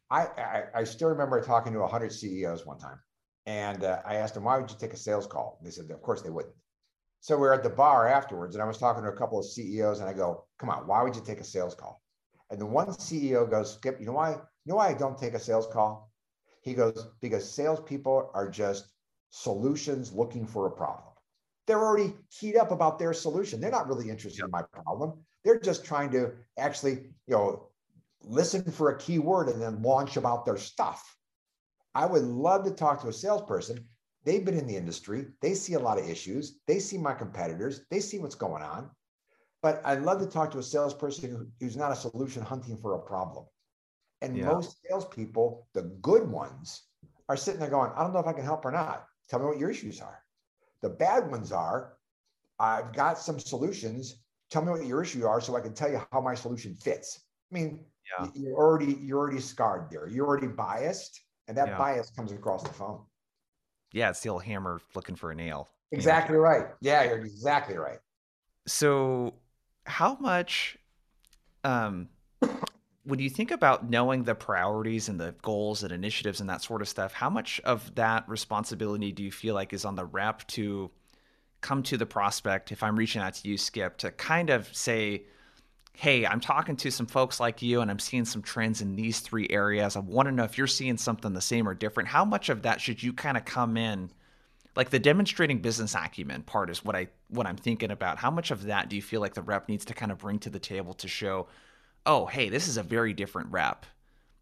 I, 0.09 0.21
I, 0.21 0.63
I 0.75 0.83
still 0.83 1.09
remember 1.09 1.41
talking 1.41 1.73
to 1.73 1.79
100 1.79 2.11
CEOs 2.11 2.65
one 2.65 2.79
time. 2.79 2.99
And 3.45 3.83
uh, 3.83 4.01
I 4.05 4.15
asked 4.15 4.33
them, 4.33 4.43
why 4.43 4.57
would 4.57 4.69
you 4.69 4.77
take 4.79 4.93
a 4.93 4.97
sales 4.97 5.27
call? 5.27 5.57
And 5.59 5.67
they 5.67 5.71
said, 5.71 5.89
of 5.89 6.01
course 6.01 6.21
they 6.21 6.29
wouldn't. 6.29 6.55
So 7.21 7.37
we 7.37 7.47
are 7.47 7.53
at 7.53 7.63
the 7.63 7.69
bar 7.69 8.07
afterwards, 8.07 8.55
and 8.55 8.61
I 8.61 8.67
was 8.67 8.77
talking 8.77 9.03
to 9.03 9.09
a 9.09 9.15
couple 9.15 9.39
of 9.39 9.45
CEOs, 9.45 9.99
and 9.99 10.09
I 10.09 10.13
go, 10.13 10.45
come 10.59 10.69
on, 10.69 10.85
why 10.85 11.01
would 11.01 11.15
you 11.15 11.23
take 11.25 11.39
a 11.39 11.43
sales 11.43 11.73
call? 11.73 12.01
And 12.49 12.61
the 12.61 12.65
one 12.65 12.87
CEO 12.87 13.49
goes, 13.49 13.73
Skip, 13.73 13.99
you 13.99 14.05
know 14.05 14.13
why? 14.13 14.31
You 14.31 14.39
know 14.65 14.75
why 14.75 14.89
I 14.89 14.93
don't 14.93 15.17
take 15.17 15.33
a 15.33 15.39
sales 15.39 15.67
call? 15.67 16.11
He 16.61 16.73
goes, 16.73 17.07
because 17.21 17.49
salespeople 17.49 18.31
are 18.33 18.49
just 18.49 18.87
solutions 19.29 20.13
looking 20.13 20.45
for 20.45 20.67
a 20.67 20.71
problem. 20.71 21.13
They're 21.65 21.83
already 21.83 22.13
keyed 22.31 22.55
up 22.55 22.71
about 22.71 22.99
their 22.99 23.13
solution. 23.13 23.59
They're 23.59 23.71
not 23.71 23.87
really 23.87 24.09
interested 24.09 24.39
yep. 24.39 24.45
in 24.45 24.51
my 24.51 24.61
problem. 24.61 25.25
They're 25.47 25.57
just 25.57 25.85
trying 25.85 26.11
to 26.11 26.33
actually, 26.59 27.05
you 27.25 27.35
know, 27.35 27.69
listen 28.21 28.69
for 28.69 28.89
a 28.89 28.97
keyword 28.97 29.47
and 29.47 29.61
then 29.61 29.81
launch 29.81 30.17
about 30.17 30.43
their 30.43 30.57
stuff. 30.57 31.15
I 31.95 32.05
would 32.05 32.23
love 32.23 32.65
to 32.65 32.71
talk 32.71 33.01
to 33.01 33.07
a 33.07 33.13
salesperson. 33.13 33.85
They've 34.25 34.43
been 34.43 34.57
in 34.57 34.67
the 34.67 34.75
industry. 34.75 35.27
They 35.41 35.53
see 35.53 35.75
a 35.75 35.79
lot 35.79 35.99
of 35.99 36.09
issues. 36.09 36.59
They 36.67 36.79
see 36.79 36.97
my 36.97 37.13
competitors. 37.13 37.85
They 37.89 38.01
see 38.01 38.19
what's 38.19 38.35
going 38.35 38.61
on. 38.61 38.89
But 39.61 39.81
I'd 39.85 40.01
love 40.01 40.19
to 40.19 40.25
talk 40.25 40.51
to 40.51 40.59
a 40.59 40.63
salesperson 40.63 41.49
who's 41.61 41.77
not 41.77 41.93
a 41.93 41.95
solution 41.95 42.41
hunting 42.41 42.75
for 42.75 42.95
a 42.95 42.99
problem. 42.99 43.45
And 44.21 44.35
yeah. 44.35 44.47
most 44.47 44.75
salespeople, 44.85 45.65
the 45.73 45.83
good 46.01 46.29
ones, 46.29 46.83
are 47.29 47.37
sitting 47.37 47.61
there 47.61 47.69
going, 47.69 47.91
I 47.95 48.03
don't 48.03 48.11
know 48.11 48.19
if 48.19 48.27
I 48.27 48.33
can 48.33 48.43
help 48.43 48.65
or 48.65 48.71
not. 48.71 49.05
Tell 49.29 49.39
me 49.39 49.45
what 49.45 49.59
your 49.59 49.71
issues 49.71 50.01
are. 50.01 50.21
The 50.81 50.89
bad 50.89 51.31
ones 51.31 51.53
are, 51.53 51.93
I've 52.59 52.91
got 52.91 53.17
some 53.17 53.39
solutions. 53.39 54.17
Tell 54.49 54.63
me 54.63 54.71
what 54.71 54.85
your 54.85 55.03
issues 55.03 55.23
are 55.23 55.41
so 55.41 55.55
I 55.55 55.61
can 55.61 55.73
tell 55.73 55.89
you 55.89 56.01
how 56.11 56.21
my 56.21 56.35
solution 56.35 56.75
fits. 56.75 57.21
I 57.51 57.55
mean, 57.55 57.85
yeah. 58.19 58.27
you're 58.33 58.55
already 58.55 58.97
you're 59.01 59.19
already 59.19 59.39
scarred 59.39 59.89
there. 59.91 60.07
You're 60.07 60.25
already 60.25 60.47
biased, 60.47 61.21
and 61.47 61.57
that 61.57 61.69
yeah. 61.69 61.77
bias 61.77 62.11
comes 62.11 62.31
across 62.31 62.63
the 62.63 62.73
phone. 62.73 63.01
Yeah, 63.93 64.09
it's 64.09 64.21
the 64.21 64.29
old 64.29 64.43
hammer 64.43 64.81
looking 64.95 65.15
for 65.15 65.31
a 65.31 65.35
nail. 65.35 65.69
Exactly 65.91 66.35
you 66.35 66.41
know? 66.41 66.47
right. 66.47 66.67
Yeah, 66.81 67.03
you're 67.03 67.19
exactly 67.19 67.77
right. 67.77 67.99
So, 68.65 69.33
how 69.85 70.17
much, 70.19 70.77
um, 71.63 72.09
when 73.03 73.19
you 73.19 73.29
think 73.29 73.51
about 73.51 73.89
knowing 73.89 74.23
the 74.23 74.35
priorities 74.35 75.07
and 75.07 75.19
the 75.19 75.33
goals 75.41 75.83
and 75.83 75.93
initiatives 75.93 76.41
and 76.41 76.49
that 76.49 76.61
sort 76.61 76.81
of 76.81 76.89
stuff, 76.89 77.13
how 77.13 77.29
much 77.29 77.61
of 77.61 77.95
that 77.95 78.27
responsibility 78.27 79.13
do 79.13 79.23
you 79.23 79.31
feel 79.31 79.55
like 79.55 79.71
is 79.71 79.85
on 79.85 79.95
the 79.95 80.05
rep 80.05 80.45
to 80.47 80.91
come 81.61 81.83
to 81.83 81.97
the 81.97 82.05
prospect? 82.05 82.71
If 82.71 82.83
I'm 82.83 82.97
reaching 82.97 83.21
out 83.21 83.35
to 83.35 83.47
you, 83.47 83.57
Skip, 83.57 83.97
to 83.97 84.11
kind 84.11 84.49
of 84.49 84.73
say, 84.75 85.23
hey, 85.93 86.27
I'm 86.27 86.39
talking 86.39 86.75
to 86.77 86.91
some 86.91 87.07
folks 87.07 87.39
like 87.39 87.63
you 87.63 87.81
and 87.81 87.89
I'm 87.89 87.97
seeing 87.97 88.25
some 88.25 88.43
trends 88.43 88.81
in 88.81 88.95
these 88.95 89.19
three 89.19 89.47
areas. 89.49 89.95
I 89.95 89.99
want 89.99 90.27
to 90.27 90.31
know 90.31 90.43
if 90.43 90.57
you're 90.57 90.67
seeing 90.67 90.97
something 90.97 91.33
the 91.33 91.41
same 91.41 91.67
or 91.67 91.73
different. 91.73 92.09
How 92.09 92.23
much 92.23 92.49
of 92.49 92.61
that 92.61 92.79
should 92.79 93.01
you 93.01 93.13
kind 93.13 93.35
of 93.35 93.45
come 93.45 93.77
in? 93.77 94.11
Like 94.75 94.91
the 94.91 94.99
demonstrating 94.99 95.57
business 95.57 95.95
acumen 95.95 96.43
part 96.43 96.69
is 96.69 96.85
what 96.85 96.95
I 96.95 97.07
what 97.29 97.47
I'm 97.47 97.57
thinking 97.57 97.89
about. 97.89 98.19
How 98.19 98.29
much 98.29 98.51
of 98.51 98.65
that 98.65 98.89
do 98.89 98.95
you 98.95 99.01
feel 99.01 99.21
like 99.21 99.33
the 99.33 99.41
rep 99.41 99.67
needs 99.67 99.85
to 99.85 99.95
kind 99.95 100.11
of 100.11 100.19
bring 100.19 100.37
to 100.39 100.51
the 100.51 100.59
table 100.59 100.93
to 100.93 101.07
show, 101.07 101.47
oh, 102.05 102.27
hey, 102.27 102.49
this 102.49 102.67
is 102.67 102.77
a 102.77 102.83
very 102.83 103.13
different 103.13 103.51
rep 103.51 103.87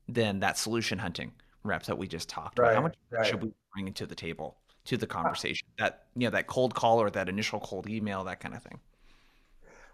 than 0.09 0.41
that 0.41 0.57
solution 0.57 0.99
hunting 0.99 1.31
rep 1.63 1.83
that 1.83 1.97
we 1.97 2.05
just 2.05 2.27
talked 2.27 2.59
right, 2.59 2.71
about. 2.71 2.75
How 2.75 2.81
much 2.81 2.95
right. 3.09 3.25
should 3.25 3.41
we 3.41 3.53
bring 3.73 3.93
to 3.93 4.05
the 4.05 4.13
table 4.13 4.57
to 4.85 4.97
the 4.97 5.07
conversation? 5.07 5.67
That 5.77 6.05
you 6.15 6.27
know, 6.27 6.31
that 6.31 6.47
cold 6.47 6.73
call 6.73 7.01
or 7.01 7.09
that 7.11 7.29
initial 7.29 7.59
cold 7.59 7.89
email, 7.89 8.23
that 8.23 8.39
kind 8.39 8.55
of 8.55 8.63
thing. 8.63 8.79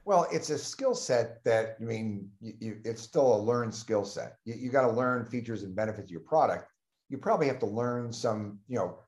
Well, 0.04 0.28
it's 0.32 0.50
a 0.50 0.58
skill 0.58 0.96
set 0.96 1.44
that 1.44 1.78
I 1.80 1.84
mean, 1.84 2.30
you, 2.40 2.54
you, 2.60 2.78
it's 2.84 3.02
still 3.02 3.36
a 3.36 3.38
learned 3.38 3.74
skill 3.74 4.04
set. 4.04 4.38
You, 4.46 4.56
you 4.56 4.70
got 4.70 4.82
to 4.82 4.92
learn 4.92 5.26
features 5.26 5.64
and 5.64 5.76
benefits 5.76 6.06
of 6.06 6.12
your 6.12 6.22
product. 6.22 6.68
You 7.10 7.18
probably 7.18 7.48
have 7.48 7.60
to 7.60 7.68
learn 7.68 8.12
some. 8.12 8.60
You 8.68 8.78
know, 8.78 9.00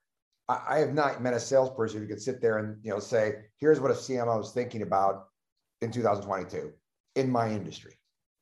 I, 0.48 0.62
I, 0.70 0.78
have 0.80 0.94
not 0.94 1.22
met 1.22 1.34
a 1.34 1.40
salesperson 1.40 2.02
who 2.02 2.08
could 2.08 2.22
sit 2.22 2.42
there 2.42 2.60
and 2.60 2.78
you 2.84 2.92
know 2.92 3.00
say, 3.00 3.46
"Here's 3.58 3.80
what 3.80 3.92
a 3.92 3.96
CMO 3.96 4.42
is 4.42 4.52
thinking 4.52 4.84
about 4.84 5.28
in 5.82 5.92
2022 5.92 6.72
in 7.16 7.30
my 7.30 7.50
industry." 7.50 7.94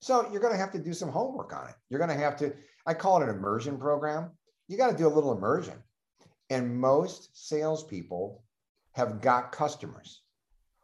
So 0.02 0.28
you're 0.32 0.42
going 0.42 0.54
to 0.54 0.60
have 0.60 0.72
to 0.72 0.80
do 0.80 0.94
some 0.94 1.10
homework 1.10 1.54
on 1.54 1.70
it. 1.70 1.76
You're 1.90 2.00
going 2.00 2.10
to 2.10 2.24
have 2.24 2.36
to. 2.38 2.54
I 2.86 2.94
call 2.96 3.22
it 3.22 3.30
an 3.30 3.36
immersion 3.36 3.78
program. 3.78 4.32
You 4.68 4.78
got 4.78 4.90
to 4.90 4.98
do 4.98 5.08
a 5.08 5.10
little 5.10 5.32
immersion, 5.32 5.76
and 6.52 6.80
most 6.80 7.30
salespeople 7.34 8.44
have 8.94 9.22
got 9.22 9.52
customers 9.52 10.22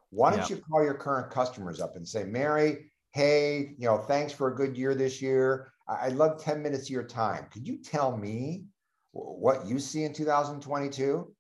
why 0.09 0.31
don't 0.31 0.49
yeah. 0.49 0.55
you 0.55 0.61
call 0.69 0.83
your 0.83 0.93
current 0.93 1.29
customers 1.29 1.81
up 1.81 1.95
and 1.95 2.07
say, 2.07 2.23
Mary, 2.23 2.91
hey, 3.13 3.75
you 3.77 3.87
know, 3.87 3.97
thanks 3.97 4.31
for 4.31 4.47
a 4.47 4.55
good 4.55 4.77
year 4.77 4.95
this 4.95 5.21
year. 5.21 5.71
I'd 5.87 6.13
love 6.13 6.41
10 6.41 6.61
minutes 6.61 6.83
of 6.83 6.89
your 6.89 7.03
time. 7.03 7.47
Could 7.51 7.67
you 7.67 7.77
tell 7.77 8.15
me 8.15 8.65
what 9.11 9.65
you 9.65 9.79
see 9.79 10.03
in 10.03 10.13
2022? 10.13 11.33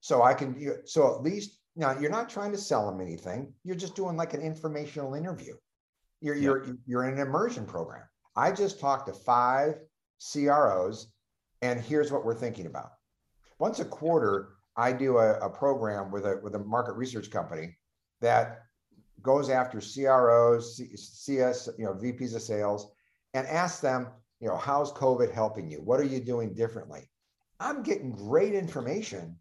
So 0.00 0.22
I 0.22 0.34
can, 0.34 0.78
so 0.84 1.14
at 1.14 1.22
least 1.22 1.58
now 1.76 1.98
you're 1.98 2.10
not 2.10 2.28
trying 2.28 2.52
to 2.52 2.58
sell 2.58 2.90
them 2.90 3.00
anything. 3.00 3.52
You're 3.64 3.76
just 3.76 3.94
doing 3.94 4.16
like 4.16 4.34
an 4.34 4.40
informational 4.40 5.14
interview. 5.14 5.54
You're, 6.20 6.34
yeah. 6.34 6.42
you're, 6.42 6.66
you're 6.86 7.04
in 7.04 7.14
an 7.14 7.26
immersion 7.26 7.66
program. 7.66 8.02
I 8.36 8.52
just 8.52 8.80
talked 8.80 9.06
to 9.06 9.12
five 9.12 9.74
CROs 10.32 11.08
and 11.60 11.80
here's 11.80 12.10
what 12.10 12.24
we're 12.24 12.34
thinking 12.34 12.66
about. 12.66 12.92
Once 13.62 13.78
a 13.78 13.84
quarter, 13.84 14.54
I 14.76 14.90
do 14.90 15.18
a, 15.18 15.38
a 15.38 15.48
program 15.48 16.10
with 16.10 16.26
a, 16.26 16.40
with 16.42 16.56
a 16.56 16.58
market 16.58 16.94
research 16.94 17.30
company 17.30 17.76
that 18.20 18.62
goes 19.22 19.50
after 19.50 19.78
CROs, 19.80 20.82
CS, 20.96 21.68
you 21.78 21.84
know, 21.84 21.92
VPs 21.92 22.34
of 22.34 22.42
sales, 22.42 22.90
and 23.34 23.46
asks 23.46 23.78
them, 23.78 24.08
you 24.40 24.48
know, 24.48 24.56
how's 24.56 24.92
COVID 24.94 25.32
helping 25.32 25.70
you? 25.70 25.78
What 25.78 26.00
are 26.00 26.04
you 26.04 26.18
doing 26.18 26.54
differently? 26.54 27.08
I'm 27.60 27.84
getting 27.84 28.10
great 28.10 28.52
information 28.52 29.36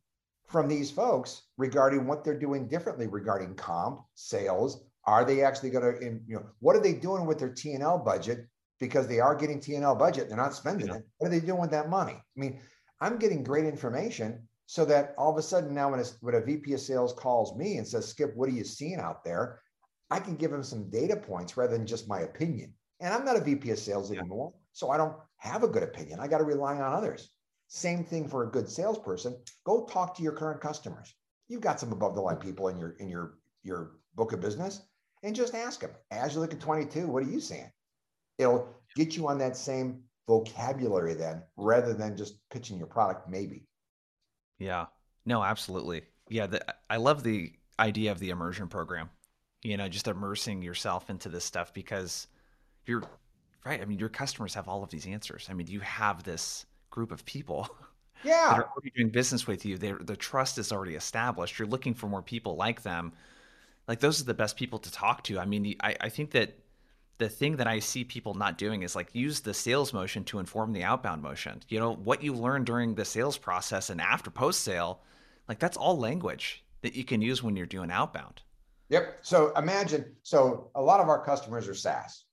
from 0.45 0.67
these 0.67 0.91
folks 0.91 1.41
regarding 1.57 2.05
what 2.05 2.23
they're 2.23 2.38
doing 2.38 2.67
differently 2.67 3.07
regarding 3.07 3.55
comp, 3.55 4.01
sales. 4.13 4.84
Are 5.05 5.25
they 5.25 5.43
actually 5.43 5.71
going 5.71 5.99
to, 5.99 6.19
you 6.27 6.36
know, 6.36 6.45
what 6.60 6.75
are 6.75 6.84
they 6.84 6.93
doing 6.93 7.25
with 7.25 7.39
their 7.39 7.49
T&L 7.49 7.97
budget? 7.97 8.45
Because 8.79 9.07
they 9.07 9.19
are 9.19 9.34
getting 9.34 9.60
T&L 9.60 9.95
budget, 9.95 10.27
they're 10.27 10.38
not 10.38 10.53
spending 10.53 10.89
yeah. 10.89 10.97
it. 10.97 11.07
What 11.17 11.29
are 11.29 11.31
they 11.31 11.39
doing 11.39 11.60
with 11.62 11.71
that 11.71 11.89
money? 11.89 12.13
I 12.13 12.39
mean, 12.39 12.60
I'm 13.01 13.17
getting 13.17 13.43
great 13.43 13.65
information 13.65 14.47
so 14.67 14.85
that 14.85 15.13
all 15.17 15.31
of 15.31 15.37
a 15.37 15.41
sudden 15.41 15.73
now 15.73 15.91
when 15.91 15.99
a, 15.99 16.05
when 16.21 16.35
a 16.35 16.41
VP 16.41 16.73
of 16.73 16.79
sales 16.79 17.13
calls 17.13 17.57
me 17.57 17.77
and 17.77 17.87
says, 17.87 18.07
Skip, 18.07 18.35
what 18.35 18.47
are 18.47 18.53
you 18.53 18.63
seeing 18.63 18.99
out 18.99 19.25
there? 19.25 19.61
I 20.09 20.19
can 20.19 20.35
give 20.35 20.53
him 20.53 20.63
some 20.63 20.89
data 20.89 21.15
points 21.15 21.57
rather 21.57 21.77
than 21.77 21.87
just 21.87 22.07
my 22.07 22.21
opinion. 22.21 22.73
And 22.99 23.13
I'm 23.13 23.25
not 23.25 23.37
a 23.37 23.41
VP 23.41 23.71
of 23.71 23.79
sales 23.79 24.11
anymore. 24.11 24.53
So 24.73 24.91
I 24.91 24.97
don't 24.97 25.15
have 25.37 25.63
a 25.63 25.67
good 25.67 25.83
opinion. 25.83 26.19
I 26.19 26.27
got 26.27 26.37
to 26.37 26.43
rely 26.43 26.75
on 26.75 26.93
others. 26.93 27.31
Same 27.67 28.03
thing 28.03 28.27
for 28.27 28.43
a 28.43 28.51
good 28.51 28.69
salesperson. 28.69 29.37
Go 29.65 29.85
talk 29.85 30.15
to 30.15 30.23
your 30.23 30.33
current 30.33 30.61
customers. 30.61 31.13
You've 31.47 31.61
got 31.61 31.79
some 31.79 31.91
above 31.91 32.15
the 32.15 32.21
line 32.21 32.37
people 32.37 32.67
in 32.67 32.77
your 32.77 32.91
in 32.99 33.09
your 33.09 33.37
your 33.63 33.93
book 34.15 34.33
of 34.33 34.41
business 34.41 34.81
and 35.23 35.35
just 35.35 35.55
ask 35.55 35.79
them, 35.79 35.91
as 36.11 36.33
you 36.33 36.39
look 36.39 36.53
at 36.53 36.59
22, 36.59 37.07
what 37.07 37.23
are 37.23 37.29
you 37.29 37.39
seeing? 37.39 37.71
It'll 38.37 38.67
get 38.95 39.15
you 39.15 39.27
on 39.27 39.37
that 39.39 39.55
same 39.55 40.03
vocabulary 40.27 41.13
then 41.13 41.43
rather 41.57 41.93
than 41.93 42.15
just 42.15 42.38
pitching 42.49 42.77
your 42.77 42.88
product 42.88 43.29
maybe. 43.29 43.65
Yeah. 44.60 44.86
No, 45.25 45.43
absolutely. 45.43 46.03
Yeah, 46.29 46.47
the, 46.47 46.63
I 46.89 46.97
love 46.97 47.23
the 47.23 47.51
idea 47.79 48.12
of 48.12 48.19
the 48.19 48.29
immersion 48.29 48.67
program. 48.67 49.10
You 49.63 49.77
know, 49.77 49.88
just 49.88 50.07
immersing 50.07 50.62
yourself 50.62 51.10
into 51.10 51.29
this 51.29 51.43
stuff 51.43 51.73
because 51.73 52.27
you're 52.86 53.03
right. 53.65 53.81
I 53.81 53.86
mean, 53.86 53.99
your 53.99 54.10
customers 54.10 54.53
have 54.55 54.67
all 54.67 54.84
of 54.84 54.89
these 54.89 55.05
answers. 55.05 55.47
I 55.49 55.53
mean, 55.53 55.67
you 55.67 55.79
have 55.81 56.23
this 56.23 56.65
group 56.89 57.12
of 57.12 57.25
people 57.25 57.69
yeah. 58.23 58.49
that 58.49 58.60
are 58.60 58.69
already 58.69 58.91
doing 58.95 59.10
business 59.10 59.45
with 59.45 59.65
you. 59.65 59.77
They're, 59.77 59.99
the 59.99 60.15
trust 60.15 60.57
is 60.57 60.71
already 60.71 60.95
established. 60.95 61.60
You're 61.60 61.67
looking 61.67 61.93
for 61.93 62.07
more 62.07 62.23
people 62.23 62.55
like 62.55 62.81
them. 62.81 63.13
Like 63.88 63.99
those 63.99 64.21
are 64.21 64.25
the 64.25 64.34
best 64.34 64.57
people 64.57 64.79
to 64.79 64.91
talk 64.91 65.23
to. 65.25 65.39
I 65.39 65.45
mean, 65.45 65.75
I, 65.81 65.95
I 66.01 66.10
think 66.10 66.31
that 66.31 66.57
the 67.17 67.30
thing 67.30 67.58
that 67.58 67.67
I 67.67 67.80
see 67.80 68.04
people 68.04 68.34
not 68.34 68.58
doing 68.58 68.84
is 68.84 68.95
like 68.95 69.13
use 69.13 69.41
the 69.41 69.54
sales 69.54 69.93
motion 69.93 70.24
to 70.26 70.39
inform 70.39 70.74
the 70.74 70.84
outbound 70.84 71.21
motion. 71.21 71.62
You 71.69 71.80
know, 71.80 71.93
what 71.93 72.24
you 72.24 72.34
learn 72.34 72.63
during 72.63 72.95
the 72.95 73.06
sales 73.06 73.38
process 73.38 73.89
and 73.89 74.02
after 74.02 74.32
post 74.32 74.62
sale, 74.62 75.02
like 75.47 75.60
that's 75.60 75.78
all 75.78 75.97
language 75.97 76.63
that 76.82 76.95
you 76.95 77.04
can 77.04 77.21
use 77.21 77.43
when 77.43 77.56
you're 77.56 77.65
doing 77.65 77.91
outbound. 77.91 78.41
Yep. 78.89 79.19
So 79.21 79.54
imagine, 79.56 80.06
so 80.24 80.71
a 80.76 80.82
lot 80.82 81.00
of 81.00 81.08
our 81.08 81.24
customers 81.24 81.67
are 81.67 81.74
SaaS. 81.74 82.26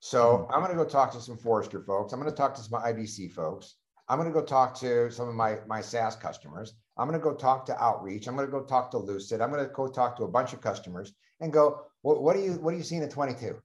So 0.00 0.22
mm-hmm. 0.22 0.52
I'm 0.52 0.60
going 0.60 0.76
to 0.76 0.84
go 0.84 0.88
talk 0.88 1.12
to 1.12 1.20
some 1.20 1.36
Forrester 1.36 1.80
folks. 1.80 2.12
I'm 2.12 2.20
going 2.20 2.30
to 2.30 2.36
talk 2.36 2.54
to 2.56 2.62
some 2.62 2.80
IDC 2.80 3.32
folks. 3.32 3.76
I'm 4.08 4.18
going 4.18 4.30
to 4.30 4.38
go 4.38 4.44
talk 4.44 4.78
to 4.80 5.10
some 5.10 5.28
of 5.28 5.34
my, 5.34 5.56
my 5.66 5.80
SaaS 5.80 6.14
customers. 6.14 6.74
I'm 6.98 7.08
going 7.08 7.18
to 7.18 7.24
go 7.24 7.34
talk 7.34 7.64
to 7.66 7.82
Outreach. 7.82 8.28
I'm 8.28 8.36
going 8.36 8.46
to 8.46 8.52
go 8.52 8.62
talk 8.62 8.90
to 8.90 8.98
Lucid. 8.98 9.40
I'm 9.40 9.50
going 9.50 9.64
to 9.64 9.72
go 9.72 9.88
talk 9.88 10.16
to 10.18 10.24
a 10.24 10.28
bunch 10.28 10.52
of 10.52 10.60
customers 10.60 11.14
and 11.40 11.52
go, 11.52 11.80
what, 12.02 12.22
what 12.22 12.36
are 12.36 12.40
you, 12.40 12.52
what 12.54 12.74
are 12.74 12.76
you 12.76 12.82
seeing 12.82 13.02
at 13.02 13.10
22? 13.10 13.58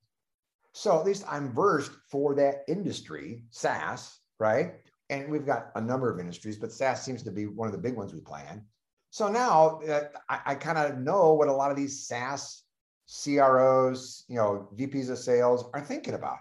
So 0.74 0.98
at 0.98 1.06
least 1.06 1.26
I'm 1.28 1.54
versed 1.54 1.92
for 2.10 2.36
that 2.36 2.64
industry, 2.68 3.44
SaaS, 3.50 4.20
right? 4.40 4.76
And 5.10 5.30
we've 5.30 5.46
got 5.46 5.72
a 5.76 5.82
number 5.82 6.12
of 6.12 6.20
industries, 6.20 6.58
but 6.58 6.72
SaaS 6.72 7.04
seems 7.04 7.24
to 7.24 7.32
be 7.32 7.48
one 7.48 7.68
of 7.68 7.72
the 7.72 7.80
big 7.80 7.96
ones 7.96 8.14
we 8.14 8.22
plan. 8.22 8.66
So 9.10 9.28
now 9.28 9.82
uh, 9.90 10.04
I, 10.30 10.40
I 10.46 10.56
kind 10.56 10.78
of 10.78 11.00
know 11.00 11.34
what 11.34 11.48
a 11.48 11.54
lot 11.54 11.72
of 11.72 11.78
these 11.78 12.06
SaaS 12.06 12.64
CROs, 13.10 14.26
you 14.28 14.36
know, 14.36 14.70
VPs 14.76 15.10
of 15.10 15.18
sales 15.18 15.66
are 15.74 15.82
thinking 15.82 16.14
about. 16.14 16.38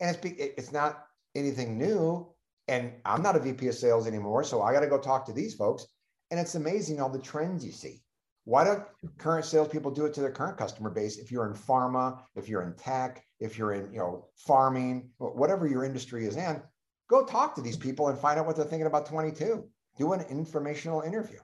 And 0.00 0.10
it's 0.10 0.20
be, 0.20 0.30
it's 0.30 0.72
not 0.72 1.06
anything 1.34 1.78
new. 1.78 2.28
And 2.68 2.92
I'm 3.06 3.22
not 3.22 3.36
a 3.36 3.40
VP 3.40 3.68
of 3.68 3.74
sales 3.74 4.06
anymore, 4.06 4.44
so 4.44 4.60
I 4.60 4.74
got 4.74 4.80
to 4.80 4.86
go 4.88 4.98
talk 4.98 5.24
to 5.26 5.32
these 5.32 5.54
folks. 5.54 5.86
And 6.30 6.38
it's 6.38 6.54
amazing 6.54 7.00
all 7.00 7.08
the 7.08 7.18
trends 7.18 7.64
you 7.64 7.72
see. 7.72 8.02
Why 8.48 8.64
don't 8.64 8.82
current 9.18 9.44
salespeople 9.44 9.90
do 9.90 10.06
it 10.06 10.14
to 10.14 10.22
their 10.22 10.30
current 10.30 10.56
customer 10.56 10.88
base? 10.88 11.18
If 11.18 11.30
you're 11.30 11.46
in 11.46 11.52
pharma, 11.52 12.18
if 12.34 12.48
you're 12.48 12.62
in 12.62 12.72
tech, 12.76 13.22
if 13.40 13.58
you're 13.58 13.74
in 13.74 13.92
you 13.92 13.98
know 13.98 14.24
farming, 14.36 15.10
whatever 15.18 15.68
your 15.68 15.84
industry 15.84 16.24
is 16.24 16.36
in, 16.36 16.62
go 17.10 17.26
talk 17.26 17.54
to 17.56 17.60
these 17.60 17.76
people 17.76 18.08
and 18.08 18.18
find 18.18 18.38
out 18.38 18.46
what 18.46 18.56
they're 18.56 18.64
thinking 18.64 18.86
about 18.86 19.04
22. 19.04 19.68
Do 19.98 20.12
an 20.14 20.22
informational 20.30 21.02
interview. 21.02 21.40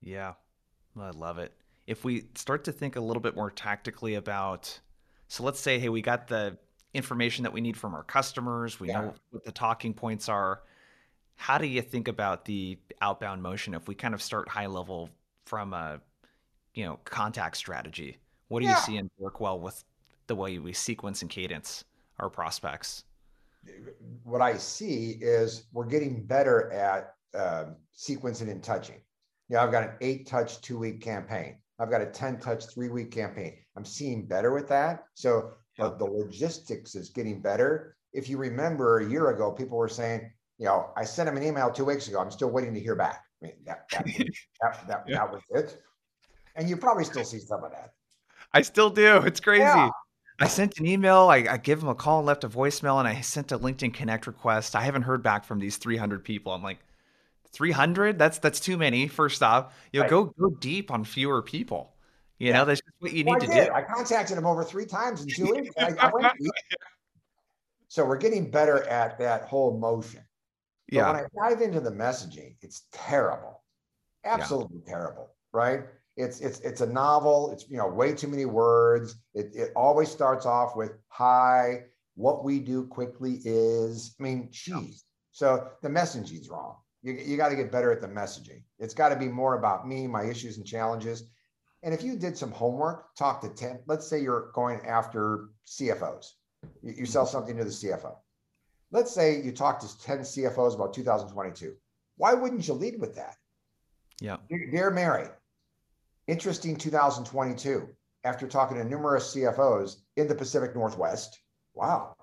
Yeah, 0.00 0.32
I 1.00 1.10
love 1.10 1.38
it. 1.38 1.52
If 1.86 2.04
we 2.04 2.24
start 2.34 2.64
to 2.64 2.72
think 2.72 2.96
a 2.96 3.00
little 3.00 3.22
bit 3.22 3.36
more 3.36 3.52
tactically 3.52 4.16
about, 4.16 4.80
so 5.28 5.44
let's 5.44 5.60
say, 5.60 5.78
hey, 5.78 5.90
we 5.90 6.02
got 6.02 6.26
the 6.26 6.58
information 6.92 7.44
that 7.44 7.52
we 7.52 7.60
need 7.60 7.76
from 7.76 7.94
our 7.94 8.02
customers. 8.02 8.80
We 8.80 8.88
yeah. 8.88 9.00
know 9.00 9.14
what 9.30 9.44
the 9.44 9.52
talking 9.52 9.94
points 9.94 10.28
are. 10.28 10.62
How 11.36 11.58
do 11.58 11.68
you 11.68 11.82
think 11.82 12.08
about 12.08 12.46
the 12.46 12.80
outbound 13.00 13.44
motion 13.44 13.74
if 13.74 13.86
we 13.86 13.94
kind 13.94 14.12
of 14.12 14.20
start 14.20 14.48
high 14.48 14.66
level 14.66 15.10
from 15.44 15.72
a 15.72 16.00
you 16.76 16.84
know 16.84 17.00
contact 17.04 17.56
strategy 17.56 18.16
what 18.48 18.60
do 18.60 18.66
yeah. 18.66 18.76
you 18.76 18.82
see 18.82 18.96
and 18.96 19.10
work 19.18 19.40
well 19.40 19.58
with 19.58 19.82
the 20.28 20.36
way 20.36 20.58
we 20.58 20.72
sequence 20.72 21.22
and 21.22 21.30
cadence 21.30 21.84
our 22.20 22.30
prospects 22.30 23.04
what 24.22 24.40
i 24.40 24.56
see 24.56 25.18
is 25.20 25.64
we're 25.72 25.84
getting 25.84 26.24
better 26.24 26.72
at 26.72 27.16
uh, 27.36 27.66
sequencing 27.96 28.50
and 28.50 28.62
touching. 28.62 29.00
You 29.48 29.56
know, 29.56 29.62
I've 29.62 29.72
got 29.72 29.84
an 29.84 29.90
eight 30.00 30.26
touch, 30.26 30.60
two 30.60 30.78
week 30.78 31.00
campaign. 31.00 31.58
I've 31.78 31.90
got 31.90 32.00
a 32.00 32.06
10 32.06 32.40
touch, 32.40 32.66
three 32.66 32.88
week 32.88 33.10
campaign. 33.10 33.58
I'm 33.76 33.84
seeing 33.84 34.26
better 34.26 34.52
with 34.52 34.68
that. 34.68 35.04
So 35.14 35.52
yeah. 35.78 35.90
the 35.98 36.04
logistics 36.04 36.94
is 36.94 37.10
getting 37.10 37.40
better. 37.40 37.96
If 38.12 38.28
you 38.28 38.38
remember 38.38 38.98
a 38.98 39.08
year 39.08 39.30
ago, 39.30 39.52
people 39.52 39.76
were 39.76 39.88
saying, 39.88 40.30
you 40.58 40.64
know, 40.64 40.90
I 40.96 41.04
sent 41.04 41.28
him 41.28 41.36
an 41.36 41.42
email 41.42 41.70
two 41.70 41.84
weeks 41.84 42.08
ago. 42.08 42.18
I'm 42.18 42.30
still 42.30 42.50
waiting 42.50 42.72
to 42.72 42.80
hear 42.80 42.96
back. 42.96 43.22
I 43.42 43.46
mean, 43.46 43.56
that, 43.66 43.84
that, 43.92 44.06
that, 44.62 44.88
that, 44.88 45.04
yeah. 45.06 45.16
that 45.16 45.30
was 45.30 45.42
it. 45.50 45.82
And 46.56 46.68
you 46.68 46.76
probably 46.76 47.04
still 47.04 47.24
see 47.24 47.38
some 47.38 47.62
of 47.62 47.70
that. 47.72 47.92
I 48.52 48.62
still 48.62 48.90
do. 48.90 49.18
It's 49.18 49.40
crazy. 49.40 49.62
Yeah. 49.62 49.90
I 50.38 50.48
sent 50.48 50.78
an 50.78 50.86
email. 50.86 51.28
I, 51.28 51.46
I 51.50 51.56
give 51.56 51.80
them 51.80 51.88
a 51.88 51.94
call 51.94 52.18
and 52.18 52.26
left 52.26 52.44
a 52.44 52.48
voicemail, 52.48 52.98
and 52.98 53.08
I 53.08 53.20
sent 53.20 53.52
a 53.52 53.58
LinkedIn 53.58 53.94
Connect 53.94 54.26
request. 54.26 54.76
I 54.76 54.82
haven't 54.82 55.02
heard 55.02 55.22
back 55.22 55.44
from 55.44 55.58
these 55.58 55.76
300 55.76 56.24
people. 56.24 56.52
I'm 56.52 56.62
like, 56.62 56.78
300? 57.52 58.18
That's 58.18 58.38
that's 58.38 58.60
too 58.60 58.76
many. 58.76 59.08
First 59.08 59.42
off, 59.42 59.74
you 59.92 60.00
know, 60.00 60.04
right. 60.04 60.10
go 60.10 60.24
go 60.38 60.50
deep 60.60 60.90
on 60.90 61.04
fewer 61.04 61.40
people. 61.40 61.94
You 62.38 62.48
yeah. 62.48 62.58
know, 62.58 62.64
that's 62.66 62.80
just 62.80 62.94
what 62.98 63.12
you 63.12 63.24
well, 63.24 63.36
need 63.36 63.46
to 63.46 63.52
did. 63.52 63.68
do. 63.68 63.72
I 63.72 63.82
contacted 63.82 64.36
them 64.36 64.46
over 64.46 64.62
three 64.62 64.84
times 64.84 65.22
in 65.22 65.28
two 65.28 65.52
weeks. 65.52 65.74
I, 65.78 65.94
I 65.98 66.32
so 67.88 68.04
we're 68.04 68.18
getting 68.18 68.50
better 68.50 68.82
at 68.88 69.18
that 69.18 69.44
whole 69.44 69.78
motion. 69.78 70.20
But 70.88 70.94
yeah. 70.94 71.12
when 71.12 71.24
I 71.24 71.48
dive 71.48 71.62
into 71.62 71.80
the 71.80 71.90
messaging, 71.90 72.56
it's 72.60 72.84
terrible, 72.92 73.62
absolutely 74.24 74.80
yeah. 74.86 74.92
terrible. 74.92 75.30
Right? 75.52 75.84
It's 76.16 76.40
it's 76.40 76.60
it's 76.60 76.80
a 76.80 76.86
novel. 76.86 77.50
It's 77.52 77.68
you 77.68 77.76
know 77.76 77.88
way 77.88 78.14
too 78.14 78.28
many 78.28 78.46
words. 78.46 79.16
It 79.34 79.50
it 79.54 79.72
always 79.76 80.10
starts 80.10 80.46
off 80.46 80.74
with 80.74 80.92
hi. 81.08 81.84
What 82.14 82.44
we 82.44 82.58
do 82.58 82.86
quickly 82.86 83.40
is. 83.44 84.14
I 84.18 84.22
mean, 84.22 84.48
geez. 84.50 85.04
So 85.32 85.68
the 85.82 85.88
messaging's 85.90 86.48
wrong. 86.48 86.76
You 87.02 87.12
you 87.12 87.36
got 87.36 87.50
to 87.50 87.56
get 87.56 87.70
better 87.70 87.92
at 87.92 88.00
the 88.00 88.08
messaging. 88.08 88.62
It's 88.78 88.94
got 88.94 89.10
to 89.10 89.16
be 89.16 89.28
more 89.28 89.58
about 89.58 89.86
me, 89.86 90.06
my 90.06 90.24
issues 90.24 90.56
and 90.56 90.66
challenges. 90.66 91.24
And 91.82 91.92
if 91.92 92.02
you 92.02 92.16
did 92.16 92.36
some 92.36 92.50
homework, 92.50 93.14
talk 93.16 93.42
to 93.42 93.50
ten. 93.50 93.80
Let's 93.86 94.06
say 94.06 94.22
you're 94.22 94.50
going 94.54 94.80
after 94.86 95.50
CFOs. 95.66 96.30
You, 96.82 96.94
you 96.98 97.06
sell 97.06 97.26
something 97.26 97.56
to 97.58 97.64
the 97.64 97.70
CFO. 97.70 98.16
Let's 98.90 99.12
say 99.12 99.42
you 99.42 99.52
talk 99.52 99.80
to 99.80 100.00
ten 100.00 100.20
CFOs 100.20 100.74
about 100.74 100.94
2022. 100.94 101.74
Why 102.16 102.32
wouldn't 102.32 102.66
you 102.66 102.72
lead 102.72 102.98
with 102.98 103.14
that? 103.16 103.36
Yeah. 104.20 104.38
Dear 104.48 104.90
Mary, 104.90 105.28
interesting 106.26 106.76
2022 106.76 107.88
after 108.24 108.46
talking 108.48 108.76
to 108.76 108.84
numerous 108.84 109.34
CFOs 109.34 109.96
in 110.16 110.26
the 110.26 110.34
Pacific 110.34 110.74
Northwest. 110.74 111.38
Wow, 111.74 112.16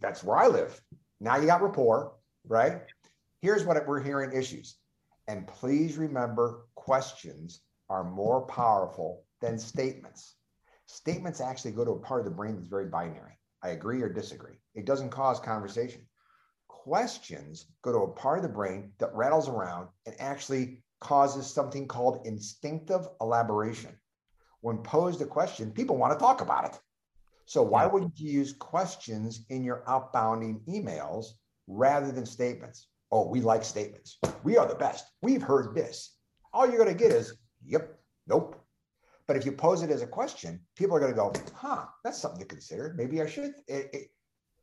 that's 0.00 0.24
where 0.24 0.38
I 0.38 0.46
live. 0.46 0.80
Now 1.20 1.36
you 1.36 1.46
got 1.46 1.62
rapport, 1.62 2.12
right? 2.46 2.82
Here's 3.42 3.64
what 3.64 3.86
we're 3.86 4.02
hearing 4.02 4.32
issues. 4.32 4.76
And 5.28 5.46
please 5.46 5.98
remember 5.98 6.66
questions 6.74 7.60
are 7.88 8.04
more 8.04 8.46
powerful 8.46 9.24
than 9.40 9.58
statements. 9.58 10.36
Statements 10.86 11.40
actually 11.40 11.72
go 11.72 11.84
to 11.84 11.92
a 11.92 11.98
part 11.98 12.20
of 12.20 12.24
the 12.24 12.30
brain 12.30 12.56
that's 12.56 12.68
very 12.68 12.86
binary. 12.86 13.38
I 13.62 13.70
agree 13.70 14.02
or 14.02 14.08
disagree. 14.08 14.58
It 14.74 14.86
doesn't 14.86 15.10
cause 15.10 15.38
conversation. 15.38 16.06
Questions 16.68 17.66
go 17.82 17.92
to 17.92 17.98
a 17.98 18.08
part 18.08 18.38
of 18.38 18.42
the 18.42 18.48
brain 18.48 18.92
that 18.98 19.14
rattles 19.14 19.48
around 19.48 19.88
and 20.06 20.16
actually 20.18 20.82
causes 21.00 21.46
something 21.46 21.88
called 21.88 22.26
instinctive 22.26 23.08
elaboration. 23.20 23.98
When 24.60 24.78
posed 24.78 25.22
a 25.22 25.26
question, 25.26 25.72
people 25.72 25.96
want 25.96 26.12
to 26.12 26.18
talk 26.18 26.42
about 26.42 26.66
it. 26.66 26.78
So 27.46 27.62
why 27.62 27.84
yeah. 27.84 27.88
wouldn't 27.88 28.20
you 28.20 28.30
use 28.30 28.52
questions 28.52 29.46
in 29.48 29.64
your 29.64 29.82
outbounding 29.88 30.60
emails 30.68 31.26
rather 31.66 32.12
than 32.12 32.26
statements? 32.26 32.88
Oh, 33.10 33.26
we 33.26 33.40
like 33.40 33.64
statements. 33.64 34.18
We 34.44 34.56
are 34.56 34.68
the 34.68 34.74
best. 34.74 35.06
We've 35.22 35.42
heard 35.42 35.74
this. 35.74 36.16
All 36.52 36.66
you're 36.66 36.84
going 36.84 36.96
to 36.96 37.02
get 37.02 37.10
is, 37.12 37.34
yep, 37.64 37.98
nope. 38.28 38.62
But 39.26 39.36
if 39.36 39.46
you 39.46 39.52
pose 39.52 39.82
it 39.82 39.90
as 39.90 40.02
a 40.02 40.06
question, 40.06 40.60
people 40.76 40.96
are 40.96 41.00
going 41.00 41.12
to 41.12 41.16
go, 41.16 41.32
huh, 41.54 41.86
that's 42.04 42.18
something 42.18 42.40
to 42.40 42.46
consider. 42.46 42.94
Maybe 42.96 43.22
I 43.22 43.26
should. 43.26 43.54
It, 43.66 43.90
it, 43.92 44.10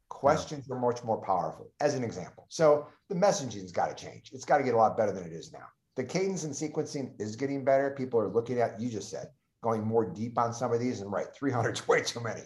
questions 0.09 0.67
yeah. 0.69 0.75
are 0.75 0.79
much 0.79 1.03
more 1.03 1.17
powerful, 1.17 1.71
as 1.81 1.95
an 1.95 2.03
example. 2.03 2.45
So 2.49 2.87
the 3.09 3.15
messaging's 3.15 3.71
got 3.71 3.95
to 3.95 4.05
change. 4.05 4.31
It's 4.33 4.45
got 4.45 4.59
to 4.59 4.63
get 4.63 4.75
a 4.75 4.77
lot 4.77 4.95
better 4.95 5.11
than 5.11 5.25
it 5.25 5.33
is 5.33 5.51
now 5.51 5.67
the 5.97 6.03
cadence 6.03 6.43
and 6.43 6.53
sequencing 6.53 7.19
is 7.19 7.35
getting 7.35 7.65
better. 7.65 7.89
People 7.89 8.19
are 8.19 8.29
looking 8.29 8.61
at, 8.61 8.79
you 8.79 8.87
just 8.87 9.09
said, 9.09 9.29
going 9.63 9.83
more 9.83 10.05
deep 10.05 10.37
on 10.37 10.53
some 10.53 10.71
of 10.71 10.79
these. 10.79 11.01
And 11.01 11.11
right, 11.11 11.25
300 11.35 11.75
is 11.75 11.87
way 11.87 12.01
too 12.01 12.21
many. 12.21 12.43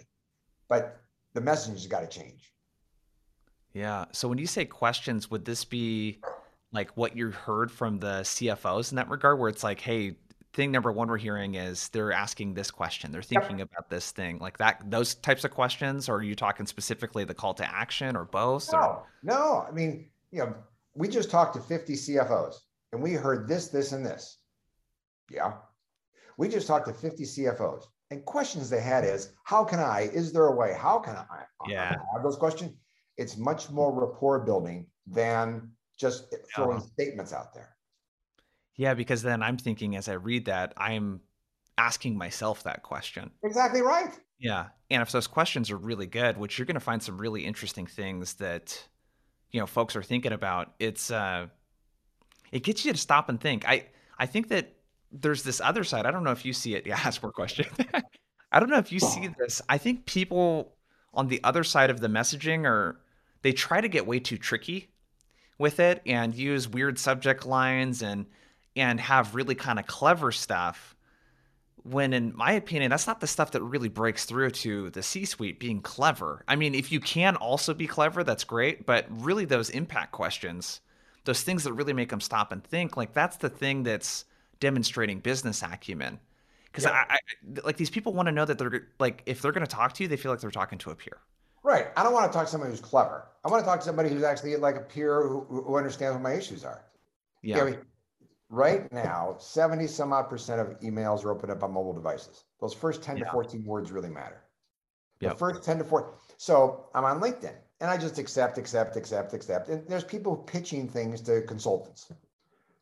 But 0.68 1.02
the 1.34 1.42
message 1.42 1.74
has 1.74 1.86
got 1.86 2.00
to 2.00 2.06
change. 2.08 2.54
Yeah. 3.74 4.06
So 4.12 4.26
when 4.26 4.38
you 4.38 4.46
say 4.46 4.64
questions, 4.64 5.30
would 5.30 5.44
this 5.44 5.66
be 5.66 6.20
like 6.72 6.96
what 6.96 7.14
you 7.14 7.30
heard 7.30 7.70
from 7.70 7.98
the 7.98 8.22
CFOs 8.22 8.90
in 8.90 8.96
that 8.96 9.10
regard, 9.10 9.38
where 9.38 9.50
it's 9.50 9.62
like, 9.62 9.80
hey, 9.80 10.16
thing 10.54 10.70
number 10.70 10.90
one 10.90 11.08
we're 11.08 11.18
hearing 11.18 11.54
is 11.54 11.90
they're 11.90 12.12
asking 12.12 12.54
this 12.54 12.70
question, 12.70 13.12
they're 13.12 13.22
thinking 13.22 13.58
yep. 13.58 13.68
about 13.70 13.90
this 13.90 14.10
thing, 14.12 14.38
like 14.38 14.56
that, 14.58 14.82
those 14.90 15.14
types 15.16 15.44
of 15.44 15.50
questions? 15.50 16.08
Or 16.08 16.16
are 16.16 16.22
you 16.22 16.34
talking 16.34 16.64
specifically 16.64 17.24
the 17.24 17.34
call 17.34 17.52
to 17.54 17.70
action 17.70 18.16
or 18.16 18.24
both? 18.24 18.72
No, 18.72 18.78
or? 18.78 19.06
no. 19.22 19.66
I 19.68 19.72
mean, 19.72 20.08
you 20.30 20.38
know, 20.38 20.54
we 20.94 21.08
just 21.08 21.30
talked 21.30 21.54
to 21.56 21.60
50 21.60 21.92
CFOs 21.94 22.54
and 22.92 23.02
we 23.02 23.12
heard 23.12 23.48
this, 23.48 23.68
this, 23.68 23.92
and 23.92 24.04
this. 24.04 24.38
Yeah. 25.30 25.54
We 26.36 26.48
just 26.48 26.66
talked 26.66 26.86
to 26.86 26.94
50 26.94 27.24
CFOs 27.24 27.84
and 28.12 28.24
questions 28.26 28.68
they 28.68 28.80
had 28.80 29.04
is 29.04 29.32
how 29.44 29.64
can 29.64 29.80
I, 29.80 30.10
is 30.12 30.32
there 30.32 30.46
a 30.46 30.54
way? 30.54 30.76
How 30.78 30.98
can 30.98 31.16
I 31.16 31.44
yeah. 31.66 31.96
have 32.12 32.22
those 32.22 32.36
questions? 32.36 32.72
It's 33.16 33.38
much 33.38 33.70
more 33.70 33.92
rapport 33.92 34.40
building 34.40 34.86
than 35.06 35.70
just 35.98 36.34
throwing 36.54 36.80
yeah. 36.80 36.86
statements 36.86 37.32
out 37.32 37.54
there. 37.54 37.74
Yeah, 38.76 38.94
because 38.94 39.22
then 39.22 39.42
I'm 39.42 39.56
thinking 39.56 39.96
as 39.96 40.08
I 40.08 40.14
read 40.14 40.44
that, 40.46 40.74
I'm 40.76 41.20
asking 41.78 42.18
myself 42.18 42.62
that 42.64 42.82
question. 42.82 43.30
Exactly 43.44 43.80
right. 43.80 44.12
Yeah. 44.38 44.66
And 44.90 45.00
if 45.00 45.10
those 45.10 45.26
questions 45.26 45.70
are 45.70 45.76
really 45.78 46.06
good, 46.06 46.36
which 46.36 46.58
you're 46.58 46.66
going 46.66 46.74
to 46.74 46.80
find 46.80 47.02
some 47.02 47.16
really 47.16 47.46
interesting 47.46 47.86
things 47.86 48.34
that, 48.34 48.88
you 49.50 49.60
know, 49.60 49.66
folks 49.66 49.96
are 49.96 50.02
thinking 50.02 50.32
about, 50.32 50.74
it's, 50.78 51.10
uh, 51.10 51.46
it 52.52 52.62
gets 52.62 52.84
you 52.84 52.92
to 52.92 52.98
stop 52.98 53.28
and 53.28 53.40
think. 53.40 53.66
I 53.66 53.86
I 54.18 54.26
think 54.26 54.48
that 54.48 54.74
there's 55.10 55.42
this 55.42 55.60
other 55.60 55.84
side. 55.84 56.06
I 56.06 56.10
don't 56.10 56.24
know 56.24 56.30
if 56.30 56.44
you 56.44 56.52
see 56.52 56.74
it. 56.74 56.86
Yeah, 56.92 57.00
ask 57.02 57.22
more 57.22 57.32
question. 57.32 57.66
I 58.52 58.60
don't 58.60 58.68
know 58.68 58.78
if 58.78 58.92
you 58.92 59.00
see 59.00 59.28
this. 59.38 59.62
I 59.68 59.78
think 59.78 60.04
people 60.04 60.74
on 61.14 61.28
the 61.28 61.40
other 61.42 61.64
side 61.64 61.90
of 61.90 62.00
the 62.00 62.08
messaging 62.08 62.66
are 62.66 63.00
they 63.42 63.52
try 63.52 63.80
to 63.80 63.88
get 63.88 64.06
way 64.06 64.20
too 64.20 64.36
tricky 64.36 64.90
with 65.58 65.80
it 65.80 66.02
and 66.06 66.34
use 66.34 66.68
weird 66.68 66.98
subject 66.98 67.46
lines 67.46 68.02
and 68.02 68.26
and 68.74 69.00
have 69.00 69.34
really 69.34 69.54
kind 69.54 69.78
of 69.78 69.86
clever 69.86 70.32
stuff 70.32 70.96
when 71.84 72.12
in 72.12 72.34
my 72.36 72.52
opinion 72.52 72.90
that's 72.90 73.06
not 73.06 73.20
the 73.20 73.26
stuff 73.26 73.50
that 73.50 73.62
really 73.62 73.88
breaks 73.88 74.24
through 74.24 74.50
to 74.50 74.90
the 74.90 75.02
c-suite 75.02 75.60
being 75.60 75.80
clever 75.80 76.42
i 76.48 76.56
mean 76.56 76.74
if 76.74 76.90
you 76.90 77.00
can 77.00 77.36
also 77.36 77.74
be 77.74 77.86
clever 77.86 78.24
that's 78.24 78.44
great 78.44 78.86
but 78.86 79.06
really 79.10 79.44
those 79.44 79.68
impact 79.70 80.12
questions 80.12 80.80
those 81.24 81.42
things 81.42 81.64
that 81.64 81.72
really 81.72 81.92
make 81.92 82.10
them 82.10 82.20
stop 82.20 82.52
and 82.52 82.64
think 82.64 82.96
like 82.96 83.12
that's 83.12 83.36
the 83.36 83.48
thing 83.48 83.82
that's 83.82 84.24
demonstrating 84.60 85.20
business 85.20 85.62
acumen. 85.62 86.18
Because 86.66 86.84
yeah. 86.84 87.04
I, 87.08 87.14
I, 87.14 87.18
like 87.64 87.76
these 87.76 87.90
people 87.90 88.12
want 88.12 88.26
to 88.26 88.32
know 88.32 88.44
that 88.44 88.58
they're 88.58 88.88
like 88.98 89.22
if 89.26 89.42
they're 89.42 89.52
going 89.52 89.66
to 89.66 89.70
talk 89.70 89.92
to 89.94 90.02
you 90.02 90.08
they 90.08 90.16
feel 90.16 90.32
like 90.32 90.40
they're 90.40 90.50
talking 90.50 90.78
to 90.78 90.90
a 90.90 90.94
peer. 90.94 91.18
Right. 91.62 91.86
I 91.96 92.02
don't 92.02 92.12
want 92.12 92.30
to 92.30 92.36
talk 92.36 92.46
to 92.46 92.50
somebody 92.50 92.72
who's 92.72 92.80
clever. 92.80 93.28
I 93.44 93.48
want 93.48 93.62
to 93.62 93.66
talk 93.66 93.78
to 93.80 93.84
somebody 93.84 94.08
who's 94.08 94.24
actually 94.24 94.56
like 94.56 94.76
a 94.76 94.80
peer 94.80 95.28
who, 95.28 95.44
who 95.44 95.76
understands 95.76 96.14
what 96.14 96.22
my 96.22 96.34
issues 96.34 96.64
are. 96.64 96.84
Yeah. 97.42 97.60
I 97.60 97.64
mean, 97.64 97.78
right 98.48 98.92
now 98.92 99.36
70 99.38 99.86
some 99.86 100.12
odd 100.12 100.28
percent 100.28 100.60
of 100.60 100.78
emails 100.80 101.24
are 101.24 101.30
opened 101.30 101.52
up 101.52 101.62
on 101.62 101.72
mobile 101.72 101.92
devices. 101.92 102.44
Those 102.60 102.74
first 102.74 103.02
10 103.02 103.18
yeah. 103.18 103.24
to 103.24 103.30
14 103.30 103.64
words 103.64 103.92
really 103.92 104.10
matter. 104.10 104.42
The 105.20 105.28
yep. 105.28 105.38
first 105.38 105.62
10 105.62 105.78
to 105.78 105.84
14 105.84 106.12
so 106.36 106.86
i'm 106.96 107.04
on 107.04 107.20
linkedin 107.20 107.54
and 107.82 107.90
I 107.90 107.98
just 107.98 108.18
accept, 108.18 108.58
accept, 108.58 108.96
accept, 108.96 109.34
accept. 109.34 109.68
And 109.68 109.84
there's 109.88 110.04
people 110.04 110.36
pitching 110.36 110.86
things 110.86 111.20
to 111.22 111.42
consultants. 111.42 112.12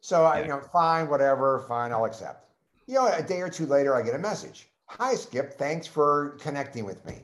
So 0.02 0.24
I, 0.24 0.42
you 0.42 0.48
know, 0.48 0.60
fine, 0.60 1.08
whatever, 1.08 1.64
fine, 1.66 1.90
I'll 1.90 2.04
accept. 2.04 2.46
You 2.86 2.96
know, 2.96 3.06
a 3.06 3.22
day 3.22 3.40
or 3.40 3.48
two 3.48 3.64
later, 3.64 3.96
I 3.96 4.02
get 4.02 4.14
a 4.14 4.18
message. 4.18 4.68
Hi, 4.84 5.14
Skip. 5.14 5.56
Thanks 5.56 5.86
for 5.86 6.36
connecting 6.38 6.84
with 6.84 7.02
me. 7.06 7.22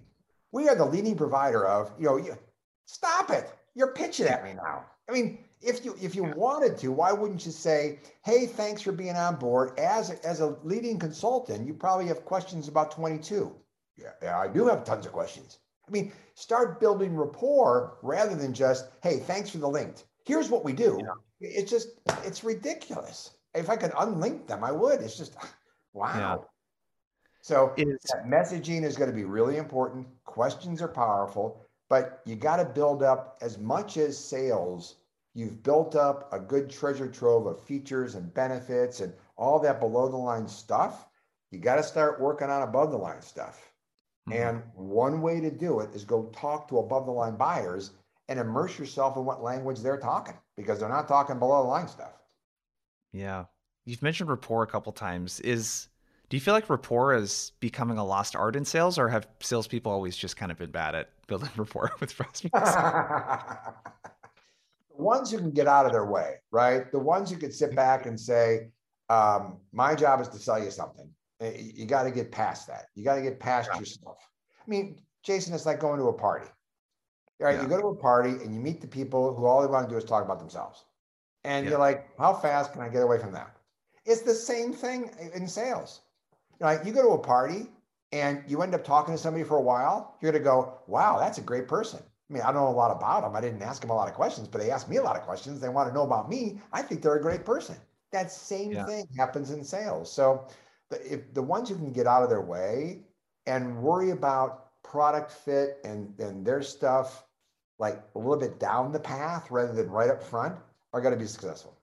We 0.53 0.70
are 0.70 0.74
the 0.74 0.87
leading 0.87 1.16
provider 1.16 1.66
of, 1.66 1.93
you 1.99 2.07
know, 2.07 2.16
you, 2.16 2.39
stop 2.87 3.31
it. 3.31 3.53
You're 3.74 3.93
pitching 3.93 4.27
at 4.27 4.43
me 4.43 4.55
now. 4.55 4.87
I 5.07 5.12
mean, 5.12 5.39
if 5.61 5.85
you 5.85 5.97
if 6.01 6.14
you 6.14 6.24
wanted 6.24 6.79
to, 6.79 6.93
why 6.93 7.12
wouldn't 7.12 7.45
you 7.45 7.53
say, 7.53 7.99
"Hey, 8.24 8.47
thanks 8.47 8.81
for 8.83 8.93
being 8.93 9.16
on 9.16 9.37
board." 9.37 9.79
As 9.79 10.11
a, 10.11 10.27
as 10.27 10.41
a 10.41 10.57
leading 10.64 10.99
consultant, 10.99 11.66
you 11.66 11.74
probably 11.74 12.07
have 12.07 12.24
questions 12.24 12.68
about 12.68 12.91
22. 12.91 13.55
Yeah, 13.97 14.11
yeah, 14.22 14.39
I 14.39 14.49
do 14.49 14.66
have 14.66 14.85
tons 14.85 15.07
of 15.07 15.12
questions. 15.12 15.59
I 15.89 15.93
mean, 15.93 16.12
start 16.34 16.80
building 16.80 17.14
rapport 17.16 17.99
rather 18.03 18.34
than 18.34 18.53
just, 18.53 18.89
hey, 19.03 19.18
thanks 19.18 19.51
for 19.51 19.59
the 19.59 19.68
link. 19.68 20.05
Here's 20.24 20.51
what 20.51 20.64
we 20.64 20.72
do. 20.72 20.99
Yeah. 21.01 21.49
It's 21.49 21.70
just, 21.70 22.01
it's 22.24 22.43
ridiculous. 22.43 23.30
If 23.55 23.70
I 23.70 23.76
could 23.76 23.93
unlink 23.93 24.47
them, 24.49 24.64
I 24.64 24.72
would. 24.72 25.01
It's 25.01 25.16
just, 25.16 25.37
wow. 25.93 26.18
Yeah. 26.18 26.37
So 27.43 27.72
messaging 28.26 28.82
is 28.82 28.97
going 28.97 29.11
to 29.11 29.14
be 29.14 29.24
really 29.24 29.57
important. 29.59 30.09
Questions 30.24 30.82
are 30.82 30.89
powerful, 30.89 31.64
but 31.89 32.20
you 32.24 32.34
got 32.34 32.57
to 32.57 32.64
build 32.64 33.05
up 33.05 33.39
as 33.41 33.59
much 33.59 33.97
as 33.97 34.18
sales. 34.18 34.97
you've 35.34 35.62
built 35.62 35.95
up 35.95 36.32
a 36.32 36.41
good 36.41 36.68
treasure 36.70 37.07
trove 37.09 37.47
of 37.47 37.62
features 37.62 38.14
and 38.16 38.32
benefits 38.34 39.01
and 39.01 39.12
all 39.37 39.61
that 39.61 39.78
below 39.78 40.09
the 40.09 40.16
line 40.16 40.49
stuff. 40.49 41.07
You 41.51 41.61
got 41.61 41.76
to 41.76 41.82
start 41.82 42.20
working 42.20 42.51
on 42.51 42.62
above 42.62 42.91
the 42.91 42.97
line 42.97 43.22
stuff. 43.22 43.72
Mm-hmm. 44.29 44.33
And 44.33 44.62
one 44.74 45.22
way 45.22 45.41
to 45.41 45.51
do 45.51 45.81
it 45.81 45.91
is 45.95 46.05
go 46.05 46.24
talk 46.35 46.68
to 46.68 46.79
above 46.79 47.07
the 47.07 47.12
line 47.12 47.37
buyers 47.37 47.93
and 48.29 48.39
immerse 48.41 48.79
yourself 48.79 49.16
in 49.16 49.24
what 49.24 49.43
language 49.43 49.81
they're 49.81 49.99
talking 49.99 50.35
because 50.57 50.81
they're 50.81 50.89
not 50.89 51.07
talking 51.07 51.39
below 51.39 51.62
the 51.62 51.68
line 51.68 51.89
stuff. 51.89 52.12
Yeah. 53.12 53.45
You've 53.85 54.03
mentioned 54.03 54.29
rapport 54.29 54.64
a 54.64 54.66
couple 54.66 54.93
times. 54.93 55.39
Is 55.41 55.89
do 56.29 56.37
you 56.37 56.41
feel 56.41 56.55
like 56.55 56.68
rapport 56.68 57.14
is 57.14 57.53
becoming 57.61 57.99
a 57.99 58.05
lost 58.05 58.35
art 58.35 58.57
in 58.57 58.64
sales, 58.64 58.99
or 58.99 59.09
have 59.09 59.29
salespeople 59.41 59.93
always 59.93 60.16
just 60.16 60.37
kind 60.37 60.51
of 60.51 60.59
been 60.59 60.72
bad 60.72 60.97
at 60.97 61.11
building 61.29 61.51
rapport 61.57 61.93
with 62.01 62.16
prospects? 62.16 62.51
the 62.53 63.72
ones 64.97 65.31
who 65.31 65.39
can 65.39 65.53
get 65.53 65.68
out 65.68 65.87
of 65.87 65.93
their 65.93 66.07
way, 66.07 66.37
right? 66.51 66.91
The 66.91 66.99
ones 66.99 67.31
who 67.31 67.37
can 67.37 67.53
sit 67.53 67.77
back 67.77 68.07
and 68.07 68.18
say, 68.18 68.70
um, 69.09 69.59
"My 69.72 69.95
job 69.95 70.20
is 70.20 70.29
to 70.29 70.39
sell 70.39 70.62
you 70.62 70.72
something." 70.72 71.09
Eh, 71.41 71.70
you 71.74 71.87
got 71.87 72.05
to 72.05 72.11
get 72.11 72.32
past 72.32 72.66
that. 72.68 72.87
You 72.95 73.05
got 73.05 73.16
to 73.16 73.22
get 73.22 73.39
past 73.39 73.68
yeah. 73.72 73.80
yourself. 73.80 74.18
I 74.66 74.70
mean, 74.70 75.01
Jason, 75.22 75.55
it's 75.55 75.66
like 75.66 75.80
going 75.80 75.99
to 75.99 76.07
a 76.07 76.12
party. 76.12 76.47
Right? 77.39 77.57
Yeah. 77.57 77.62
You 77.62 77.68
go 77.68 77.80
to 77.80 77.89
a 77.89 77.97
party 77.97 78.30
and 78.30 78.55
you 78.55 78.61
meet 78.61 78.80
the 78.80 78.87
people 78.87 79.34
who 79.34 79.45
all 79.45 79.61
they 79.61 79.66
want 79.66 79.89
to 79.89 79.95
do 79.95 79.99
is 79.99 80.05
talk 80.05 80.24
about 80.24 80.39
themselves. 80.39 80.84
And 81.45 81.64
yeah. 81.64 81.70
you're 81.70 81.80
like, 81.80 82.09
how 82.18 82.34
fast 82.34 82.72
can 82.72 82.80
I 82.80 82.89
get 82.89 83.03
away 83.03 83.18
from 83.18 83.32
that? 83.32 83.55
It's 84.07 84.22
the 84.22 84.34
same 84.34 84.72
thing 84.72 85.11
in 85.34 85.47
sales. 85.47 86.01
Like 86.61 86.84
you 86.84 86.93
go 86.93 87.03
to 87.03 87.09
a 87.11 87.18
party 87.18 87.68
and 88.12 88.43
you 88.47 88.62
end 88.62 88.74
up 88.74 88.84
talking 88.84 89.14
to 89.14 89.18
somebody 89.18 89.45
for 89.45 89.59
a 89.59 89.62
while, 89.62 90.16
you're 90.20 90.32
going 90.32 90.43
to 90.43 90.45
go, 90.45 90.78
wow, 90.87 91.18
that's 91.18 91.39
a 91.39 91.43
great 91.43 91.68
person. 91.68 92.01
I 92.28 92.32
mean, 92.32 92.43
I 92.43 92.47
don't 92.47 92.62
know 92.62 92.68
a 92.68 92.70
lot 92.70 92.91
about 92.91 93.22
them. 93.22 93.37
I 93.37 93.41
didn't 93.41 93.62
ask 93.62 93.80
them 93.80 93.91
a 93.91 93.95
lot 93.95 94.09
of 94.09 94.14
questions, 94.14 94.49
but 94.49 94.61
they 94.61 94.70
asked 94.70 94.89
me 94.89 94.97
a 94.97 95.03
lot 95.03 95.16
of 95.16 95.22
questions. 95.22 95.61
They 95.61 95.68
want 95.68 95.89
to 95.89 95.95
know 95.95 96.03
about 96.03 96.28
me. 96.28 96.61
I 96.72 96.82
think 96.82 97.03
they're 97.03 97.16
a 97.16 97.22
great 97.22 97.45
person. 97.45 97.76
That 98.12 98.32
same 98.32 98.72
yeah. 98.72 98.87
thing 98.87 99.07
happens 99.16 99.51
in 99.51 99.62
sales. 99.62 100.11
So 100.11 100.47
if 100.91 101.32
the 101.34 101.43
ones 101.43 101.68
who 101.68 101.76
can 101.76 101.93
get 101.93 102.07
out 102.07 102.22
of 102.22 102.30
their 102.30 102.43
way 102.43 103.01
and 103.47 103.80
worry 103.82 104.11
about 104.11 104.82
product 104.82 105.32
fit 105.32 105.78
and, 105.84 106.12
and 106.18 106.47
their 106.47 106.62
stuff 106.62 107.24
like 107.78 108.03
a 108.14 108.18
little 108.18 108.37
bit 108.37 108.59
down 108.59 108.93
the 108.93 109.01
path 109.01 109.51
rather 109.51 109.72
than 109.72 109.91
right 109.91 110.11
up 110.11 110.22
front 110.22 110.57
are 110.93 111.01
going 111.01 111.12
to 111.12 111.20
be 111.20 111.26
successful. 111.26 111.76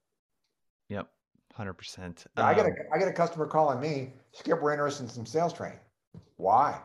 Yep. 0.89 1.07
Hundred 1.53 1.73
percent. 1.73 2.25
I 2.35 2.55
got 2.55 2.65
a 2.65 2.69
um, 2.69 2.99
got 2.99 3.07
a 3.07 3.13
customer 3.13 3.45
calling 3.45 3.79
me. 3.79 4.13
Skip, 4.31 4.59
we're 4.59 4.71
interested 4.71 5.03
in 5.03 5.09
some 5.09 5.25
sales 5.25 5.53
training. 5.53 5.77
Why? 6.37 6.79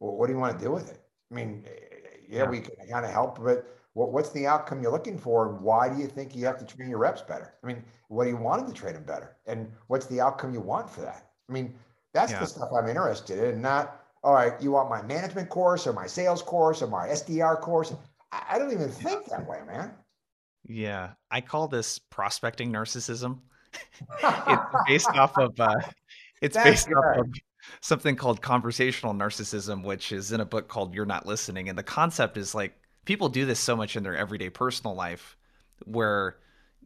Well, 0.00 0.16
what 0.16 0.26
do 0.26 0.34
you 0.34 0.38
want 0.38 0.58
to 0.58 0.62
do 0.62 0.70
with 0.70 0.90
it? 0.90 1.00
I 1.30 1.34
mean, 1.34 1.64
yeah, 2.28 2.38
yeah. 2.42 2.50
we 2.50 2.60
can 2.60 2.74
kind 2.90 3.06
of 3.06 3.10
help, 3.10 3.42
but 3.42 3.66
what, 3.94 4.12
what's 4.12 4.28
the 4.30 4.46
outcome 4.46 4.82
you're 4.82 4.92
looking 4.92 5.16
for, 5.16 5.48
and 5.48 5.60
why 5.62 5.88
do 5.88 5.98
you 5.98 6.06
think 6.06 6.36
you 6.36 6.44
have 6.44 6.58
to 6.58 6.64
train 6.66 6.90
your 6.90 6.98
reps 6.98 7.22
better? 7.22 7.54
I 7.64 7.66
mean, 7.66 7.82
what 8.08 8.24
do 8.24 8.30
you 8.30 8.36
want 8.36 8.62
them 8.62 8.74
to 8.74 8.78
train 8.78 8.92
them 8.94 9.04
better, 9.04 9.36
and 9.46 9.72
what's 9.86 10.06
the 10.06 10.20
outcome 10.20 10.52
you 10.52 10.60
want 10.60 10.90
for 10.90 11.00
that? 11.00 11.30
I 11.48 11.52
mean, 11.52 11.74
that's 12.12 12.32
yeah. 12.32 12.40
the 12.40 12.46
stuff 12.46 12.70
I'm 12.76 12.88
interested 12.88 13.54
in, 13.54 13.62
not 13.62 14.00
all 14.22 14.34
right. 14.34 14.52
You 14.60 14.72
want 14.72 14.88
my 14.88 15.02
management 15.02 15.48
course 15.48 15.86
or 15.86 15.92
my 15.92 16.06
sales 16.06 16.42
course 16.42 16.82
or 16.82 16.86
my 16.86 17.08
SDR 17.08 17.60
course? 17.60 17.94
I, 18.30 18.42
I 18.50 18.58
don't 18.58 18.72
even 18.72 18.88
think 18.88 19.26
that 19.26 19.48
way, 19.48 19.60
man. 19.66 19.92
Yeah, 20.64 21.10
I 21.30 21.40
call 21.40 21.66
this 21.66 21.98
prospecting 21.98 22.72
narcissism 22.72 23.40
it's 24.22 24.62
based 24.86 25.16
off 25.16 25.36
of 25.38 25.58
uh, 25.58 25.80
it's 26.40 26.54
That's 26.54 26.68
based 26.68 26.88
good. 26.88 26.96
off 26.96 27.18
of 27.18 27.34
something 27.80 28.16
called 28.16 28.42
conversational 28.42 29.14
narcissism, 29.14 29.84
which 29.84 30.12
is 30.12 30.32
in 30.32 30.40
a 30.40 30.44
book 30.44 30.68
called 30.68 30.94
You're 30.94 31.06
Not 31.06 31.26
Listening. 31.26 31.68
And 31.68 31.78
the 31.78 31.82
concept 31.82 32.36
is 32.36 32.54
like 32.54 32.74
people 33.04 33.28
do 33.28 33.46
this 33.46 33.60
so 33.60 33.76
much 33.76 33.96
in 33.96 34.02
their 34.02 34.16
everyday 34.16 34.50
personal 34.50 34.94
life 34.94 35.36
where 35.84 36.36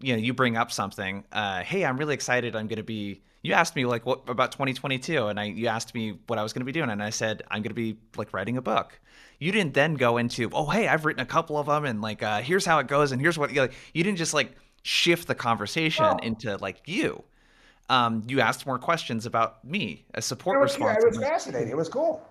you 0.00 0.12
know 0.12 0.18
you 0.18 0.34
bring 0.34 0.56
up 0.56 0.70
something 0.70 1.24
uh, 1.32 1.62
hey 1.62 1.84
i'm 1.84 1.96
really 1.98 2.14
excited 2.14 2.56
i'm 2.56 2.66
going 2.66 2.78
to 2.78 2.82
be 2.82 3.22
you 3.46 3.54
asked 3.54 3.76
me 3.76 3.86
like 3.86 4.04
what 4.04 4.28
about 4.28 4.52
2022 4.52 5.26
and 5.26 5.38
i 5.38 5.44
you 5.44 5.66
asked 5.66 5.94
me 5.94 6.18
what 6.26 6.38
i 6.38 6.42
was 6.42 6.52
going 6.52 6.60
to 6.60 6.66
be 6.66 6.72
doing 6.72 6.90
and 6.90 7.02
i 7.02 7.10
said 7.10 7.42
i'm 7.50 7.62
going 7.62 7.70
to 7.70 7.74
be 7.74 7.96
like 8.16 8.32
writing 8.32 8.56
a 8.56 8.62
book 8.62 8.98
you 9.38 9.52
didn't 9.52 9.74
then 9.74 9.94
go 9.94 10.16
into 10.16 10.50
oh 10.52 10.66
hey 10.66 10.88
i've 10.88 11.04
written 11.04 11.22
a 11.22 11.26
couple 11.26 11.56
of 11.56 11.66
them 11.66 11.84
and 11.84 12.00
like 12.00 12.22
uh, 12.22 12.40
here's 12.40 12.64
how 12.66 12.78
it 12.78 12.86
goes 12.86 13.12
and 13.12 13.20
here's 13.20 13.38
what 13.38 13.52
you 13.52 13.60
like 13.60 13.72
you 13.94 14.02
didn't 14.02 14.18
just 14.18 14.34
like 14.34 14.56
shift 14.86 15.26
the 15.26 15.34
conversation 15.34 16.04
oh. 16.04 16.16
into 16.22 16.56
like 16.58 16.80
you. 16.86 17.22
Um, 17.88 18.22
you 18.26 18.40
asked 18.40 18.66
more 18.66 18.78
questions 18.78 19.26
about 19.26 19.64
me, 19.64 20.04
a 20.14 20.22
support 20.22 20.56
it 20.56 20.60
was, 20.60 20.72
response. 20.72 20.98
Yeah, 21.00 21.06
it 21.06 21.08
was 21.08 21.18
fascinating. 21.18 21.68
It 21.70 21.76
was 21.76 21.88
cool. 21.88 22.24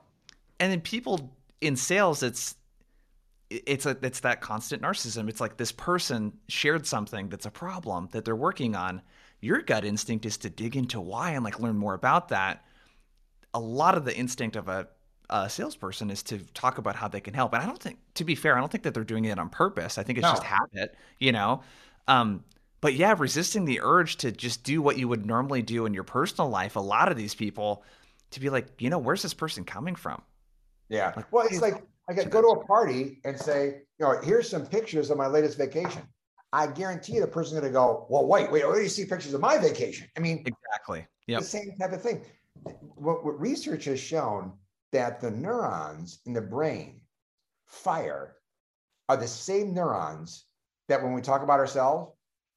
And 0.59 0.72
then 0.72 0.82
people 0.82 1.34
in 1.61 1.76
sales, 1.76 2.24
it's 2.24 2.55
it's 3.49 3.86
a 3.86 3.97
it's 4.01 4.22
that 4.22 4.41
constant 4.41 4.82
narcissism. 4.82 5.30
It's 5.30 5.39
like 5.41 5.57
this 5.57 5.72
person 5.72 6.34
shared 6.47 6.88
something 6.88 7.30
that's 7.30 7.45
a 7.45 7.51
problem 7.51 8.09
that 8.11 8.26
they're 8.26 8.36
working 8.36 8.76
on. 8.76 9.01
Your 9.46 9.62
gut 9.62 9.86
instinct 9.86 10.26
is 10.26 10.38
to 10.38 10.50
dig 10.50 10.76
into 10.76 11.00
why 11.00 11.32
and 11.32 11.43
like 11.43 11.60
learn 11.60 11.78
more 11.78 11.93
about 11.93 12.30
that. 12.30 12.66
A 13.54 13.60
lot 13.60 13.96
of 13.96 14.04
the 14.04 14.16
instinct 14.16 14.56
of 14.56 14.68
a, 14.68 14.88
a 15.30 15.48
salesperson 15.48 16.10
is 16.10 16.24
to 16.24 16.39
talk 16.56 16.80
about 16.80 16.96
how 16.96 17.08
they 17.08 17.20
can 17.20 17.36
help. 17.36 17.54
And 17.54 17.62
I 17.62 17.68
don't 17.68 17.80
think, 17.80 18.00
to 18.16 18.24
be 18.24 18.34
fair, 18.34 18.58
I 18.58 18.60
don't 18.60 18.72
think 18.72 18.84
that 18.86 18.96
they're 18.96 19.04
doing 19.04 19.26
it 19.26 19.38
on 19.38 19.50
purpose. 19.50 20.00
I 20.00 20.04
think 20.04 20.18
it's 20.18 20.24
no. 20.24 20.32
just 20.32 20.43
habit, 20.43 20.96
you 21.20 21.32
know. 21.32 21.62
Um, 22.08 22.43
but 22.82 22.96
yeah, 22.96 23.14
resisting 23.16 23.66
the 23.66 23.82
urge 23.84 24.16
to 24.18 24.32
just 24.32 24.64
do 24.64 24.82
what 24.82 24.98
you 24.98 25.08
would 25.08 25.28
normally 25.28 25.62
do 25.62 25.86
in 25.86 25.93
your 25.93 26.04
personal 26.04 26.50
life. 26.50 26.76
A 26.76 26.80
lot 26.80 27.12
of 27.12 27.16
these 27.16 27.36
people 27.36 27.84
to 28.32 28.39
be 28.39 28.50
like, 28.50 28.66
you 28.80 28.89
know, 28.89 28.98
where's 28.98 29.22
this 29.22 29.36
person 29.36 29.64
coming 29.64 29.93
from? 29.93 30.24
Yeah. 30.89 31.14
Like, 31.16 31.32
well, 31.32 31.46
it's 31.46 31.62
like 31.62 31.84
I 32.10 32.16
could 32.16 32.32
go 32.32 32.41
to 32.41 32.48
a 32.60 32.66
party 32.66 33.20
and 33.24 33.39
say, 33.39 33.82
you 34.00 34.06
know, 34.08 34.20
here's 34.24 34.50
some 34.50 34.66
pictures 34.66 35.12
of 35.12 35.18
my 35.18 35.28
latest 35.28 35.56
vacation. 35.56 36.02
I 36.56 36.68
guarantee 36.68 37.16
you 37.16 37.22
the 37.22 37.28
person's 37.28 37.60
going 37.60 37.70
to 37.70 37.78
go, 37.78 38.06
well, 38.08 38.26
wait, 38.26 38.49
wait, 38.49 38.66
where 38.66 38.78
do 38.78 38.82
you 38.82 38.88
see 38.88 39.03
pictures 39.03 39.34
of 39.34 39.41
my 39.41 39.58
vacation? 39.58 40.08
I 40.16 40.22
mean, 40.22 40.41
exactly. 40.45 41.06
Yeah. 41.28 41.39
The 41.39 41.45
same 41.45 41.76
type 41.78 41.91
of 41.91 42.01
thing. 42.01 42.22
What, 42.95 43.26
what 43.26 43.38
research 43.38 43.84
has 43.86 43.99
shown 43.99 44.53
that 44.93 45.20
the 45.20 45.32
neurons 45.32 46.20
in 46.26 46.32
the 46.32 46.39
brain 46.39 47.01
fire 47.66 48.36
are 49.10 49.18
the 49.18 49.28
same 49.28 49.74
neurons 49.74 50.45
that 50.88 51.03
when 51.03 51.14
we 51.14 51.22
talk 51.22 51.43
about 51.43 51.60
ourselves 51.60 52.14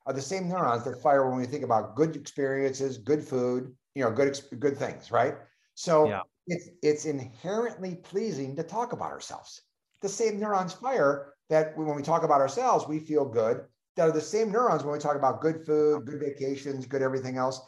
are 0.07 0.13
the 0.13 0.23
same 0.23 0.49
neurons 0.49 0.85
that 0.85 1.03
fire 1.03 1.29
when 1.29 1.37
we 1.41 1.47
think 1.47 1.65
about 1.65 1.97
good 1.97 2.15
experiences, 2.15 2.99
good 2.99 3.25
food, 3.25 3.75
you 3.97 4.05
know, 4.05 4.13
good 4.13 4.41
good 4.61 4.77
things, 4.77 5.11
right? 5.11 5.35
So 5.75 6.07
yeah. 6.07 6.23
it's 6.47 6.69
it's 6.85 7.05
inherently 7.05 7.97
pleasing 7.97 8.55
to 8.55 8.63
talk 8.63 8.93
about 8.93 9.11
ourselves. 9.11 9.63
The 10.03 10.09
same 10.09 10.39
neurons 10.39 10.73
fire 10.73 11.35
that 11.51 11.77
when 11.77 11.97
we 11.97 12.03
talk 12.03 12.23
about 12.23 12.41
ourselves, 12.41 12.87
we 12.87 13.01
feel 13.01 13.25
good. 13.25 13.65
That 13.99 14.09
are 14.09 14.13
the 14.13 14.21
same 14.21 14.51
neurons 14.51 14.85
when 14.85 14.93
we 14.93 14.99
talk 14.99 15.17
about 15.17 15.43
good 15.43 15.67
food, 15.67 16.07
good 16.07 16.21
vacations, 16.21 16.87
good 16.87 17.03
everything 17.03 17.37
else. 17.37 17.61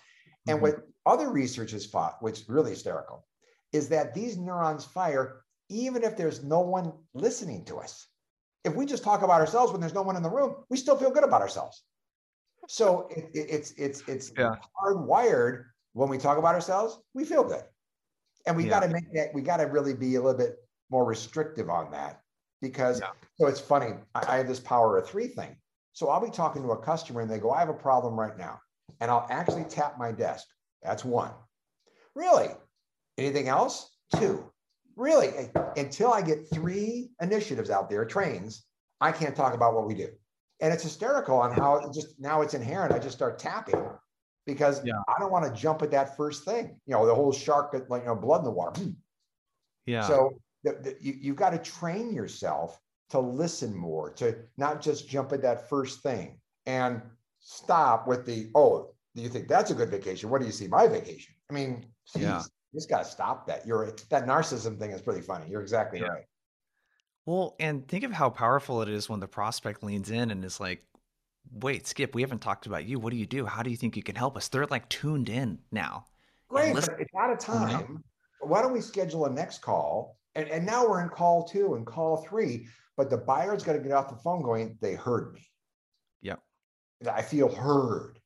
And 0.48 0.56
mm-hmm. 0.56 0.62
what 0.62 0.88
other 1.04 1.30
research 1.30 1.72
has 1.72 1.84
fought, 1.84 2.16
which 2.20 2.40
is 2.40 2.48
really 2.48 2.70
hysterical, 2.70 3.26
is 3.72 3.88
that 3.90 4.14
these 4.14 4.38
neurons 4.38 4.84
fire 4.84 5.42
even 5.68 6.02
if 6.02 6.16
there's 6.16 6.42
no 6.42 6.60
one 6.60 6.92
listening 7.14 7.64
to 7.64 7.76
us 7.76 8.08
if 8.64 8.74
we 8.74 8.86
just 8.86 9.02
talk 9.02 9.22
about 9.22 9.40
ourselves 9.40 9.72
when 9.72 9.80
there's 9.80 9.94
no 9.94 10.02
one 10.02 10.16
in 10.16 10.22
the 10.22 10.30
room, 10.30 10.56
we 10.68 10.76
still 10.76 10.96
feel 10.96 11.10
good 11.10 11.24
about 11.24 11.40
ourselves. 11.40 11.82
So 12.68 13.08
it, 13.10 13.30
it, 13.32 13.46
it's 13.48 13.72
it's 13.72 14.02
it's 14.06 14.32
yeah. 14.36 14.54
hardwired 14.82 15.64
when 15.94 16.08
we 16.08 16.18
talk 16.18 16.38
about 16.38 16.54
ourselves, 16.54 16.98
we 17.14 17.24
feel 17.24 17.42
good, 17.42 17.64
and 18.46 18.56
we 18.56 18.64
yeah. 18.64 18.70
got 18.70 18.80
to 18.80 18.88
make 18.88 19.12
that. 19.14 19.34
We 19.34 19.42
got 19.42 19.56
to 19.58 19.64
really 19.64 19.94
be 19.94 20.16
a 20.16 20.22
little 20.22 20.38
bit 20.38 20.56
more 20.90 21.04
restrictive 21.04 21.70
on 21.70 21.90
that 21.92 22.20
because. 22.60 23.00
Yeah. 23.00 23.08
So 23.40 23.46
it's 23.46 23.60
funny. 23.60 23.94
I, 24.14 24.34
I 24.34 24.36
have 24.36 24.48
this 24.48 24.60
power 24.60 24.98
of 24.98 25.08
three 25.08 25.28
thing. 25.28 25.56
So 26.00 26.08
I'll 26.08 26.24
be 26.24 26.30
talking 26.30 26.62
to 26.62 26.70
a 26.70 26.82
customer 26.82 27.20
and 27.20 27.30
they 27.30 27.38
go, 27.38 27.50
"I 27.50 27.60
have 27.60 27.68
a 27.68 27.74
problem 27.74 28.18
right 28.18 28.36
now," 28.36 28.58
and 29.00 29.10
I'll 29.10 29.26
actually 29.28 29.64
tap 29.64 29.98
my 29.98 30.12
desk. 30.12 30.46
That's 30.82 31.04
one. 31.04 31.32
Really? 32.14 32.48
Anything 33.18 33.48
else? 33.48 33.96
Two 34.16 34.50
really 34.96 35.50
until 35.76 36.12
I 36.12 36.20
get 36.20 36.48
three 36.52 37.10
initiatives 37.20 37.70
out 37.70 37.88
there, 37.88 38.04
trains, 38.04 38.66
I 39.00 39.12
can't 39.12 39.34
talk 39.34 39.54
about 39.54 39.74
what 39.74 39.86
we 39.86 39.94
do. 39.94 40.08
And 40.60 40.72
it's 40.72 40.82
hysterical 40.82 41.38
on 41.38 41.52
how 41.52 41.76
it 41.76 41.92
just 41.94 42.20
now 42.20 42.42
it's 42.42 42.52
inherent. 42.52 42.92
I 42.92 42.98
just 42.98 43.16
start 43.16 43.38
tapping 43.38 43.82
because 44.46 44.84
yeah. 44.84 45.00
I 45.08 45.14
don't 45.18 45.32
want 45.32 45.46
to 45.46 45.60
jump 45.60 45.80
at 45.80 45.90
that 45.92 46.16
first 46.16 46.44
thing. 46.44 46.78
You 46.86 46.94
know, 46.94 47.06
the 47.06 47.14
whole 47.14 47.32
shark, 47.32 47.74
like 47.88 48.02
you 48.02 48.08
know, 48.08 48.14
blood 48.14 48.40
in 48.40 48.44
the 48.44 48.50
water. 48.50 48.78
Hmm. 48.78 48.90
Yeah. 49.86 50.02
So 50.02 50.38
the, 50.64 50.72
the, 50.72 50.96
you, 51.00 51.14
you've 51.18 51.36
got 51.36 51.50
to 51.50 51.58
train 51.58 52.12
yourself 52.12 52.78
to 53.10 53.20
listen 53.20 53.76
more, 53.76 54.10
to 54.14 54.36
not 54.56 54.80
just 54.80 55.08
jump 55.08 55.32
at 55.32 55.42
that 55.42 55.68
first 55.68 56.02
thing 56.02 56.38
and 56.66 57.02
stop 57.40 58.06
with 58.06 58.24
the, 58.24 58.50
oh, 58.54 58.94
do 59.14 59.22
you 59.22 59.28
think 59.28 59.48
that's 59.48 59.70
a 59.70 59.74
good 59.74 59.90
vacation? 59.90 60.30
What 60.30 60.40
do 60.40 60.46
you 60.46 60.52
see 60.52 60.68
my 60.68 60.86
vacation? 60.86 61.34
I 61.50 61.52
mean, 61.52 61.86
geez, 62.12 62.22
yeah. 62.22 62.42
You 62.72 62.78
just 62.78 62.88
got 62.88 63.04
to 63.04 63.10
stop 63.10 63.46
that. 63.48 63.66
You're 63.66 63.92
that 64.10 64.26
narcissism 64.26 64.78
thing 64.78 64.92
is 64.92 65.02
pretty 65.02 65.22
funny. 65.22 65.46
You're 65.50 65.62
exactly 65.62 66.00
yeah. 66.00 66.06
right. 66.06 66.24
Well, 67.26 67.56
and 67.58 67.86
think 67.86 68.04
of 68.04 68.12
how 68.12 68.30
powerful 68.30 68.80
it 68.82 68.88
is 68.88 69.08
when 69.08 69.20
the 69.20 69.26
prospect 69.26 69.82
leans 69.82 70.10
in 70.10 70.30
and 70.30 70.44
is 70.44 70.60
like, 70.60 70.84
"Wait, 71.52 71.88
Skip, 71.88 72.14
we 72.14 72.22
haven't 72.22 72.38
talked 72.40 72.66
about 72.66 72.86
you. 72.86 73.00
What 73.00 73.10
do 73.10 73.16
you 73.16 73.26
do? 73.26 73.44
How 73.44 73.64
do 73.64 73.70
you 73.70 73.76
think 73.76 73.96
you 73.96 74.04
can 74.04 74.14
help 74.14 74.36
us?" 74.36 74.46
They're 74.46 74.66
like 74.66 74.88
tuned 74.88 75.28
in 75.28 75.58
now. 75.72 76.04
Great, 76.48 76.76
it's 76.76 76.88
out 77.18 77.32
of 77.32 77.38
time. 77.40 78.04
Why 78.40 78.62
don't 78.62 78.72
we 78.72 78.80
schedule 78.80 79.26
a 79.26 79.30
next 79.30 79.62
call? 79.62 80.19
And, 80.34 80.48
and 80.48 80.64
now 80.64 80.88
we're 80.88 81.02
in 81.02 81.08
call 81.08 81.44
two 81.44 81.74
and 81.74 81.84
call 81.84 82.18
three, 82.18 82.68
but 82.96 83.10
the 83.10 83.16
buyer's 83.16 83.62
got 83.62 83.72
to 83.72 83.78
get 83.80 83.92
off 83.92 84.08
the 84.08 84.16
phone 84.16 84.42
going, 84.42 84.78
they 84.80 84.94
heard 84.94 85.32
me. 85.34 85.46
Yep. 86.22 86.40
I 87.10 87.22
feel 87.22 87.48
heard, 87.52 88.18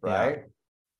right? 0.00 0.44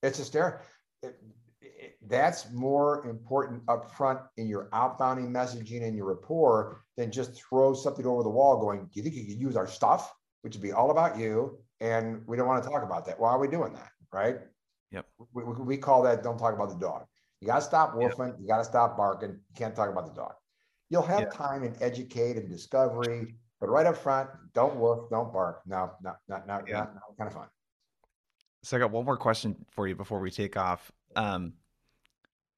Yeah. 0.03 0.09
It's 0.09 0.19
a 0.19 0.25
stare. 0.25 0.63
It, 1.03 1.17
it, 1.61 1.99
that's 2.09 2.51
more 2.53 3.07
important 3.07 3.63
up 3.69 3.95
front 3.97 4.21
in 4.37 4.49
your 4.49 4.69
outbounding 4.73 5.31
messaging 5.31 5.85
and 5.87 5.97
your 5.97 6.07
rapport 6.07 6.83
than 6.97 7.13
just 7.13 7.41
throw 7.41 7.75
something 7.75 8.07
over 8.07 8.23
the 8.23 8.31
wall 8.31 8.61
going, 8.61 8.85
do 8.85 8.91
you 8.95 9.03
think 9.03 9.15
you 9.15 9.25
could 9.27 9.41
use 9.41 9.57
our 9.57 9.67
stuff? 9.69 10.13
Which 10.43 10.55
would 10.55 10.63
be 10.63 10.73
all 10.73 10.91
about 10.91 11.19
you. 11.19 11.59
And 11.81 12.23
we 12.27 12.37
don't 12.37 12.47
want 12.47 12.63
to 12.63 12.69
talk 12.69 12.83
about 12.83 13.05
that. 13.07 13.21
Why 13.21 13.31
are 13.31 13.39
we 13.39 13.49
doing 13.49 13.75
that? 13.75 13.91
Right. 14.13 14.39
Yep. 14.93 15.07
We, 15.35 15.45
we, 15.45 15.53
we 15.53 15.77
call 15.77 16.03
that 16.05 16.23
don't 16.23 16.39
talk 16.39 16.55
about 16.55 16.71
the 16.71 16.79
dog. 16.79 17.05
You 17.41 17.49
got 17.49 17.57
to 17.57 17.63
stop 17.63 17.95
wolfing. 17.95 18.29
Yep. 18.29 18.37
You 18.41 18.47
got 18.47 18.59
to 18.59 18.65
stop 18.65 18.97
barking. 18.97 19.31
You 19.31 19.55
can't 19.57 19.75
talk 19.75 19.91
about 19.91 20.07
the 20.07 20.15
dog. 20.15 20.33
You'll 20.89 21.03
have 21.03 21.33
time 21.33 21.65
and 21.65 21.77
educate 21.81 22.37
and 22.37 22.49
discovery, 22.49 23.35
but 23.61 23.69
right 23.69 23.87
up 23.87 23.97
front, 23.97 24.31
don't 24.55 24.77
woof, 24.77 25.11
don't 25.11 25.33
bark. 25.33 25.63
No, 25.67 25.91
not, 26.03 26.19
not, 26.29 26.47
not, 26.47 26.65
yeah. 26.69 26.79
not, 26.79 26.95
not 26.95 27.03
kind 27.19 27.29
of 27.29 27.35
fun. 27.35 27.49
So 28.63 28.77
I 28.77 28.81
got 28.81 28.91
one 28.91 29.05
more 29.05 29.17
question 29.17 29.57
for 29.71 29.89
you 29.89 29.95
before 29.95 30.21
we 30.21 30.31
take 30.31 30.57
off. 30.57 30.91
Um, 31.17 31.55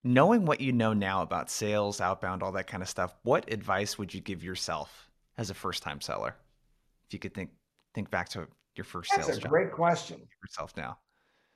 knowing 0.04 0.44
what 0.44 0.60
you 0.60 0.72
know 0.72 0.92
now 0.92 1.22
about 1.22 1.50
sales, 1.50 2.00
outbound, 2.00 2.42
all 2.42 2.52
that 2.52 2.66
kind 2.66 2.82
of 2.82 2.88
stuff, 2.88 3.14
what 3.22 3.50
advice 3.52 3.98
would 3.98 4.12
you 4.12 4.20
give 4.20 4.44
yourself 4.44 5.10
as 5.36 5.50
a 5.50 5.54
first 5.54 5.82
time 5.82 6.00
seller? 6.00 6.34
If 7.06 7.14
you 7.14 7.18
could 7.18 7.34
think 7.34 7.50
think 7.94 8.10
back 8.10 8.28
to 8.30 8.46
your 8.74 8.84
first 8.84 9.10
That's 9.10 9.26
sales 9.26 9.38
a 9.38 9.42
job. 9.42 9.50
great 9.50 9.72
question. 9.72 10.20
Yourself 10.42 10.76
now. 10.76 10.98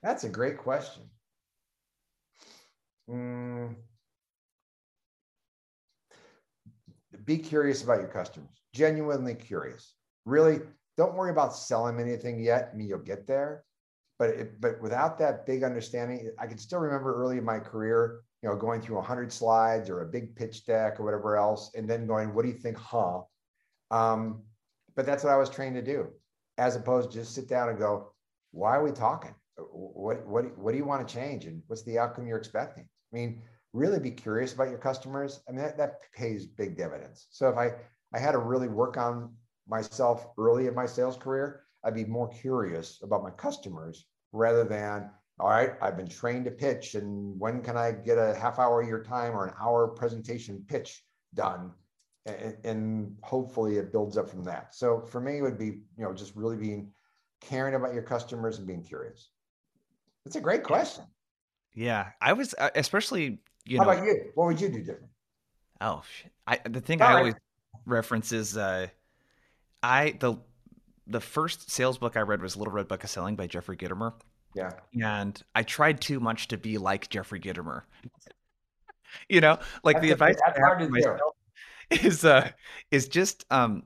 That's 0.02 0.24
a 0.24 0.28
great 0.28 0.58
question. 0.58 1.04
Mm. 3.12 3.76
Be 7.24 7.38
curious 7.38 7.82
about 7.84 8.00
your 8.00 8.08
customers. 8.08 8.62
Genuinely 8.72 9.34
curious. 9.34 9.94
Really, 10.24 10.60
don't 10.96 11.14
worry 11.14 11.30
about 11.30 11.54
selling 11.54 12.00
anything 12.00 12.40
yet. 12.40 12.70
I 12.72 12.76
mean, 12.76 12.88
you'll 12.88 12.98
get 13.00 13.26
there, 13.26 13.64
but 14.18 14.30
it, 14.30 14.60
but 14.60 14.80
without 14.80 15.18
that 15.18 15.44
big 15.46 15.62
understanding, 15.62 16.32
I 16.38 16.46
can 16.46 16.58
still 16.58 16.78
remember 16.80 17.14
early 17.14 17.36
in 17.38 17.44
my 17.44 17.58
career, 17.58 18.22
you 18.42 18.48
know, 18.48 18.56
going 18.56 18.80
through 18.80 18.96
100 18.96 19.30
slides 19.30 19.90
or 19.90 20.00
a 20.00 20.06
big 20.06 20.34
pitch 20.34 20.64
deck 20.64 20.98
or 20.98 21.04
whatever 21.04 21.36
else, 21.36 21.70
and 21.74 21.88
then 21.88 22.06
going, 22.06 22.34
"What 22.34 22.42
do 22.42 22.48
you 22.48 22.56
think, 22.56 22.78
huh?" 22.78 23.22
Um, 23.90 24.42
but 24.94 25.04
that's 25.06 25.22
what 25.22 25.32
I 25.32 25.36
was 25.36 25.50
trained 25.50 25.76
to 25.76 25.82
do, 25.82 26.08
as 26.56 26.76
opposed 26.76 27.10
to 27.10 27.18
just 27.18 27.34
sit 27.34 27.48
down 27.48 27.68
and 27.68 27.78
go, 27.78 28.14
"Why 28.52 28.76
are 28.76 28.82
we 28.82 28.92
talking? 28.92 29.34
What 29.56 30.26
what 30.26 30.56
what 30.56 30.72
do 30.72 30.78
you 30.78 30.86
want 30.86 31.06
to 31.06 31.14
change, 31.14 31.44
and 31.44 31.62
what's 31.66 31.82
the 31.82 31.98
outcome 31.98 32.26
you're 32.26 32.38
expecting?" 32.38 32.88
I 33.12 33.16
mean, 33.16 33.42
really 33.72 33.98
be 33.98 34.10
curious 34.10 34.52
about 34.52 34.70
your 34.70 34.78
customers. 34.78 35.40
I 35.48 35.52
mean, 35.52 35.62
that, 35.62 35.76
that 35.78 36.00
pays 36.14 36.46
big 36.46 36.76
dividends. 36.76 37.26
So 37.30 37.48
if 37.48 37.56
I 37.56 37.72
I 38.14 38.18
had 38.18 38.32
to 38.32 38.38
really 38.38 38.68
work 38.68 38.96
on 38.96 39.34
myself 39.66 40.26
early 40.38 40.66
in 40.66 40.74
my 40.74 40.86
sales 40.86 41.16
career, 41.16 41.62
I'd 41.84 41.94
be 41.94 42.04
more 42.04 42.28
curious 42.28 43.00
about 43.02 43.22
my 43.22 43.30
customers 43.30 44.06
rather 44.32 44.64
than 44.64 45.10
all 45.40 45.48
right, 45.48 45.72
I've 45.80 45.96
been 45.96 46.08
trained 46.08 46.44
to 46.44 46.50
pitch, 46.50 46.94
and 46.94 47.38
when 47.40 47.62
can 47.62 47.76
I 47.76 47.92
get 47.92 48.18
a 48.18 48.34
half 48.34 48.58
hour 48.58 48.82
of 48.82 48.88
your 48.88 49.02
time 49.02 49.32
or 49.32 49.46
an 49.46 49.54
hour 49.60 49.88
presentation 49.88 50.64
pitch 50.68 51.02
done? 51.34 51.72
And, 52.26 52.56
and, 52.64 53.16
hopefully 53.24 53.78
it 53.78 53.90
builds 53.90 54.16
up 54.16 54.30
from 54.30 54.44
that. 54.44 54.76
So 54.76 55.00
for 55.00 55.20
me, 55.20 55.38
it 55.38 55.42
would 55.42 55.58
be, 55.58 55.66
you 55.66 56.04
know, 56.04 56.12
just 56.12 56.36
really 56.36 56.56
being 56.56 56.92
caring 57.40 57.74
about 57.74 57.92
your 57.92 58.04
customers 58.04 58.58
and 58.58 58.66
being 58.66 58.84
curious. 58.84 59.30
It's 60.24 60.36
a 60.36 60.40
great 60.40 60.62
question. 60.62 61.02
Yeah, 61.74 62.10
I 62.20 62.32
was 62.32 62.54
uh, 62.58 62.70
especially. 62.74 63.38
You 63.64 63.78
How 63.78 63.84
know, 63.84 63.90
about 63.90 64.04
you? 64.04 64.30
What 64.34 64.46
would 64.46 64.60
you 64.60 64.68
do 64.68 64.78
different? 64.78 65.10
Oh 65.80 66.02
shit! 66.10 66.32
I 66.46 66.58
the 66.68 66.80
thing 66.80 67.00
All 67.00 67.08
I 67.08 67.12
right. 67.12 67.18
always 67.18 67.34
reference 67.86 68.32
is 68.32 68.56
uh, 68.56 68.88
I 69.82 70.16
the 70.18 70.36
the 71.06 71.20
first 71.20 71.70
sales 71.70 71.98
book 71.98 72.16
I 72.16 72.20
read 72.20 72.42
was 72.42 72.56
Little 72.56 72.72
Red 72.72 72.88
Book 72.88 73.04
of 73.04 73.10
Selling 73.10 73.36
by 73.36 73.46
Jeffrey 73.46 73.76
Gitomer. 73.76 74.14
Yeah. 74.54 74.72
And 75.00 75.40
I 75.54 75.62
tried 75.62 76.00
too 76.00 76.20
much 76.20 76.48
to 76.48 76.58
be 76.58 76.78
like 76.78 77.08
Jeffrey 77.08 77.40
Gitomer. 77.40 77.82
you 79.28 79.40
know, 79.40 79.58
like 79.82 79.96
that's 79.96 80.06
the 80.06 80.12
advice 80.12 80.36
that's 80.44 80.58
hard 80.58 80.80
to 80.80 80.88
myself 80.88 81.18
do. 81.90 81.96
is 82.06 82.24
uh 82.24 82.50
is 82.90 83.08
just 83.08 83.44
um 83.50 83.84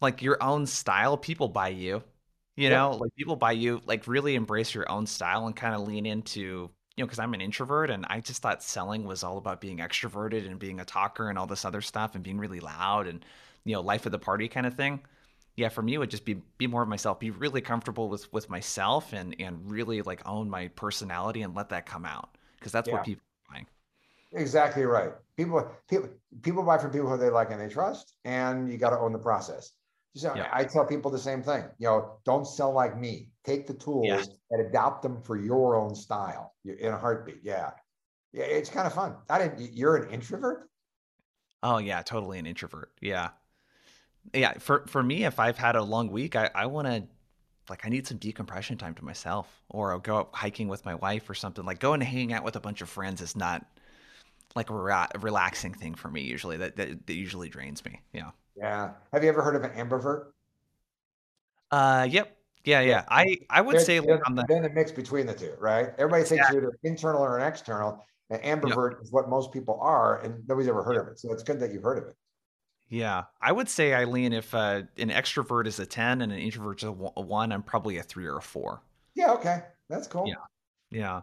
like 0.00 0.22
your 0.22 0.42
own 0.42 0.66
style. 0.66 1.16
People 1.16 1.48
buy 1.48 1.68
you. 1.68 2.02
You 2.56 2.68
yeah. 2.68 2.70
know, 2.70 2.90
like 2.92 3.14
people 3.16 3.36
buy 3.36 3.52
you, 3.52 3.80
like 3.86 4.06
really 4.06 4.34
embrace 4.34 4.74
your 4.74 4.90
own 4.90 5.06
style 5.06 5.46
and 5.46 5.56
kind 5.56 5.74
of 5.74 5.86
lean 5.86 6.04
into, 6.04 6.70
you 7.00 7.04
know, 7.04 7.06
because 7.06 7.18
I'm 7.18 7.32
an 7.32 7.40
introvert 7.40 7.88
and 7.88 8.04
I 8.10 8.20
just 8.20 8.42
thought 8.42 8.62
selling 8.62 9.04
was 9.04 9.24
all 9.24 9.38
about 9.38 9.58
being 9.58 9.78
extroverted 9.78 10.46
and 10.46 10.58
being 10.58 10.80
a 10.80 10.84
talker 10.84 11.30
and 11.30 11.38
all 11.38 11.46
this 11.46 11.64
other 11.64 11.80
stuff 11.80 12.14
and 12.14 12.22
being 12.22 12.36
really 12.36 12.60
loud 12.60 13.06
and, 13.06 13.24
you 13.64 13.72
know, 13.72 13.80
life 13.80 14.04
of 14.04 14.12
the 14.12 14.18
party 14.18 14.48
kind 14.48 14.66
of 14.66 14.74
thing 14.74 15.00
yeah, 15.56 15.68
for 15.68 15.82
me, 15.82 15.94
it 15.94 15.98
would 15.98 16.10
just 16.10 16.24
be 16.24 16.40
be 16.58 16.66
more 16.66 16.82
of 16.82 16.88
myself, 16.88 17.18
be 17.18 17.30
really 17.30 17.60
comfortable 17.60 18.08
with 18.08 18.32
with 18.32 18.48
myself, 18.48 19.12
and 19.12 19.36
and 19.38 19.70
really 19.70 20.00
like 20.02 20.26
own 20.26 20.48
my 20.48 20.68
personality 20.68 21.42
and 21.42 21.54
let 21.54 21.68
that 21.70 21.86
come 21.86 22.06
out 22.06 22.36
because 22.58 22.72
that's 22.72 22.88
yeah. 22.88 22.94
what 22.94 23.04
people 23.04 23.22
are 23.22 23.54
buying. 23.54 23.66
Exactly 24.32 24.84
right. 24.84 25.10
People 25.36 25.70
people 25.88 26.08
people 26.42 26.62
buy 26.62 26.78
from 26.78 26.90
people 26.92 27.10
who 27.10 27.18
they 27.18 27.30
like 27.30 27.50
and 27.50 27.60
they 27.60 27.68
trust, 27.68 28.14
and 28.24 28.70
you 28.70 28.78
got 28.78 28.90
to 28.90 28.98
own 28.98 29.12
the 29.12 29.18
process. 29.18 29.72
So 30.14 30.34
yeah. 30.34 30.48
I 30.52 30.64
tell 30.64 30.84
people 30.84 31.10
the 31.10 31.18
same 31.18 31.42
thing. 31.42 31.64
You 31.78 31.86
know, 31.86 32.12
don't 32.24 32.46
sell 32.46 32.72
like 32.72 32.98
me. 32.98 33.28
Take 33.44 33.66
the 33.66 33.74
tools 33.74 34.06
yeah. 34.06 34.22
and 34.50 34.66
adopt 34.66 35.02
them 35.02 35.22
for 35.22 35.36
your 35.36 35.76
own 35.76 35.94
style 35.94 36.54
in 36.64 36.92
a 36.92 36.98
heartbeat. 36.98 37.40
Yeah, 37.42 37.70
yeah, 38.32 38.44
it's 38.44 38.68
kind 38.68 38.86
of 38.86 38.92
fun. 38.92 39.14
I 39.28 39.38
didn't. 39.38 39.72
You're 39.72 39.96
an 39.96 40.10
introvert. 40.10 40.68
Oh 41.62 41.78
yeah, 41.78 42.02
totally 42.02 42.38
an 42.38 42.46
introvert. 42.46 42.92
Yeah, 43.00 43.30
yeah, 44.34 44.54
for 44.58 44.84
for 44.86 45.02
me, 45.02 45.24
if 45.24 45.38
I've 45.38 45.58
had 45.58 45.76
a 45.76 45.82
long 45.82 46.10
week, 46.10 46.36
I, 46.36 46.50
I 46.54 46.66
want 46.66 46.88
to 46.88 47.04
like 47.68 47.86
I 47.86 47.88
need 47.88 48.06
some 48.06 48.18
decompression 48.18 48.76
time 48.76 48.94
to 48.94 49.04
myself, 49.04 49.62
or 49.68 49.92
I'll 49.92 50.00
go 50.00 50.16
out 50.16 50.30
hiking 50.32 50.68
with 50.68 50.84
my 50.84 50.96
wife 50.96 51.30
or 51.30 51.34
something. 51.34 51.64
Like 51.64 51.78
going 51.78 52.00
to 52.00 52.06
hang 52.06 52.32
out 52.32 52.44
with 52.44 52.56
a 52.56 52.60
bunch 52.60 52.80
of 52.82 52.88
friends 52.88 53.20
is 53.20 53.36
not 53.36 53.64
like 54.56 54.70
a, 54.70 54.74
a 54.74 55.18
relaxing 55.20 55.72
thing 55.72 55.94
for 55.94 56.08
me. 56.08 56.22
Usually, 56.22 56.56
that, 56.56 56.76
that, 56.76 57.06
that 57.06 57.14
usually 57.14 57.48
drains 57.48 57.84
me. 57.84 58.00
Yeah. 58.12 58.30
Yeah. 58.60 58.92
Have 59.12 59.24
you 59.24 59.28
ever 59.28 59.42
heard 59.42 59.56
of 59.56 59.64
an 59.64 59.70
ambivert? 59.70 60.26
Uh. 61.72 62.06
Yep. 62.08 62.36
Yeah. 62.64 62.80
Yeah. 62.80 63.04
I 63.08 63.38
I 63.50 63.60
would 63.60 63.76
they're, 63.76 63.84
say 63.84 63.98
they're, 63.98 64.24
on 64.26 64.36
the 64.36 64.44
then 64.48 64.62
the 64.62 64.70
mix 64.70 64.92
between 64.92 65.26
the 65.26 65.34
two, 65.34 65.54
right? 65.58 65.88
Everybody 65.98 66.22
thinks 66.22 66.46
yeah. 66.52 66.60
you're 66.60 66.72
internal 66.84 67.22
or 67.22 67.38
an 67.38 67.46
external. 67.46 68.04
And 68.32 68.40
ambivert 68.42 68.92
yep. 68.92 69.02
is 69.02 69.10
what 69.10 69.28
most 69.28 69.50
people 69.50 69.76
are, 69.82 70.20
and 70.20 70.46
nobody's 70.46 70.68
ever 70.68 70.84
heard 70.84 70.96
of 70.96 71.08
it. 71.08 71.18
So 71.18 71.32
it's 71.32 71.42
good 71.42 71.58
that 71.58 71.72
you've 71.72 71.82
heard 71.82 71.98
of 71.98 72.04
it. 72.04 72.16
Yeah, 72.88 73.24
I 73.42 73.50
would 73.50 73.68
say 73.68 73.92
Eileen, 73.92 74.32
if 74.32 74.54
uh, 74.54 74.82
an 74.98 75.10
extrovert 75.10 75.66
is 75.66 75.80
a 75.80 75.86
ten 75.86 76.22
and 76.22 76.30
an 76.30 76.38
introvert 76.38 76.80
is 76.80 76.88
a 76.88 76.92
one, 76.92 77.50
I'm 77.50 77.64
probably 77.64 77.96
a 77.96 78.04
three 78.04 78.26
or 78.26 78.36
a 78.36 78.40
four. 78.40 78.82
Yeah, 79.16 79.32
okay, 79.32 79.62
that's 79.88 80.06
cool. 80.06 80.28
Yeah, 80.28 80.34
yeah. 80.92 81.22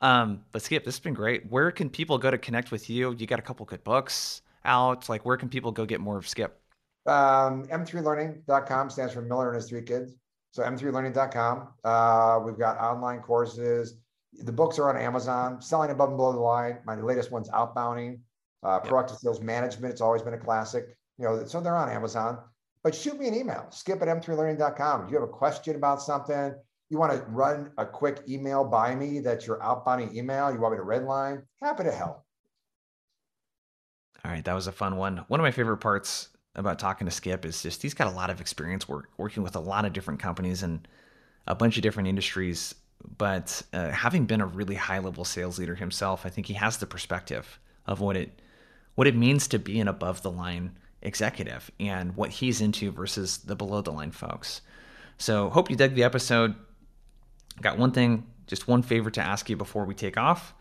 Um, 0.00 0.42
but 0.50 0.62
Skip, 0.62 0.84
this 0.84 0.96
has 0.96 1.00
been 1.00 1.14
great. 1.14 1.48
Where 1.48 1.70
can 1.70 1.90
people 1.90 2.18
go 2.18 2.28
to 2.28 2.38
connect 2.38 2.72
with 2.72 2.90
you? 2.90 3.14
You 3.16 3.28
got 3.28 3.38
a 3.38 3.42
couple 3.42 3.64
good 3.64 3.84
books 3.84 4.42
out. 4.64 5.08
Like, 5.08 5.24
where 5.24 5.36
can 5.36 5.48
people 5.48 5.70
go 5.70 5.86
get 5.86 6.00
more 6.00 6.18
of 6.18 6.26
Skip? 6.26 6.60
Um, 7.08 7.64
M3Learning.com 7.66 8.90
stands 8.90 9.14
for 9.14 9.22
Miller 9.22 9.48
and 9.48 9.56
his 9.56 9.68
three 9.68 9.82
kids. 9.82 10.14
So 10.52 10.62
M3Learning.com. 10.62 11.68
Uh, 11.84 12.40
we've 12.44 12.58
got 12.58 12.78
online 12.78 13.20
courses. 13.20 13.94
The 14.44 14.52
books 14.52 14.78
are 14.78 14.88
on 14.88 14.96
Amazon. 14.96 15.60
Selling 15.60 15.90
above 15.90 16.10
and 16.10 16.18
below 16.18 16.32
the 16.32 16.40
line. 16.40 16.78
My 16.84 16.94
latest 16.94 17.30
one's 17.30 17.48
Outbounding. 17.50 18.20
Uh, 18.62 18.80
proactive 18.80 19.18
sales 19.18 19.40
management. 19.40 19.92
It's 19.92 20.00
always 20.00 20.22
been 20.22 20.34
a 20.34 20.38
classic 20.38 20.98
you 21.18 21.24
know, 21.24 21.44
so 21.44 21.60
they're 21.60 21.76
on 21.76 21.90
Amazon. 21.90 22.38
But 22.82 22.94
shoot 22.94 23.18
me 23.18 23.28
an 23.28 23.34
email, 23.34 23.66
skip 23.70 24.00
at 24.00 24.08
m3learning.com. 24.08 25.04
If 25.04 25.10
you 25.10 25.16
have 25.20 25.28
a 25.28 25.32
question 25.32 25.76
about 25.76 26.00
something, 26.00 26.54
you 26.90 26.98
want 26.98 27.12
to 27.12 27.18
run 27.28 27.72
a 27.76 27.84
quick 27.84 28.22
email 28.28 28.64
by 28.64 28.94
me 28.94 29.20
that's 29.20 29.46
your 29.46 29.58
outbounding 29.58 30.14
email, 30.14 30.52
you 30.52 30.60
want 30.60 30.74
me 30.74 30.78
to 30.78 30.84
redline, 30.84 31.42
happy 31.60 31.84
to 31.84 31.92
help. 31.92 32.24
All 34.24 34.30
right, 34.30 34.44
that 34.44 34.54
was 34.54 34.66
a 34.66 34.72
fun 34.72 34.96
one. 34.96 35.24
One 35.28 35.40
of 35.40 35.44
my 35.44 35.50
favorite 35.50 35.78
parts 35.78 36.28
about 36.58 36.78
talking 36.78 37.06
to 37.06 37.10
Skip 37.10 37.44
is 37.44 37.62
just 37.62 37.80
he's 37.82 37.94
got 37.94 38.08
a 38.08 38.16
lot 38.16 38.30
of 38.30 38.40
experience 38.40 38.88
work, 38.88 39.08
working 39.16 39.42
with 39.42 39.56
a 39.56 39.60
lot 39.60 39.84
of 39.84 39.92
different 39.92 40.20
companies 40.20 40.62
and 40.62 40.86
a 41.46 41.54
bunch 41.54 41.76
of 41.76 41.82
different 41.82 42.08
industries. 42.08 42.74
But 43.16 43.62
uh, 43.72 43.90
having 43.90 44.26
been 44.26 44.40
a 44.40 44.46
really 44.46 44.74
high 44.74 44.98
level 44.98 45.24
sales 45.24 45.58
leader 45.58 45.76
himself, 45.76 46.26
I 46.26 46.30
think 46.30 46.48
he 46.48 46.54
has 46.54 46.78
the 46.78 46.86
perspective 46.86 47.58
of 47.86 48.00
what 48.00 48.16
it 48.16 48.42
what 48.96 49.06
it 49.06 49.14
means 49.14 49.46
to 49.48 49.58
be 49.60 49.78
an 49.78 49.86
above 49.86 50.22
the 50.22 50.30
line 50.30 50.76
executive 51.02 51.70
and 51.78 52.16
what 52.16 52.30
he's 52.30 52.60
into 52.60 52.90
versus 52.90 53.38
the 53.38 53.54
below 53.54 53.80
the 53.80 53.92
line 53.92 54.10
folks. 54.10 54.60
So, 55.16 55.50
hope 55.50 55.70
you 55.70 55.76
dug 55.76 55.94
the 55.94 56.02
episode. 56.02 56.56
Got 57.60 57.78
one 57.78 57.92
thing, 57.92 58.26
just 58.48 58.66
one 58.66 58.82
favor 58.82 59.10
to 59.12 59.20
ask 59.20 59.48
you 59.48 59.56
before 59.56 59.84
we 59.84 59.94
take 59.94 60.16
off. 60.16 60.54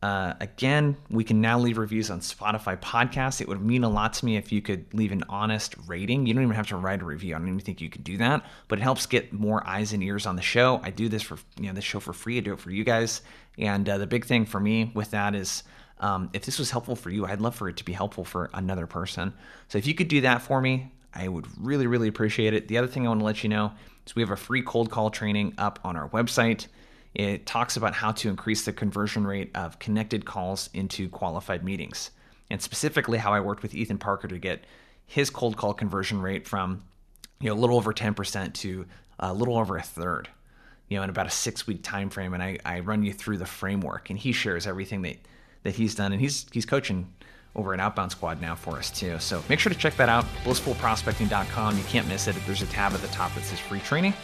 Uh, 0.00 0.34
again, 0.40 0.96
we 1.10 1.24
can 1.24 1.40
now 1.40 1.58
leave 1.58 1.76
reviews 1.76 2.08
on 2.08 2.20
Spotify 2.20 2.78
podcasts. 2.80 3.40
It 3.40 3.48
would 3.48 3.60
mean 3.60 3.82
a 3.82 3.88
lot 3.88 4.12
to 4.14 4.24
me 4.24 4.36
if 4.36 4.52
you 4.52 4.62
could 4.62 4.92
leave 4.94 5.10
an 5.10 5.24
honest 5.28 5.74
rating. 5.88 6.24
You 6.24 6.34
don't 6.34 6.44
even 6.44 6.54
have 6.54 6.68
to 6.68 6.76
write 6.76 7.02
a 7.02 7.04
review. 7.04 7.34
I 7.34 7.38
don't 7.38 7.48
even 7.48 7.58
think 7.60 7.80
you 7.80 7.90
can 7.90 8.02
do 8.02 8.16
that, 8.18 8.44
but 8.68 8.78
it 8.78 8.82
helps 8.82 9.06
get 9.06 9.32
more 9.32 9.66
eyes 9.66 9.92
and 9.92 10.02
ears 10.02 10.24
on 10.24 10.36
the 10.36 10.42
show. 10.42 10.80
I 10.84 10.90
do 10.90 11.08
this 11.08 11.22
for 11.22 11.36
you 11.58 11.66
know 11.66 11.72
this 11.72 11.84
show 11.84 11.98
for 11.98 12.12
free. 12.12 12.38
I 12.38 12.40
do 12.40 12.52
it 12.52 12.60
for 12.60 12.70
you 12.70 12.84
guys, 12.84 13.22
and 13.58 13.88
uh, 13.88 13.98
the 13.98 14.06
big 14.06 14.24
thing 14.24 14.46
for 14.46 14.60
me 14.60 14.92
with 14.94 15.10
that 15.10 15.34
is 15.34 15.64
um, 15.98 16.30
if 16.32 16.44
this 16.44 16.60
was 16.60 16.70
helpful 16.70 16.94
for 16.94 17.10
you, 17.10 17.26
I'd 17.26 17.40
love 17.40 17.56
for 17.56 17.68
it 17.68 17.76
to 17.78 17.84
be 17.84 17.92
helpful 17.92 18.24
for 18.24 18.50
another 18.54 18.86
person. 18.86 19.34
So 19.68 19.78
if 19.78 19.86
you 19.86 19.94
could 19.94 20.08
do 20.08 20.20
that 20.20 20.42
for 20.42 20.60
me, 20.60 20.92
I 21.12 21.26
would 21.26 21.46
really, 21.58 21.86
really 21.86 22.08
appreciate 22.08 22.54
it. 22.54 22.68
The 22.68 22.78
other 22.78 22.86
thing 22.86 23.04
I 23.04 23.08
want 23.08 23.20
to 23.20 23.26
let 23.26 23.42
you 23.42 23.48
know 23.48 23.72
is 24.06 24.14
we 24.14 24.22
have 24.22 24.30
a 24.30 24.36
free 24.36 24.62
cold 24.62 24.90
call 24.90 25.10
training 25.10 25.54
up 25.58 25.80
on 25.82 25.96
our 25.96 26.08
website. 26.10 26.68
It 27.14 27.46
talks 27.46 27.76
about 27.76 27.94
how 27.94 28.12
to 28.12 28.28
increase 28.28 28.64
the 28.64 28.72
conversion 28.72 29.26
rate 29.26 29.50
of 29.54 29.78
connected 29.78 30.24
calls 30.24 30.70
into 30.74 31.08
qualified 31.08 31.64
meetings, 31.64 32.10
and 32.50 32.60
specifically 32.60 33.18
how 33.18 33.32
I 33.32 33.40
worked 33.40 33.62
with 33.62 33.74
Ethan 33.74 33.98
Parker 33.98 34.28
to 34.28 34.38
get 34.38 34.64
his 35.06 35.30
cold 35.30 35.56
call 35.56 35.74
conversion 35.74 36.20
rate 36.20 36.46
from 36.46 36.82
you 37.40 37.48
know 37.48 37.54
a 37.54 37.60
little 37.60 37.76
over 37.76 37.92
10% 37.92 38.52
to 38.52 38.86
a 39.18 39.32
little 39.32 39.56
over 39.56 39.76
a 39.76 39.82
third 39.82 40.28
you 40.88 40.96
know 40.96 41.02
in 41.02 41.10
about 41.10 41.26
a 41.26 41.30
six 41.30 41.66
week 41.66 41.82
time 41.82 42.10
frame 42.10 42.34
and 42.34 42.42
I, 42.42 42.58
I 42.64 42.80
run 42.80 43.02
you 43.02 43.12
through 43.12 43.38
the 43.38 43.46
framework 43.46 44.10
and 44.10 44.18
he 44.18 44.32
shares 44.32 44.66
everything 44.66 45.02
that 45.02 45.16
that 45.62 45.74
he's 45.74 45.94
done. 45.94 46.12
And 46.12 46.20
he's 46.20 46.46
he's 46.52 46.66
coaching 46.66 47.12
over 47.56 47.74
an 47.74 47.80
outbound 47.80 48.10
squad 48.10 48.40
now 48.40 48.54
for 48.54 48.76
us 48.76 48.90
too. 48.90 49.18
So 49.18 49.42
make 49.48 49.58
sure 49.58 49.72
to 49.72 49.78
check 49.78 49.96
that 49.96 50.08
out 50.08 50.24
blissfulprospecting.com 50.44 51.76
you 51.76 51.84
can't 51.84 52.06
miss 52.08 52.28
it 52.28 52.36
there's 52.46 52.62
a 52.62 52.66
tab 52.66 52.92
at 52.92 53.00
the 53.00 53.08
top 53.08 53.34
that 53.34 53.44
says 53.44 53.58
free 53.58 53.80
training. 53.80 54.14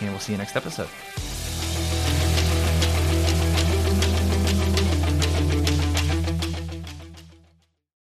And 0.00 0.10
we'll 0.10 0.20
see 0.20 0.32
you 0.32 0.38
next 0.38 0.56
episode 0.56 0.88